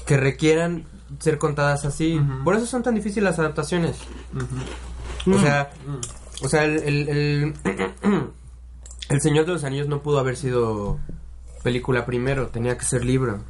que 0.07 0.17
requieran 0.17 0.85
ser 1.21 1.39
contadas 1.39 1.85
así. 1.85 2.21
Por 2.45 2.55
eso 2.57 2.67
son 2.67 2.83
tan 2.83 2.95
difíciles 2.95 3.25
las 3.25 3.39
adaptaciones. 3.39 3.97
O 5.27 5.39
sea, 5.39 5.71
o 6.43 6.49
sea, 6.49 6.65
el, 6.65 6.79
el, 6.83 7.09
el, 7.09 7.55
El 9.11 9.21
Señor 9.21 9.47
de 9.47 9.53
los 9.53 9.65
Anillos 9.65 9.87
no 9.89 10.03
pudo 10.03 10.19
haber 10.19 10.37
sido 10.37 10.99
película 11.63 12.05
primero, 12.07 12.49
tenía 12.49 12.77
que 12.79 12.85
ser 12.85 13.05
libro. 13.05 13.41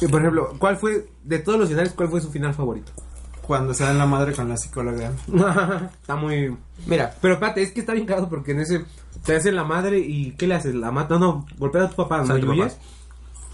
Y, 0.00 0.06
por 0.08 0.20
ejemplo, 0.20 0.54
¿cuál 0.58 0.76
fue, 0.76 1.08
de 1.24 1.38
todos 1.38 1.58
los 1.58 1.68
finales, 1.68 1.92
cuál 1.92 2.08
fue 2.08 2.20
su 2.20 2.30
final 2.30 2.54
favorito? 2.54 2.92
Cuando 3.42 3.74
se 3.74 3.84
dan 3.84 3.98
la 3.98 4.06
madre 4.06 4.32
con 4.32 4.48
la 4.48 4.56
psicóloga. 4.56 5.12
está 6.00 6.16
muy... 6.16 6.56
Mira, 6.86 7.14
Pero 7.20 7.34
espérate, 7.34 7.62
es 7.62 7.72
que 7.72 7.80
está 7.80 7.92
bien 7.92 8.06
cagado 8.06 8.28
porque 8.28 8.52
en 8.52 8.60
ese 8.60 8.84
te 9.24 9.36
hacen 9.36 9.56
la 9.56 9.64
madre 9.64 9.98
y 9.98 10.32
¿qué 10.32 10.46
le 10.46 10.54
haces? 10.54 10.74
La 10.74 10.90
mata, 10.90 11.18
no, 11.18 11.20
no, 11.20 11.46
golpeas 11.58 11.86
a 11.86 11.90
tu 11.90 11.96
papá, 11.96 12.22
no 12.22 12.38
tu. 12.38 12.68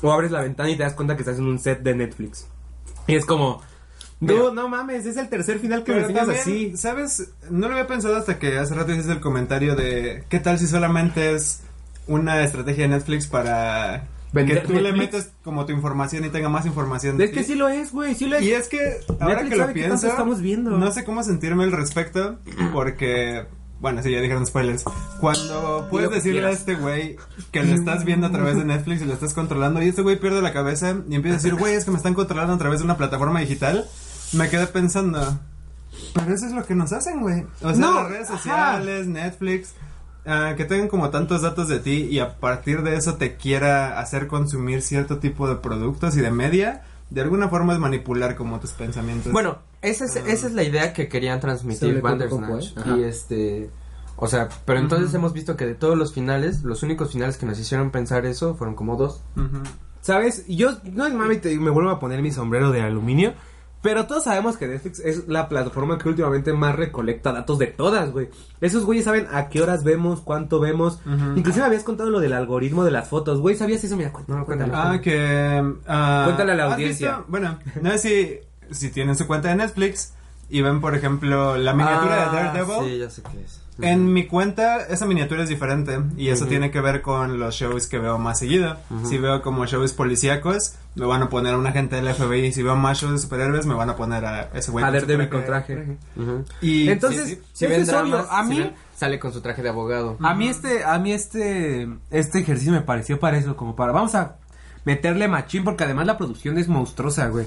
O 0.02 0.12
abres 0.12 0.30
la 0.30 0.42
ventana 0.42 0.68
y 0.68 0.76
te 0.76 0.82
das 0.82 0.92
cuenta 0.92 1.16
que 1.16 1.22
estás 1.22 1.38
en 1.38 1.46
un 1.46 1.58
set 1.58 1.82
de 1.82 1.94
Netflix. 1.94 2.46
Y 3.06 3.14
es 3.14 3.24
como, 3.24 3.62
no, 4.20 4.52
no 4.52 4.68
mames, 4.68 5.04
es 5.06 5.16
el 5.16 5.28
tercer 5.28 5.58
final 5.58 5.84
que 5.84 5.92
me 5.92 5.98
Pero 5.98 6.08
enseñas 6.08 6.44
también, 6.44 6.70
así. 6.70 6.76
¿sabes? 6.76 7.30
No 7.50 7.68
lo 7.68 7.74
había 7.74 7.86
pensado 7.86 8.16
hasta 8.16 8.38
que 8.38 8.58
hace 8.58 8.74
rato 8.74 8.92
hiciste 8.92 9.12
el 9.12 9.20
comentario 9.20 9.74
de 9.74 10.24
¿qué 10.28 10.40
tal 10.40 10.58
si 10.58 10.66
solamente 10.66 11.34
es 11.34 11.62
una 12.06 12.42
estrategia 12.42 12.84
de 12.84 12.90
Netflix 12.90 13.26
para 13.26 14.06
Vender 14.36 14.62
que 14.62 14.66
tú 14.68 14.74
le 14.74 14.82
Netflix. 14.92 14.98
metes 15.14 15.30
como 15.42 15.66
tu 15.66 15.72
información 15.72 16.24
y 16.24 16.28
tenga 16.28 16.48
más 16.48 16.64
información 16.66 17.16
de 17.18 17.24
Es 17.24 17.30
que 17.32 17.40
ti? 17.40 17.46
sí 17.46 17.54
lo 17.54 17.68
es, 17.68 17.90
güey, 17.92 18.14
sí 18.14 18.26
lo 18.26 18.36
es. 18.36 18.42
Y 18.44 18.52
es 18.52 18.68
que 18.68 18.78
ahora 19.20 19.42
Netflix 19.42 19.50
que 19.50 19.56
lo 19.66 19.72
pienso, 19.72 20.06
estamos 20.06 20.40
viendo. 20.40 20.70
no 20.78 20.92
sé 20.92 21.04
cómo 21.04 21.22
sentirme 21.24 21.64
al 21.64 21.72
respecto 21.72 22.38
porque 22.72 23.46
bueno, 23.78 24.02
sí, 24.02 24.10
ya 24.10 24.20
dijeron 24.22 24.46
spoilers. 24.46 24.84
Cuando 25.20 25.86
puedes 25.90 26.08
que 26.08 26.14
decirle 26.16 26.38
a 26.40 26.42
quieras. 26.44 26.60
este 26.60 26.74
güey 26.76 27.16
que 27.50 27.62
lo 27.62 27.74
estás 27.74 28.04
viendo 28.04 28.26
a 28.26 28.30
través 28.32 28.56
de 28.56 28.64
Netflix 28.66 29.02
y 29.02 29.04
lo 29.04 29.12
estás 29.12 29.34
controlando 29.34 29.82
y 29.82 29.88
este 29.88 30.00
güey 30.02 30.18
pierde 30.18 30.40
la 30.40 30.52
cabeza 30.52 30.96
y 31.08 31.14
empieza 31.14 31.34
a 31.36 31.40
decir, 31.42 31.54
güey, 31.56 31.74
es 31.74 31.84
que 31.84 31.90
me 31.90 31.96
están 31.98 32.14
controlando 32.14 32.54
a 32.54 32.58
través 32.58 32.78
de 32.80 32.84
una 32.86 32.96
plataforma 32.96 33.40
digital, 33.40 33.84
me 34.32 34.48
quedé 34.48 34.66
pensando, 34.66 35.38
pero 36.14 36.34
eso 36.34 36.46
es 36.46 36.52
lo 36.52 36.64
que 36.64 36.74
nos 36.74 36.92
hacen, 36.92 37.20
güey. 37.20 37.44
O 37.62 37.68
sea, 37.70 37.76
No, 37.78 37.94
las 38.02 38.08
redes 38.10 38.28
ajá. 38.30 38.36
sociales, 38.38 39.06
Netflix, 39.08 39.72
ah, 40.26 40.54
que 40.56 40.64
tengan 40.64 40.88
como 40.88 41.10
tantos 41.10 41.42
datos 41.42 41.68
de 41.68 41.78
ti 41.78 42.08
y 42.10 42.18
a 42.18 42.38
partir 42.38 42.82
de 42.82 42.96
eso 42.96 43.14
te 43.14 43.36
quiera 43.36 43.98
hacer 43.98 44.26
consumir 44.26 44.82
cierto 44.82 45.18
tipo 45.18 45.48
de 45.48 45.56
productos 45.56 46.16
y 46.16 46.20
de 46.20 46.30
media, 46.30 46.82
de 47.10 47.20
alguna 47.20 47.48
forma 47.48 47.72
es 47.72 47.78
manipular 47.78 48.36
como 48.36 48.58
tus 48.60 48.70
pensamientos. 48.72 49.32
bueno, 49.32 49.58
esa 49.82 50.04
es, 50.06 50.16
esa 50.16 50.46
es 50.48 50.52
la 50.54 50.62
idea 50.64 50.92
que 50.92 51.08
querían 51.08 51.38
transmitir 51.40 52.00
Bandersnatch. 52.02 52.76
¿eh? 52.78 52.98
Y 52.98 53.02
este. 53.04 53.70
O 54.16 54.26
sea, 54.28 54.48
pero 54.64 54.80
entonces 54.80 55.12
hemos 55.14 55.32
visto 55.34 55.56
que 55.56 55.66
de 55.66 55.74
todos 55.74 55.96
los 55.96 56.14
finales, 56.14 56.62
los 56.62 56.82
únicos 56.82 57.12
finales 57.12 57.36
que 57.36 57.44
nos 57.46 57.58
hicieron 57.58 57.90
pensar 57.90 58.24
eso 58.24 58.54
fueron 58.54 58.74
como 58.74 58.96
dos. 58.96 59.22
¿Sabes? 60.00 60.44
Y 60.46 60.56
yo, 60.56 60.70
no 60.84 61.06
es 61.06 61.12
mami, 61.12 61.36
te- 61.38 61.58
me 61.58 61.70
vuelvo 61.70 61.90
a 61.90 61.98
poner 62.00 62.22
mi 62.22 62.30
sombrero 62.30 62.70
de 62.70 62.80
aluminio. 62.80 63.34
Pero 63.88 64.06
todos 64.06 64.24
sabemos 64.24 64.56
que 64.56 64.66
Netflix 64.66 64.98
es 64.98 65.28
la 65.28 65.48
plataforma 65.48 65.96
que 65.96 66.08
últimamente 66.08 66.52
más 66.52 66.74
recolecta 66.74 67.32
datos 67.32 67.56
de 67.58 67.68
todas, 67.68 68.10
güey. 68.10 68.28
Esos 68.60 68.84
güeyes 68.84 69.04
saben 69.04 69.28
a 69.32 69.48
qué 69.48 69.62
horas 69.62 69.84
vemos, 69.84 70.20
cuánto 70.22 70.58
vemos. 70.58 70.98
Ujú. 71.06 71.36
Inclusive 71.38 71.64
habías 71.64 71.84
contado 71.84 72.10
lo 72.10 72.18
del 72.18 72.32
algoritmo 72.32 72.84
de 72.84 72.90
las 72.90 73.08
fotos, 73.08 73.40
güey. 73.40 73.54
¿Sabías 73.54 73.84
eso? 73.84 73.96
Mira, 73.96 74.12
cuéntame, 74.12 74.44
cuéntame. 74.44 74.72
Ah, 74.74 75.00
que... 75.00 75.72
ah, 75.86 76.22
Cuéntale 76.24 76.52
a 76.52 76.54
la 76.56 76.66
¿has 76.66 76.72
audiencia. 76.72 77.22
Bueno, 77.28 77.58
no 77.80 77.90
sé 77.92 77.98
si, 78.70 78.74
si 78.74 78.90
tienen 78.90 79.14
su 79.14 79.26
cuenta 79.28 79.48
de 79.50 79.54
Netflix 79.54 80.14
y 80.50 80.62
ven, 80.62 80.80
por 80.80 80.96
ejemplo, 80.96 81.56
la 81.56 81.72
miniatura 81.72 82.24
Ah, 82.28 82.30
de 82.32 82.36
Daredevil. 82.36 82.90
Sí, 82.90 82.98
ya 82.98 83.08
sé 83.10 83.22
qué 83.22 83.40
es. 83.44 83.60
En 83.80 84.12
mi 84.12 84.26
cuenta, 84.26 84.78
esa 84.86 85.04
miniatura 85.06 85.42
es 85.42 85.48
diferente 85.48 86.00
y 86.16 86.28
eso 86.28 86.46
tiene 86.46 86.70
que 86.70 86.80
ver 86.80 87.02
con 87.02 87.38
los 87.38 87.54
shows 87.54 87.86
que 87.86 87.98
veo 87.98 88.18
más 88.18 88.38
seguido. 88.38 88.76
Si 89.04 89.18
veo 89.18 89.42
como 89.42 89.66
shows 89.66 89.92
policíacos, 89.92 90.74
me 90.94 91.04
van 91.04 91.22
a 91.22 91.28
poner 91.28 91.54
a 91.54 91.58
un 91.58 91.66
agente 91.66 91.96
del 91.96 92.12
FBI. 92.14 92.52
Si 92.52 92.62
veo 92.62 92.76
más 92.76 92.98
shows 92.98 93.12
de 93.12 93.18
superhéroes, 93.18 93.66
me 93.66 93.74
van 93.74 93.90
a 93.90 93.96
poner 93.96 94.24
a 94.24 94.50
ese 94.54 94.70
güey. 94.70 94.84
A 94.84 94.88
con 94.88 95.00
su 95.00 95.06
Daredevil 95.06 95.28
con 95.28 95.44
traje. 95.44 95.98
Ujú. 96.16 96.44
Y 96.62 96.88
Entonces, 96.88 97.28
sí, 97.28 97.34
sí. 97.34 97.42
Si 97.52 97.66
ven 97.66 97.82
es 97.82 97.92
obvio. 97.92 98.18
A 98.30 98.42
si 98.44 98.48
mí, 98.48 98.58
ven, 98.60 98.74
sale 98.94 99.18
con 99.18 99.32
su 99.32 99.40
traje 99.42 99.62
de 99.62 99.68
abogado. 99.68 100.16
a 100.20 100.34
mí 100.34 100.48
este, 100.48 100.84
a 100.84 100.98
mí 100.98 101.12
este, 101.12 101.88
este 102.10 102.38
ejercicio 102.38 102.72
me 102.72 102.80
pareció 102.80 103.20
para 103.20 103.36
eso, 103.36 103.56
como 103.56 103.76
para, 103.76 103.92
vamos 103.92 104.14
a 104.14 104.36
meterle 104.86 105.28
machín, 105.28 105.64
porque 105.64 105.84
además 105.84 106.06
la 106.06 106.16
producción 106.16 106.56
es 106.58 106.68
monstruosa, 106.68 107.26
güey. 107.26 107.44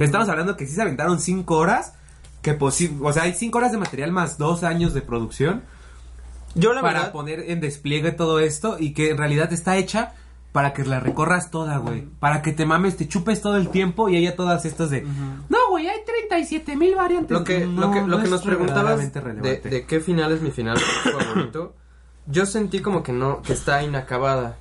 Estamos 0.00 0.28
hablando 0.28 0.56
que 0.56 0.66
sí 0.66 0.74
se 0.74 0.82
aventaron 0.82 1.20
cinco 1.20 1.56
horas, 1.56 1.94
que 2.42 2.58
posi- 2.58 2.96
o 3.02 3.12
sea, 3.12 3.24
hay 3.24 3.34
cinco 3.34 3.58
horas 3.58 3.72
de 3.72 3.78
material 3.78 4.12
más 4.12 4.38
dos 4.38 4.62
años 4.64 4.94
de 4.94 5.02
producción. 5.02 5.62
Yo 6.54 6.72
la 6.72 6.80
para 6.80 6.94
verdad, 7.00 7.12
poner 7.12 7.40
en 7.50 7.60
despliegue 7.60 8.12
todo 8.12 8.40
esto 8.40 8.76
y 8.78 8.92
que 8.92 9.10
en 9.10 9.18
realidad 9.18 9.52
está 9.52 9.76
hecha 9.76 10.14
para 10.52 10.72
que 10.72 10.84
la 10.84 10.98
recorras 10.98 11.52
toda, 11.52 11.76
güey. 11.78 12.06
Para 12.18 12.42
que 12.42 12.50
te 12.52 12.66
mames, 12.66 12.96
te 12.96 13.06
chupes 13.06 13.40
todo 13.40 13.56
el 13.56 13.68
tiempo 13.68 14.08
y 14.08 14.16
haya 14.16 14.34
todas 14.34 14.64
estas 14.64 14.90
de... 14.90 15.02
No, 15.02 15.58
güey, 15.70 15.86
hay 15.86 16.00
37 16.04 16.74
mil 16.76 16.96
variantes. 16.96 17.30
Lo 17.30 17.44
que, 17.44 17.66
No, 17.66 17.82
lo 17.82 17.90
que, 17.92 18.00
lo 18.00 18.06
no 18.16 18.22
que 18.24 18.28
nos 18.30 18.42
preguntabas 18.42 18.98
de 19.12 19.84
qué 19.86 20.00
final 20.00 20.32
es 20.32 20.40
mi 20.42 20.50
final 20.50 20.76
favorito, 20.78 21.76
yo 22.26 22.46
sentí 22.46 22.80
como 22.80 23.04
que 23.04 23.12
no, 23.12 23.42
que 23.42 23.52
está 23.52 23.82
inacabada. 23.84 24.56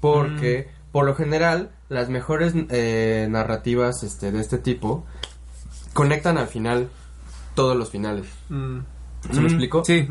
Porque, 0.00 0.68
Mm. 0.70 0.90
por 0.92 1.04
lo 1.06 1.14
general, 1.14 1.70
las 1.88 2.08
mejores 2.08 2.54
eh, 2.70 3.28
narrativas 3.30 4.02
este, 4.02 4.32
de 4.32 4.40
este 4.40 4.58
tipo 4.58 5.04
conectan 5.92 6.36
al 6.38 6.48
final 6.48 6.88
todos 7.58 7.76
los 7.76 7.90
finales. 7.90 8.26
Mm. 8.48 8.78
¿Se 9.30 9.34
me 9.34 9.40
Mm, 9.40 9.46
explico? 9.46 9.84
Sí. 9.84 10.08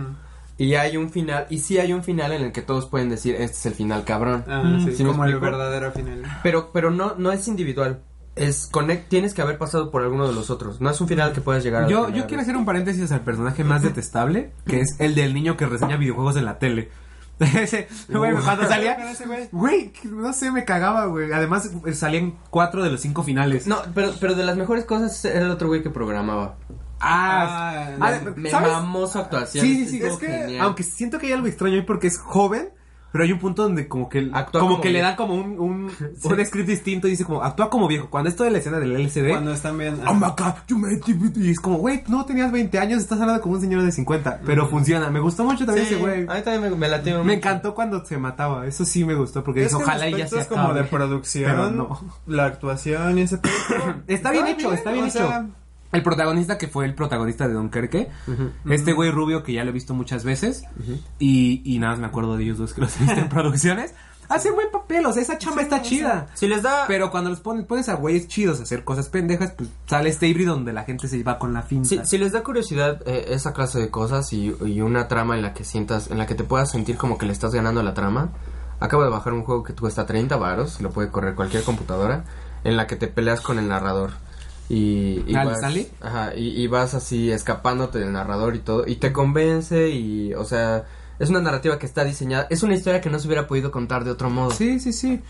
Y 0.57 0.73
hay 0.75 0.97
un 0.97 1.09
final, 1.11 1.45
y 1.49 1.59
sí 1.59 1.77
hay 1.77 1.93
un 1.93 2.03
final 2.03 2.31
en 2.33 2.41
el 2.43 2.51
que 2.51 2.61
todos 2.61 2.87
pueden 2.87 3.09
decir, 3.09 3.35
este 3.35 3.57
es 3.57 3.65
el 3.67 3.73
final 3.73 4.03
cabrón. 4.03 4.43
Ah, 4.47 4.63
Mm, 4.65 4.85
sí, 4.85 4.95
¿sí 4.97 5.03
me 5.03 5.11
como 5.11 5.23
el 5.25 5.39
verdadero 5.39 5.91
final. 5.91 6.23
Pero, 6.43 6.71
pero 6.73 6.91
no, 6.91 7.13
no 7.17 7.31
es 7.31 7.47
individual. 7.47 8.01
Es 8.35 8.67
connect, 8.67 9.07
tienes 9.09 9.33
que 9.33 9.41
haber 9.41 9.57
pasado 9.57 9.89
por 9.91 10.03
alguno 10.03 10.27
de 10.27 10.33
los 10.33 10.49
otros. 10.49 10.81
No 10.81 10.89
es 10.89 10.99
un 11.01 11.07
final 11.07 11.31
que 11.33 11.41
puedas 11.41 11.63
llegar 11.63 11.83
a 11.83 11.85
la 11.85 11.91
Yo, 11.91 12.09
yo 12.09 12.27
quiero 12.27 12.41
hacer 12.43 12.55
un 12.57 12.65
paréntesis 12.65 13.11
al 13.11 13.21
personaje 13.21 13.63
más 13.63 13.81
detestable, 13.81 14.51
que 14.67 14.81
es 14.81 14.95
el 14.99 15.15
del 15.15 15.33
niño 15.33 15.55
que 15.57 15.65
reseña 15.67 15.95
videojuegos 15.97 16.35
en 16.37 16.45
la 16.45 16.59
tele. 16.59 16.89
Ese, 17.39 17.87
güey, 18.09 18.33
cuando 18.33 18.67
salía, 18.67 18.97
güey, 19.51 19.93
no 20.05 20.33
sé, 20.33 20.51
me 20.51 20.65
cagaba, 20.65 21.05
güey. 21.05 21.31
Además, 21.31 21.69
salían 21.93 22.33
cuatro 22.49 22.83
de 22.83 22.89
los 22.91 22.99
cinco 23.01 23.21
finales. 23.23 23.67
No, 23.67 23.77
pero, 23.93 24.11
pero 24.19 24.33
de 24.33 24.43
las 24.43 24.57
mejores 24.57 24.85
cosas 24.85 25.23
era 25.23 25.45
el 25.45 25.51
otro 25.51 25.67
güey 25.67 25.83
que 25.83 25.91
programaba. 25.91 26.57
Ah, 26.99 27.91
Ah, 27.99 28.19
Me 28.35 28.49
¿sabes? 28.49 28.71
mamó 28.71 29.07
su 29.07 29.19
actuación. 29.19 29.65
Sí, 29.65 29.85
sí, 29.85 29.99
sí. 29.99 30.03
Es 30.05 30.17
que, 30.17 30.27
genial. 30.27 30.65
aunque 30.65 30.83
siento 30.83 31.19
que 31.19 31.27
hay 31.27 31.33
algo 31.33 31.47
extraño 31.47 31.75
ahí 31.75 31.81
porque 31.83 32.07
es 32.07 32.17
joven, 32.17 32.69
pero 33.11 33.23
hay 33.23 33.31
un 33.31 33.39
punto 33.39 33.63
donde 33.63 33.87
como 33.87 34.09
que, 34.09 34.29
Actúa 34.33 34.59
como 34.61 34.73
como 34.73 34.81
que 34.81 34.89
le 34.91 34.99
dan 35.01 35.15
como 35.15 35.33
un, 35.33 35.57
un, 35.59 35.91
un 36.23 36.45
script 36.45 36.67
distinto 36.67 37.07
y 37.07 37.11
dice 37.11 37.23
como, 37.23 37.41
actúa 37.41 37.69
como 37.69 37.87
viejo. 37.87 38.09
Cuando 38.09 38.29
esto 38.29 38.43
de 38.43 38.51
la 38.51 38.57
escena 38.57 38.79
del 38.79 38.91
LCD, 38.95 39.29
Cuando 39.29 39.53
están 39.53 39.77
bien. 39.77 39.99
Oh 40.07 40.13
my 40.13 40.27
God, 40.37 40.53
you 40.67 40.77
made 40.77 40.95
it. 41.07 41.37
Y 41.37 41.51
es 41.51 41.59
como, 41.59 41.77
güey, 41.77 42.03
no 42.07 42.25
tenías 42.25 42.51
20 42.51 42.77
años, 42.79 42.99
estás 43.01 43.19
hablando 43.21 43.41
como 43.41 43.55
un 43.55 43.61
señor 43.61 43.81
de 43.83 43.91
50. 43.91 44.41
Pero 44.45 44.67
funciona. 44.67 45.09
Me 45.09 45.19
gustó 45.19 45.43
mucho 45.45 45.65
también 45.65 45.87
Sí, 45.87 45.93
ese 45.93 46.01
güey. 46.03 46.27
a 46.27 46.33
mí 46.33 46.41
también 46.41 46.61
me, 46.61 46.69
me 46.71 46.87
latió. 46.89 47.23
Me 47.23 47.35
encantó 47.35 47.73
cuando 47.73 48.03
se 48.05 48.17
mataba. 48.17 48.67
Eso 48.67 48.83
sí 48.85 49.05
me 49.05 49.15
gustó 49.15 49.43
porque 49.43 49.63
Es 49.65 49.73
ojalá 49.73 50.05
aspectos 50.05 50.43
se 50.43 50.47
como 50.49 50.63
acabe. 50.63 50.81
de 50.81 50.87
producción, 50.87 51.45
Pero 51.51 51.71
no. 51.71 51.99
la 52.27 52.45
actuación 52.45 53.17
y 53.17 53.21
ese 53.21 53.37
pedo. 53.37 53.53
Está 54.07 54.31
bien 54.31 54.47
hecho, 54.47 54.73
está 54.73 54.91
bien 54.91 55.05
o 55.05 55.07
hecho. 55.07 55.17
sea, 55.19 55.47
El 55.91 56.03
protagonista 56.03 56.57
que 56.57 56.67
fue 56.67 56.85
el 56.85 56.95
protagonista 56.95 57.47
de 57.47 57.53
Dunkerque, 57.53 58.09
este 58.69 58.93
güey 58.93 59.09
rubio 59.11 59.43
que 59.43 59.53
ya 59.53 59.63
lo 59.63 59.69
he 59.69 59.73
visto 59.73 59.93
muchas 59.93 60.23
veces 60.23 60.63
y, 61.19 61.61
y 61.63 61.79
nada 61.79 61.93
más 61.93 61.99
me 61.99 62.07
acuerdo 62.07 62.35
de 62.37 62.43
ellos 62.43 62.57
dos 62.57 62.73
que 62.73 62.81
los 62.81 62.95
he 62.97 63.03
visto 63.03 63.19
en 63.19 63.29
producciones, 63.29 63.93
hace 64.29 64.51
buen 64.51 64.69
papel, 64.71 65.05
o 65.05 65.13
sea, 65.13 65.21
esa 65.21 65.37
chamba 65.37 65.61
está 65.61 65.81
chida. 65.81 66.27
Si 66.33 66.47
les 66.47 66.61
da... 66.61 66.85
Pero 66.87 67.11
cuando 67.11 67.29
los 67.29 67.39
pones, 67.39 67.65
pones 67.65 67.89
a 67.89 67.95
güeyes 67.95 68.27
chidos 68.27 68.59
a 68.59 68.63
hacer 68.63 68.83
cosas 68.83 69.09
pendejas, 69.09 69.51
pues 69.51 69.69
sale 69.85 70.09
este 70.09 70.27
híbrido 70.27 70.53
donde 70.53 70.73
la 70.73 70.83
gente 70.83 71.07
se 71.07 71.23
va 71.23 71.39
con 71.39 71.53
la 71.53 71.63
finta. 71.63 71.87
Si, 71.87 71.99
si 72.03 72.17
les 72.17 72.31
da 72.33 72.43
curiosidad 72.43 73.01
eh, 73.05 73.27
esa 73.29 73.53
clase 73.53 73.79
de 73.79 73.89
cosas 73.89 74.33
y, 74.33 74.53
y 74.65 74.81
una 74.81 75.07
trama 75.07 75.35
en 75.35 75.41
la 75.41 75.53
que 75.53 75.63
sientas, 75.63 76.11
en 76.11 76.17
la 76.17 76.25
que 76.25 76.35
te 76.35 76.43
puedas 76.43 76.71
sentir 76.71 76.97
como 76.97 77.17
que 77.17 77.25
le 77.25 77.31
estás 77.31 77.53
ganando 77.53 77.81
la 77.83 77.93
trama, 77.93 78.31
acabo 78.79 79.03
de 79.03 79.09
bajar 79.09 79.33
un 79.33 79.43
juego 79.43 79.63
que 79.63 79.73
cuesta 79.73 80.05
30 80.05 80.35
varos, 80.37 80.81
lo 80.81 80.91
puede 80.91 81.09
correr 81.09 81.35
cualquier 81.35 81.63
computadora, 81.63 82.25
en 82.63 82.75
la 82.75 82.87
que 82.87 82.95
te 82.95 83.07
peleas 83.07 83.41
con 83.41 83.59
el 83.59 83.67
narrador. 83.67 84.11
Y, 84.69 85.23
y 85.25 85.35
¿Ah, 85.35 85.45
vas, 85.45 85.61
sale? 85.61 85.89
Ajá, 86.01 86.35
y, 86.35 86.61
y 86.61 86.67
vas 86.67 86.93
así 86.93 87.31
escapándote 87.31 87.99
del 87.99 88.11
narrador 88.11 88.55
y 88.55 88.59
todo, 88.59 88.85
y 88.85 88.97
te 88.97 89.13
convence 89.13 89.89
y, 89.89 90.33
o 90.33 90.43
sea, 90.43 90.85
es 91.19 91.29
una 91.29 91.41
narrativa 91.41 91.79
que 91.79 91.85
está 91.85 92.03
diseñada, 92.03 92.47
es 92.49 92.63
una 92.63 92.75
historia 92.75 93.01
que 93.01 93.09
no 93.09 93.17
se 93.19 93.27
hubiera 93.27 93.47
podido 93.47 93.71
contar 93.71 94.03
de 94.03 94.11
otro 94.11 94.29
modo. 94.29 94.51
Sí, 94.51 94.79
sí, 94.79 94.93
sí. 94.93 95.21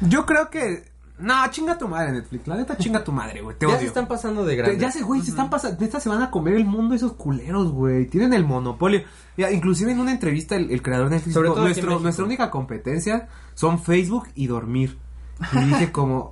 Yo 0.00 0.26
creo 0.26 0.50
que... 0.50 0.90
No, 1.18 1.34
chinga 1.50 1.76
tu 1.76 1.86
madre, 1.86 2.12
Netflix. 2.12 2.48
La 2.48 2.56
neta, 2.56 2.78
chinga 2.78 3.04
tu 3.04 3.12
madre, 3.12 3.42
güey. 3.42 3.54
Te 3.58 3.66
ya 3.66 3.72
odio. 3.72 3.80
se 3.80 3.86
están 3.86 4.08
pasando 4.08 4.42
de 4.46 4.56
grande. 4.56 4.78
Ya 4.78 4.90
sé, 4.90 5.02
güey, 5.02 5.20
se 5.20 5.30
están 5.30 5.50
pasando, 5.50 5.78
neta 5.78 6.00
se 6.00 6.08
van 6.08 6.22
a 6.22 6.30
comer 6.30 6.54
el 6.54 6.64
mundo 6.64 6.94
esos 6.94 7.12
culeros, 7.12 7.72
güey. 7.72 8.06
Tienen 8.06 8.32
el 8.32 8.46
monopolio. 8.46 9.02
Ya, 9.36 9.50
inclusive 9.50 9.92
en 9.92 10.00
una 10.00 10.12
entrevista 10.12 10.56
el, 10.56 10.70
el 10.70 10.80
creador 10.80 11.10
de 11.10 11.16
Netflix 11.16 11.34
Sobre 11.34 11.48
dijo, 11.48 11.56
todo 11.56 11.64
nuestro, 11.66 12.00
nuestra 12.00 12.24
única 12.24 12.50
competencia 12.50 13.28
son 13.54 13.78
Facebook 13.78 14.28
y 14.34 14.46
dormir. 14.46 14.96
Y 15.52 15.58
dije 15.64 15.90
como, 15.90 16.28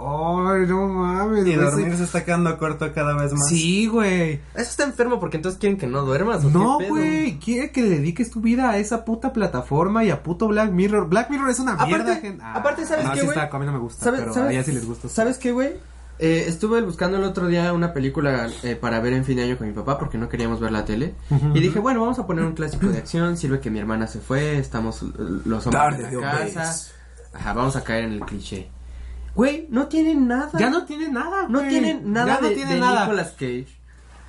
ay, 0.51 0.67
no 0.67 0.87
mames. 0.89 1.47
Y 1.47 1.55
dormir 1.55 1.97
se 1.97 2.05
está 2.05 2.25
quedando 2.25 2.59
corto 2.59 2.93
cada 2.93 3.15
vez 3.15 3.33
más. 3.33 3.49
Sí, 3.49 3.87
güey. 3.87 4.35
Eso 4.55 4.71
está 4.71 4.85
enfermo 4.85 5.19
porque 5.19 5.37
entonces 5.39 5.59
quieren 5.59 5.79
que 5.79 5.87
no 5.87 6.03
duermas. 6.03 6.45
¿o 6.45 6.51
No, 6.51 6.79
qué 6.79 6.89
güey, 6.89 7.39
quiere 7.39 7.71
que 7.73 7.83
le 7.83 7.89
dediques 7.91 8.31
tu 8.31 8.41
vida 8.41 8.71
a 8.71 8.77
esa 8.79 9.05
puta 9.05 9.33
plataforma 9.33 10.05
y 10.05 10.11
a 10.11 10.23
puto 10.23 10.47
Black 10.49 10.71
Mirror. 10.73 11.09
Black 11.09 11.31
Mirror 11.31 11.51
es 11.51 11.59
una 11.59 11.73
Aparte- 11.73 11.89
mierda, 11.95 12.17
gente. 12.17 12.43
Ah, 12.45 12.53
aparte, 12.57 12.85
¿sabes 12.85 13.07
no, 13.07 13.13
qué, 13.13 13.21
sí 13.21 13.27
güey? 13.27 13.39
está, 13.39 13.57
a 13.57 13.59
mí 13.59 13.67
no 13.67 13.73
me 13.73 13.79
gusta, 13.79 14.05
¿Sabes- 14.05 14.21
pero 14.21 14.35
sabes- 14.35 14.49
a 14.51 14.53
ella 14.53 14.63
sí 14.65 14.73
les 14.73 14.87
gusta. 14.87 15.09
¿Sabes 15.09 15.39
qué, 15.39 15.53
güey? 15.53 15.73
Eh, 16.21 16.47
estuve 16.49 16.83
buscando 16.83 17.17
el 17.17 17.23
otro 17.23 17.47
día 17.47 17.73
una 17.73 17.93
película 17.93 18.49
eh, 18.65 18.75
para 18.75 18.99
ver 19.01 19.13
en 19.13 19.25
fin 19.25 19.37
de 19.37 19.45
año 19.45 19.57
con 19.57 19.69
mi 19.69 19.73
papá 19.73 19.99
porque 20.01 20.19
no 20.19 20.29
queríamos 20.29 20.59
ver 20.61 20.73
la 20.73 20.85
tele. 20.85 21.15
Y 21.55 21.61
dije, 21.61 21.79
bueno, 21.79 22.01
vamos 22.01 22.19
a 22.19 22.27
poner 22.27 22.45
un 22.45 22.55
clásico 22.55 22.89
de 22.89 22.99
acción. 22.99 23.37
Sirve 23.37 23.61
que 23.61 23.71
mi 23.71 23.79
hermana 23.79 24.07
se 24.09 24.19
fue, 24.19 24.59
estamos 24.59 25.03
eh, 25.03 25.07
los 25.45 25.65
hombres 25.67 25.83
Tarde 25.83 26.09
en 26.09 26.21
la 26.21 26.31
casa. 26.53 26.93
Ajá, 27.33 27.53
vamos 27.53 27.77
a 27.77 27.85
caer 27.85 28.05
en 28.05 28.13
el 28.15 28.21
cliché. 28.21 28.69
Güey, 29.39 29.67
no 29.71 29.87
tiene 29.87 30.15
nada. 30.17 30.51
Ya 30.59 30.69
no 30.69 30.85
tiene 30.85 31.09
nada, 31.11 31.47
No 31.49 31.61
güey. 31.61 31.71
tiene 31.71 32.01
nada 32.05 32.27
Ya 32.35 32.41
no 32.41 32.49
de, 32.49 32.55
tiene 32.57 32.75
de 32.75 32.81
nada. 32.81 33.01
Nicolas 33.05 33.31
Cage. 33.39 33.69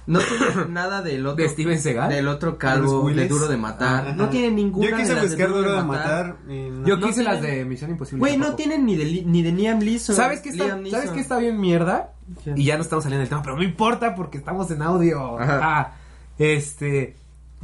No 0.06 0.20
tiene 0.20 0.66
nada 0.70 1.02
del 1.02 1.26
otro. 1.26 1.44
¿De 1.44 1.50
Steven 1.50 1.80
Seagal? 1.80 2.10
Del 2.10 2.28
otro 2.28 2.60
calvo, 2.60 3.10
de 3.10 3.28
Duro 3.28 3.48
de 3.48 3.58
Matar. 3.58 4.06
Ajá. 4.10 4.16
No 4.16 4.30
tiene 4.30 4.52
ninguna 4.52 4.88
Yo 4.92 4.96
quise 4.98 5.10
de 5.10 5.16
las 5.16 5.26
buscar 5.30 5.50
duro 5.50 5.76
de 5.76 5.84
matar. 5.84 6.36
no. 6.48 6.86
Yo 6.88 6.98
No 6.98 7.08
quise 7.08 7.24
las 7.24 7.40
tienen- 7.42 7.58
de 7.60 7.66
Misión 7.66 7.90
Imposible. 7.90 8.20
Güey, 8.20 8.38
no 8.38 8.54
tienen 8.54 8.86
ni 8.86 8.96
de, 8.96 9.06
Li- 9.06 9.26
ni 9.26 9.42
de 9.42 9.52
Liam 9.52 9.80
Neeson. 9.80 10.16
¿Sabes 10.16 10.42
qué 10.42 10.50
está. 10.50 10.80
¿Sabes 10.92 11.10
qué 11.10 11.20
está 11.22 11.38
bien 11.40 11.60
mierda? 11.60 12.14
¿Qué? 12.44 12.54
Y 12.56 12.66
ya 12.66 12.76
no 12.78 12.84
estamos 12.84 13.04
saliendo 13.04 13.22
del 13.22 13.30
tema, 13.30 13.42
pero 13.42 13.56
no 13.56 13.64
importa 13.64 14.14
porque 14.14 14.38
estamos 14.38 14.70
en 14.70 14.84
audio. 14.84 15.40
Ajá. 15.40 15.60
Ah, 15.64 15.94
este. 16.38 17.16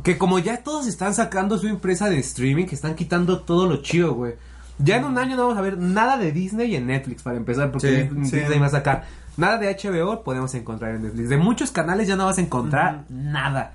Que 0.04 0.18
como 0.18 0.40
ya 0.40 0.64
todos 0.64 0.88
están 0.88 1.14
sacando 1.14 1.58
su 1.58 1.68
empresa 1.68 2.10
de 2.10 2.18
streaming, 2.20 2.66
que 2.66 2.76
están 2.76 2.96
quitando 2.96 3.42
todo 3.42 3.68
lo 3.68 3.78
chido, 3.84 4.14
güey. 4.14 4.34
Ya 4.78 4.98
en 4.98 5.06
un 5.06 5.18
año 5.18 5.36
no 5.36 5.44
vamos 5.44 5.58
a 5.58 5.62
ver 5.62 5.78
nada 5.78 6.18
de 6.18 6.32
Disney 6.32 6.76
en 6.76 6.88
Netflix 6.88 7.24
para 7.24 7.38
empezar, 7.38 7.72
porque 7.72 7.88
Sí, 7.88 8.16
Disney 8.18 8.54
sí. 8.54 8.60
Va 8.60 8.66
a 8.68 8.70
sacar. 8.70 9.06
Nada 9.38 9.58
de 9.58 9.74
HBO 9.74 10.24
podemos 10.24 10.54
encontrar 10.56 10.96
en 10.96 11.04
Netflix. 11.04 11.30
De 11.30 11.38
muchos 11.38 11.72
canales 11.72 12.08
ya 12.08 12.16
no 12.16 12.26
vas 12.26 12.38
a 12.38 12.42
encontrar 12.42 13.04
nada. 13.10 13.74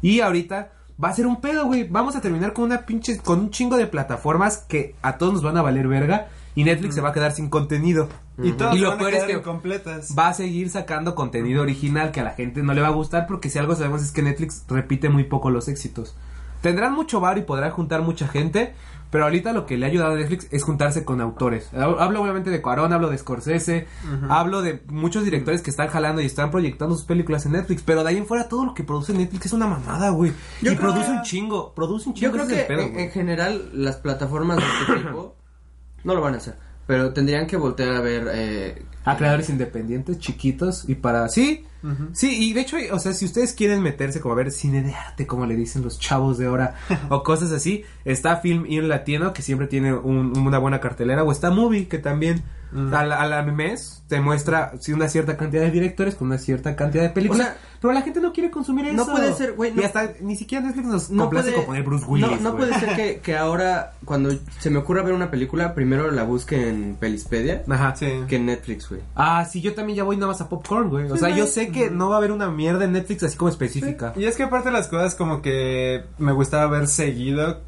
Y 0.00 0.20
ahorita 0.20 0.70
va 1.02 1.08
a 1.08 1.14
ser 1.14 1.26
un 1.26 1.40
pedo, 1.40 1.66
güey. 1.66 1.84
Vamos 1.88 2.16
a 2.16 2.20
terminar 2.20 2.52
con 2.52 2.64
una 2.64 2.82
pinche, 2.86 3.18
con 3.18 3.40
un 3.40 3.50
chingo 3.50 3.76
de 3.76 3.86
plataformas 3.86 4.58
que 4.58 4.94
a 5.02 5.18
todos 5.18 5.34
nos 5.34 5.42
van 5.42 5.56
a 5.56 5.62
valer 5.62 5.88
verga. 5.88 6.28
Y 6.54 6.64
Netflix 6.64 6.94
se 6.96 7.00
va 7.00 7.10
a 7.10 7.12
quedar 7.14 7.32
sin 7.32 7.48
contenido. 7.48 8.08
Y 8.42 8.52
todas 8.52 8.76
Y 8.76 8.80
lo 8.80 8.98
peor 8.98 9.14
es 9.14 9.24
que 9.24 9.32
incompletas. 9.32 10.14
va 10.18 10.28
a 10.28 10.34
seguir 10.34 10.68
sacando 10.68 11.14
contenido 11.14 11.62
original 11.62 12.10
que 12.12 12.20
a 12.20 12.24
la 12.24 12.32
gente 12.32 12.62
no 12.62 12.74
le 12.74 12.80
va 12.82 12.88
a 12.88 12.92
gustar 12.92 13.26
porque 13.26 13.48
si 13.48 13.58
algo 13.58 13.74
sabemos 13.74 14.02
es 14.02 14.12
que 14.12 14.22
Netflix 14.22 14.64
repite 14.68 15.08
muy 15.08 15.24
poco 15.24 15.50
los 15.50 15.68
éxitos. 15.68 16.14
Tendrán 16.60 16.92
mucho 16.94 17.20
bar 17.20 17.38
y 17.38 17.42
podrán 17.42 17.70
juntar 17.72 18.02
mucha 18.02 18.28
gente, 18.28 18.74
pero 19.12 19.24
ahorita 19.24 19.52
lo 19.52 19.66
que 19.66 19.76
le 19.76 19.84
ha 19.84 19.90
ayudado 19.90 20.14
a 20.14 20.16
Netflix 20.16 20.48
es 20.50 20.64
juntarse 20.64 21.04
con 21.04 21.20
autores. 21.20 21.68
Hablo 21.74 22.22
obviamente 22.22 22.48
de 22.48 22.62
Cuarón, 22.62 22.94
hablo 22.94 23.10
de 23.10 23.18
Scorsese, 23.18 23.86
hablo 24.30 24.62
de 24.62 24.82
muchos 24.88 25.22
directores 25.22 25.60
que 25.60 25.68
están 25.68 25.88
jalando 25.88 26.22
y 26.22 26.24
están 26.24 26.50
proyectando 26.50 26.96
sus 26.96 27.04
películas 27.04 27.44
en 27.44 27.52
Netflix, 27.52 27.82
pero 27.82 28.02
de 28.02 28.08
ahí 28.08 28.16
en 28.16 28.24
fuera 28.24 28.48
todo 28.48 28.64
lo 28.64 28.72
que 28.72 28.84
produce 28.84 29.12
Netflix 29.12 29.46
es 29.46 29.52
una 29.52 29.66
mamada, 29.66 30.08
güey. 30.08 30.32
Y 30.62 30.64
creo 30.64 30.78
produce 30.78 31.10
un 31.10 31.20
chingo, 31.20 31.74
produce 31.74 32.08
un 32.08 32.14
chingo. 32.14 32.32
Yo 32.32 32.32
creo 32.32 32.48
que 32.48 32.64
pedo, 32.64 32.80
en, 32.80 33.00
en 33.00 33.10
general 33.10 33.68
las 33.74 33.96
plataformas 33.96 34.56
de 34.56 34.62
este 34.62 35.06
tipo 35.06 35.36
no 36.04 36.14
lo 36.14 36.22
van 36.22 36.32
a 36.32 36.36
hacer. 36.38 36.56
Pero 36.92 37.10
tendrían 37.14 37.46
que 37.46 37.56
voltear 37.56 37.92
a 37.94 38.00
ver. 38.02 38.28
Eh, 38.34 38.82
A 39.06 39.16
creadores 39.16 39.48
independientes, 39.48 40.18
chiquitos 40.18 40.86
y 40.86 40.94
para... 40.96 41.26
Sí, 41.30 41.64
sí, 42.12 42.50
y 42.50 42.52
de 42.52 42.60
hecho, 42.60 42.76
o 42.92 42.98
sea, 42.98 43.14
si 43.14 43.24
ustedes 43.24 43.54
quieren 43.54 43.80
meterse 43.82 44.20
como 44.20 44.34
a 44.34 44.36
ver 44.36 44.50
cine 44.50 44.82
de 44.82 44.92
arte, 44.94 45.26
como 45.26 45.46
le 45.46 45.56
dicen 45.56 45.82
los 45.82 45.98
chavos 45.98 46.36
de 46.36 46.46
ahora, 46.46 46.74
o 47.08 47.22
cosas 47.22 47.50
así, 47.50 47.82
está 48.04 48.36
Film 48.36 48.66
In 48.68 48.88
Latino, 48.90 49.32
que 49.32 49.40
siempre 49.40 49.68
tiene 49.68 49.94
un- 49.94 50.36
una 50.38 50.58
buena 50.58 50.80
cartelera, 50.80 51.24
o 51.24 51.32
está 51.32 51.50
Movie, 51.50 51.88
que 51.88 51.96
también 51.98 52.42
al, 52.74 53.12
al 53.12 53.52
mes 53.52 54.02
te 54.08 54.20
muestra 54.20 54.72
sí, 54.80 54.92
una 54.92 55.08
cierta 55.08 55.36
cantidad 55.36 55.62
de 55.62 55.70
directores 55.70 56.14
con 56.14 56.28
una 56.28 56.38
cierta 56.38 56.76
cantidad 56.76 57.02
de 57.02 57.10
películas, 57.10 57.48
O 57.48 57.50
sea, 57.50 57.58
pero 57.80 57.94
la 57.94 58.02
gente 58.02 58.20
no 58.20 58.32
quiere 58.32 58.50
consumir 58.50 58.86
eso. 58.86 58.94
no 58.96 59.06
puede 59.06 59.32
ser, 59.34 59.52
güey, 59.54 59.72
Y 59.72 59.74
no- 59.74 59.84
hasta 59.84 60.12
ni 60.20 60.36
siquiera 60.36 60.64
Netflix 60.64 60.86
nos 60.86 61.10
no 61.10 61.24
complace 61.24 61.46
puede, 61.50 61.56
con 61.56 61.66
poner 61.66 61.82
Bruce 61.82 62.04
Willis, 62.06 62.40
no, 62.40 62.56
puede 62.56 62.74
ser 62.78 62.94
que, 62.96 63.20
que 63.22 63.36
ahora, 63.36 63.92
cuando 64.04 64.30
se 64.58 64.70
me 64.70 64.78
ocurra 64.78 65.02
ver 65.02 65.14
una 65.14 65.30
película, 65.30 65.74
primero 65.74 66.10
la 66.10 66.22
busque 66.24 66.68
en 66.68 66.96
Pelispedia 66.98 67.62
Ajá. 67.68 67.94
Sí. 67.96 68.06
que 68.28 68.36
en 68.36 68.46
Netflix, 68.46 68.88
güey. 68.88 69.00
Ah, 69.14 69.44
sí, 69.44 69.60
yo 69.60 69.74
también 69.74 69.96
ya 69.96 70.04
voy 70.04 70.16
nada 70.16 70.28
más 70.32 70.40
a 70.40 70.48
Popcorn, 70.48 70.88
güey. 70.90 71.10
O 71.10 71.14
Sí, 71.14 71.20
sea, 71.20 71.30
yo 71.30 71.46
sé 71.46 71.68
que 71.70 71.90
no 71.90 72.08
va 72.08 72.16
a 72.16 72.18
haber 72.18 72.32
una 72.32 72.50
mierda 72.50 72.84
en 72.84 72.92
Netflix 72.92 73.22
así 73.24 73.36
como 73.36 73.48
específica. 73.50 74.12
Y 74.16 74.24
es 74.24 74.36
que 74.36 74.44
aparte 74.44 74.68
de 74.68 74.72
las 74.74 74.88
cosas 74.88 75.14
como 75.14 75.42
que 75.42 76.04
me 76.18 76.32
gustaba 76.32 76.66
ver 76.66 76.86
seguido 76.88 77.60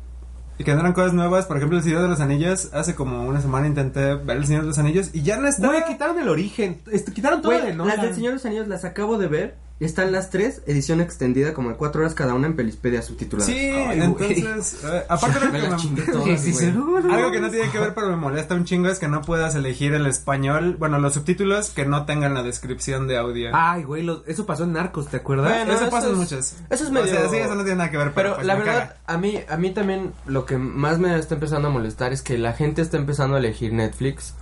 y 0.58 0.64
que 0.64 0.72
no 0.74 0.80
eran 0.80 0.92
cosas 0.92 1.12
nuevas, 1.14 1.46
por 1.46 1.56
ejemplo 1.56 1.78
El 1.78 1.84
Señor 1.84 2.02
de 2.02 2.08
los 2.08 2.20
Anillos, 2.20 2.70
hace 2.72 2.94
como 2.94 3.24
una 3.26 3.40
semana 3.40 3.66
intenté 3.66 4.14
ver 4.14 4.36
El 4.36 4.46
Señor 4.46 4.62
de 4.62 4.68
los 4.68 4.78
Anillos 4.78 5.10
y 5.12 5.22
ya 5.22 5.36
no 5.36 5.48
está. 5.48 5.66
Güey, 5.66 5.84
quitaron 5.84 6.18
el 6.18 6.28
origen. 6.28 6.80
Este, 6.92 7.12
quitaron 7.12 7.42
todo 7.42 7.52
Güey, 7.52 7.66
de 7.66 7.74
Nolan. 7.74 7.96
las 7.96 8.06
del 8.06 8.14
Señor 8.14 8.30
de 8.30 8.34
los 8.34 8.46
Anillos 8.46 8.68
las 8.68 8.84
acabo 8.84 9.18
de 9.18 9.26
ver 9.26 9.54
Están 9.80 10.12
las 10.12 10.30
tres, 10.30 10.62
edición 10.66 11.00
extendida 11.00 11.52
como 11.52 11.68
de 11.70 11.74
cuatro 11.74 12.00
horas 12.00 12.14
cada 12.14 12.32
una 12.32 12.46
en 12.46 12.54
Pelispedia 12.54 13.02
subtitulada. 13.02 13.50
Sí, 13.50 13.58
Ay, 13.58 14.00
entonces, 14.02 14.80
eh, 14.84 15.02
aparte 15.08 15.40
de 15.40 15.46
que 15.60 15.68
me- 15.68 16.02
todas, 16.12 16.40
Sí, 16.40 16.52
sí. 16.54 16.66
Algo 16.66 17.30
que 17.32 17.40
no 17.40 17.50
tiene 17.50 17.68
que 17.70 17.80
ver, 17.80 17.92
pero 17.92 18.08
me 18.08 18.16
molesta 18.16 18.54
un 18.54 18.64
chingo 18.64 18.88
es 18.88 19.00
que 19.00 19.08
no 19.08 19.22
puedas 19.22 19.56
elegir 19.56 19.92
el 19.92 20.06
español, 20.06 20.76
bueno, 20.78 21.00
los 21.00 21.14
subtítulos 21.14 21.70
que 21.70 21.84
no 21.86 22.06
tengan 22.06 22.34
la 22.34 22.44
descripción 22.44 23.08
de 23.08 23.18
audio. 23.18 23.50
Ay, 23.52 23.82
güey, 23.82 24.04
lo- 24.04 24.24
eso 24.26 24.46
pasó 24.46 24.62
en 24.62 24.74
Narcos, 24.74 25.08
¿te 25.08 25.16
acuerdas? 25.16 25.50
Bueno, 25.50 25.72
eso 25.72 25.82
eso 25.82 25.90
pasa 25.90 26.08
en 26.08 26.16
muchas. 26.18 26.56
eso 26.70 26.84
es 26.84 26.90
medio- 26.90 27.06
O 27.06 27.08
sea, 27.08 27.28
sí, 27.28 27.36
eso 27.38 27.54
no 27.56 27.62
tiene 27.64 27.78
nada 27.78 27.90
que 27.90 27.96
ver, 27.98 28.12
pero, 28.14 28.30
Pero 28.30 28.34
pues, 28.36 28.46
la 28.46 28.54
verdad, 28.54 28.72
caga. 28.78 28.96
a 29.06 29.18
mí, 29.18 29.40
a 29.48 29.56
mí 29.56 29.70
también 29.74 30.12
lo 30.26 30.46
que 30.46 30.56
más 30.56 31.00
me 31.00 31.18
está 31.18 31.34
empezando 31.34 31.66
a 31.68 31.70
molestar 31.72 32.12
es 32.12 32.22
que 32.22 32.38
la 32.38 32.52
gente 32.52 32.80
está 32.80 32.96
empezando 32.96 33.34
a 33.34 33.40
elegir 33.40 33.72
Netflix 33.72 34.34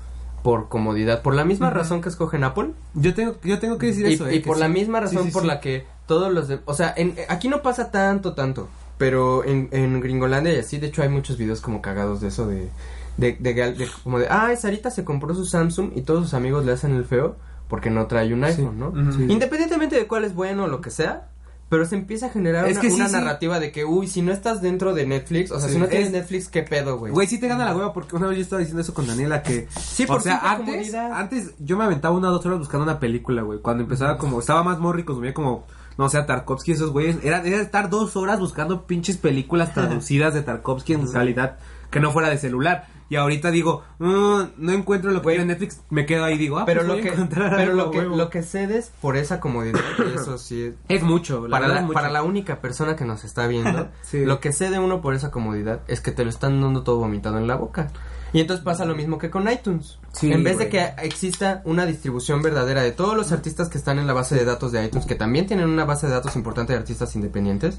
por 0.42 0.68
comodidad, 0.68 1.22
por 1.22 1.34
la 1.34 1.44
misma 1.44 1.70
razón 1.70 2.00
que 2.00 2.08
escogen 2.08 2.42
Apple. 2.44 2.70
Yo 2.94 3.14
tengo, 3.14 3.36
yo 3.44 3.58
tengo 3.58 3.78
que 3.78 3.86
decir 3.86 4.06
y, 4.06 4.14
eso, 4.14 4.30
y 4.30 4.36
eh, 4.36 4.42
que 4.42 4.46
por 4.48 4.58
la 4.58 4.68
misma 4.68 5.00
razón 5.00 5.24
sí, 5.26 5.30
por 5.32 5.44
la 5.44 5.60
que 5.60 5.84
todos 6.06 6.32
los 6.32 6.48
de, 6.48 6.60
o 6.64 6.74
sea, 6.74 6.92
en, 6.96 7.14
aquí 7.28 7.48
no 7.48 7.62
pasa 7.62 7.90
tanto, 7.90 8.34
tanto, 8.34 8.68
pero 8.98 9.44
en, 9.44 9.68
en 9.72 10.00
Gringolandia 10.00 10.52
y 10.54 10.58
así, 10.58 10.78
de 10.78 10.88
hecho 10.88 11.02
hay 11.02 11.08
muchos 11.08 11.38
videos 11.38 11.60
como 11.60 11.80
cagados 11.80 12.20
de 12.20 12.28
eso 12.28 12.46
de, 12.46 12.68
de, 13.16 13.36
de, 13.38 13.54
de- 13.54 13.72
de- 13.72 13.88
como 14.02 14.18
de, 14.18 14.26
ay, 14.28 14.56
Sarita 14.56 14.90
se 14.90 15.04
compró 15.04 15.34
su 15.34 15.44
Samsung 15.46 15.92
y 15.94 16.02
todos 16.02 16.24
sus 16.24 16.34
amigos 16.34 16.64
le 16.64 16.72
hacen 16.72 16.92
el 16.94 17.04
feo 17.04 17.36
porque 17.68 17.88
no 17.90 18.06
trae 18.06 18.34
un 18.34 18.44
iPhone, 18.44 18.78
¿no? 18.78 18.92
Independientemente 19.30 19.96
de 19.96 20.06
cuál 20.06 20.24
es 20.24 20.34
bueno 20.34 20.64
o 20.64 20.66
lo 20.68 20.80
que 20.80 20.90
sea, 20.90 21.28
pero 21.72 21.86
se 21.86 21.94
empieza 21.94 22.26
a 22.26 22.28
generar 22.28 22.66
Es 22.66 22.72
una, 22.72 22.80
que 22.82 22.90
sí, 22.90 22.96
una 22.96 23.06
sí. 23.08 23.14
narrativa 23.14 23.58
de 23.58 23.72
que, 23.72 23.86
uy, 23.86 24.06
si 24.06 24.20
no 24.20 24.30
estás 24.30 24.60
dentro 24.60 24.92
de 24.92 25.06
Netflix, 25.06 25.50
o 25.52 25.58
sea, 25.58 25.68
Sí. 25.68 25.76
si 25.76 25.80
no 25.80 25.86
tienes 25.86 26.08
Es- 26.08 26.12
Netflix, 26.12 26.48
¿qué 26.48 26.62
pedo, 26.62 26.98
güey? 26.98 27.10
Güey, 27.14 27.26
sí 27.26 27.40
te 27.40 27.48
gana 27.48 27.64
la 27.64 27.74
hueva 27.74 27.94
porque 27.94 28.14
una 28.14 28.26
vez 28.26 28.36
yo 28.36 28.42
estaba 28.42 28.60
diciendo 28.60 28.82
eso 28.82 28.92
con 28.92 29.06
Daniela 29.06 29.42
que... 29.42 29.68
Sí, 29.80 30.04
o 30.04 30.08
por 30.08 30.20
sea, 30.20 30.36
antes, 30.52 30.66
comodidad. 30.90 31.12
antes 31.18 31.54
yo 31.60 31.78
me 31.78 31.84
aventaba 31.84 32.14
una 32.14 32.28
o 32.28 32.32
dos 32.32 32.44
horas 32.44 32.58
buscando 32.58 32.84
una 32.84 33.00
película, 33.00 33.40
güey. 33.40 33.60
Cuando 33.60 33.84
empezaba 33.84 34.18
como... 34.18 34.38
Estaba 34.40 34.62
más 34.62 34.80
morro 34.80 34.98
y 34.98 35.04
consumía 35.04 35.32
como... 35.32 35.64
No 35.96 36.10
sé, 36.10 36.18
a 36.18 36.26
Tarkovsky, 36.26 36.72
esos 36.72 36.90
güeyes. 36.90 37.16
Era, 37.24 37.42
era 37.42 37.62
estar 37.62 37.88
dos 37.88 38.16
horas 38.16 38.38
buscando 38.38 38.86
pinches 38.86 39.16
películas 39.16 39.72
traducidas 39.72 40.34
de 40.34 40.42
Tarkovsky 40.42 40.92
en 40.92 41.10
calidad 41.10 41.56
que 41.90 42.00
no 42.00 42.10
fuera 42.12 42.28
de 42.28 42.36
celular. 42.36 42.86
Y 43.12 43.16
ahorita 43.16 43.50
digo, 43.50 43.82
"Mm, 43.98 44.40
no 44.56 44.72
encuentro 44.72 45.10
lo 45.10 45.20
que 45.20 45.28
quiero 45.28 45.42
en 45.42 45.48
Netflix. 45.48 45.82
Me 45.90 46.06
quedo 46.06 46.24
ahí 46.24 46.36
y 46.36 46.38
digo, 46.38 46.58
ah, 46.58 46.64
pero 46.64 46.80
pues 46.80 46.88
lo 46.88 46.94
voy 46.94 47.00
a 47.00 47.04
que, 47.04 47.08
encontrar 47.10 47.50
pero 47.56 47.72
algo 47.72 47.84
lo 47.84 47.90
que, 47.90 47.98
huevo. 47.98 48.16
lo 48.16 48.30
que 48.30 48.42
cedes 48.42 48.90
por 49.02 49.18
esa 49.18 49.38
comodidad, 49.38 49.80
eso 50.14 50.38
sí 50.38 50.62
es 50.64 50.74
Es 50.88 51.02
mucho, 51.02 51.46
la 51.46 51.58
para 51.58 51.68
la, 51.68 51.74
es 51.76 51.82
mucho. 51.82 51.92
para 51.92 52.08
la 52.10 52.22
única 52.22 52.62
persona 52.62 52.96
que 52.96 53.04
nos 53.04 53.24
está 53.24 53.46
viendo, 53.48 53.88
Sí. 54.00 54.24
lo 54.24 54.40
que 54.40 54.52
cede 54.52 54.78
uno 54.78 55.02
por 55.02 55.12
esa 55.14 55.30
comodidad 55.30 55.80
es 55.88 56.00
que 56.00 56.10
te 56.10 56.24
lo 56.24 56.30
están 56.30 56.58
dando 56.62 56.84
todo 56.84 56.96
vomitado 57.00 57.36
en 57.36 57.46
la 57.46 57.56
boca. 57.56 57.90
Y 58.32 58.40
entonces 58.40 58.64
pasa 58.64 58.86
lo 58.86 58.94
mismo 58.94 59.18
que 59.18 59.28
con 59.28 59.46
iTunes. 59.46 59.98
Sí, 60.12 60.32
en 60.32 60.42
vez 60.42 60.54
güey. 60.54 60.64
de 60.66 60.70
que 60.70 60.94
exista 61.04 61.60
una 61.66 61.84
distribución 61.84 62.40
verdadera 62.40 62.80
de 62.80 62.92
todos 62.92 63.14
los 63.14 63.30
artistas 63.30 63.68
que 63.68 63.76
están 63.76 63.98
en 63.98 64.06
la 64.06 64.14
base 64.14 64.36
de 64.36 64.46
datos 64.46 64.72
de 64.72 64.82
iTunes, 64.86 65.04
que 65.04 65.16
también 65.16 65.46
tienen 65.46 65.68
una 65.68 65.84
base 65.84 66.06
de 66.06 66.14
datos 66.14 66.34
importante 66.34 66.72
de 66.72 66.78
artistas 66.78 67.14
independientes, 67.14 67.78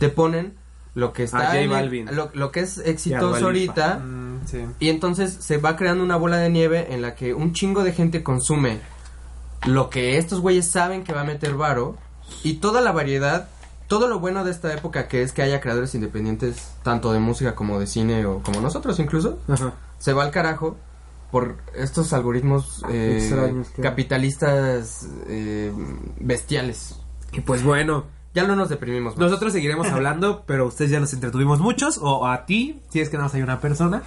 te 0.00 0.08
ponen 0.08 0.54
lo 0.96 1.12
que 1.12 1.24
está 1.24 1.38
A 1.38 1.46
J 1.46 1.60
en 1.60 1.72
el- 1.72 2.14
lo, 2.16 2.30
lo 2.34 2.52
que 2.52 2.60
es 2.60 2.78
exitoso 2.78 3.46
ahorita 3.46 3.98
Mm, 3.98 4.23
sí. 4.46 4.64
y 4.80 4.88
entonces 4.88 5.32
se 5.40 5.58
va 5.58 5.76
creando 5.76 6.04
una 6.04 6.16
bola 6.16 6.38
de 6.38 6.50
nieve 6.50 6.94
en 6.94 7.02
la 7.02 7.14
que 7.14 7.34
un 7.34 7.52
chingo 7.52 7.84
de 7.84 7.92
gente 7.92 8.22
consume 8.22 8.80
lo 9.66 9.90
que 9.90 10.18
estos 10.18 10.40
güeyes 10.40 10.66
saben 10.68 11.04
que 11.04 11.12
va 11.12 11.22
a 11.22 11.24
meter 11.24 11.54
varo 11.54 11.96
y 12.42 12.54
toda 12.54 12.80
la 12.80 12.92
variedad, 12.92 13.48
todo 13.86 14.08
lo 14.08 14.18
bueno 14.18 14.44
de 14.44 14.50
esta 14.50 14.72
época 14.72 15.08
que 15.08 15.22
es 15.22 15.32
que 15.32 15.42
haya 15.42 15.60
creadores 15.60 15.94
independientes 15.94 16.72
tanto 16.82 17.12
de 17.12 17.20
música 17.20 17.54
como 17.54 17.78
de 17.78 17.86
cine 17.86 18.26
o 18.26 18.42
como 18.42 18.60
nosotros 18.60 18.98
incluso, 18.98 19.38
Ajá. 19.48 19.74
se 19.98 20.12
va 20.12 20.24
al 20.24 20.30
carajo 20.30 20.76
por 21.30 21.56
estos 21.74 22.12
algoritmos 22.12 22.84
eh, 22.90 23.18
Extraños 23.20 23.68
capitalistas 23.82 25.08
eh, 25.26 25.72
bestiales. 26.20 26.96
Y 27.32 27.40
pues 27.40 27.64
bueno, 27.64 28.04
Ya 28.34 28.46
no 28.46 28.56
nos 28.56 28.68
deprimimos. 28.68 29.14
más. 29.14 29.20
Nosotros 29.20 29.52
seguiremos 29.52 29.86
hablando, 29.92 30.44
pero 30.46 30.66
ustedes 30.66 30.90
ya 30.90 31.00
nos 31.00 31.12
entretuvimos 31.12 31.60
muchos, 31.60 31.98
o 32.00 32.26
a 32.26 32.46
ti, 32.46 32.82
si 32.90 33.00
es 33.00 33.08
que 33.08 33.16
nada 33.16 33.28
más 33.28 33.34
hay 33.34 33.42
una 33.42 33.60
persona. 33.60 34.02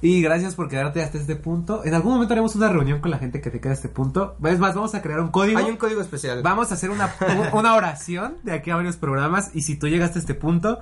Y 0.00 0.22
gracias 0.22 0.54
por 0.54 0.68
quedarte 0.68 1.02
hasta 1.02 1.18
este 1.18 1.34
punto. 1.34 1.84
En 1.84 1.92
algún 1.92 2.12
momento 2.12 2.32
haremos 2.32 2.54
una 2.54 2.68
reunión 2.68 3.00
con 3.00 3.10
la 3.10 3.18
gente 3.18 3.40
que 3.40 3.50
te 3.50 3.60
queda 3.60 3.72
a 3.72 3.74
este 3.74 3.88
punto. 3.88 4.36
Es 4.44 4.60
más, 4.60 4.76
vamos 4.76 4.94
a 4.94 5.02
crear 5.02 5.18
un 5.20 5.30
código. 5.30 5.58
Hay 5.58 5.64
un 5.64 5.76
código 5.76 6.00
especial. 6.00 6.40
Vamos 6.42 6.70
a 6.70 6.74
hacer 6.74 6.90
una, 6.90 7.12
una 7.52 7.74
oración 7.74 8.36
de 8.44 8.52
aquí 8.52 8.70
a 8.70 8.76
varios 8.76 8.96
programas. 8.96 9.50
Y 9.54 9.62
si 9.62 9.76
tú 9.76 9.88
llegaste 9.88 10.18
a 10.18 10.20
este 10.20 10.34
punto, 10.34 10.78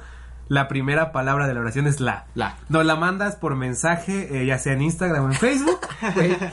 la 0.48 0.68
primera 0.68 1.10
palabra 1.12 1.46
de 1.48 1.54
la 1.54 1.60
oración 1.60 1.86
es 1.86 2.00
la. 2.00 2.26
La. 2.34 2.56
Nos 2.68 2.84
la 2.86 2.96
mandas 2.96 3.34
por 3.36 3.56
mensaje, 3.56 4.42
eh, 4.42 4.46
ya 4.46 4.58
sea 4.58 4.74
en 4.74 4.82
Instagram 4.82 5.24
o 5.24 5.28
en 5.28 5.34
Facebook. 5.34 5.80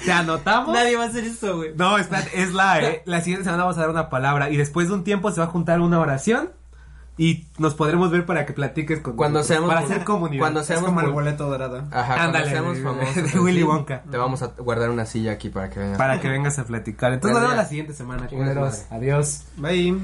Te 0.05 0.11
anotamos. 0.11 0.73
Nadie 0.73 0.95
va 0.97 1.03
a 1.03 1.07
hacer 1.07 1.23
eso, 1.25 1.57
güey. 1.57 1.71
No, 1.75 1.97
es 1.97 2.09
la, 2.53 2.81
eh. 2.81 3.01
La 3.05 3.21
siguiente 3.21 3.43
semana 3.45 3.63
vamos 3.63 3.77
a 3.77 3.81
dar 3.81 3.89
una 3.89 4.09
palabra 4.09 4.49
y 4.49 4.57
después 4.57 4.87
de 4.87 4.93
un 4.95 5.03
tiempo 5.03 5.31
se 5.31 5.39
va 5.41 5.45
a 5.47 5.49
juntar 5.49 5.79
una 5.81 5.99
oración 5.99 6.49
y 7.15 7.45
nos 7.59 7.75
podremos 7.75 8.09
ver 8.09 8.25
para 8.25 8.47
que 8.47 8.53
platiques 8.53 8.99
con 9.01 9.15
Cuando 9.15 9.39
nosotros, 9.39 9.57
seamos 9.59 9.75
para 9.75 9.85
hacer 9.85 10.03
comunidad. 10.03 10.39
cuando 10.41 10.61
Es 10.61 10.65
seamos 10.65 10.85
como 10.85 11.01
el 11.01 11.11
boleto 11.11 11.47
dorado. 11.47 11.83
Ajá, 11.91 12.23
Ándale, 12.23 12.49
cuando 12.51 12.73
seamos 12.73 12.77
de- 12.77 12.83
famosos. 12.83 13.33
de 13.33 13.39
Willy 13.39 13.61
Wonka. 13.61 14.01
Te 14.09 14.17
vamos 14.17 14.41
a 14.41 14.47
guardar 14.57 14.89
una 14.89 15.05
silla 15.05 15.33
aquí 15.33 15.49
para 15.49 15.69
que 15.69 15.79
vengas. 15.79 15.97
para 15.99 16.19
que 16.19 16.27
vengas 16.29 16.57
a 16.57 16.65
platicar. 16.65 17.13
Entonces 17.13 17.33
nos 17.33 17.41
vemos 17.43 17.57
la 17.63 17.69
siguiente 17.69 17.93
semana, 17.93 18.27
culeros. 18.27 18.85
Adiós. 18.89 19.43
Bye. 19.57 19.99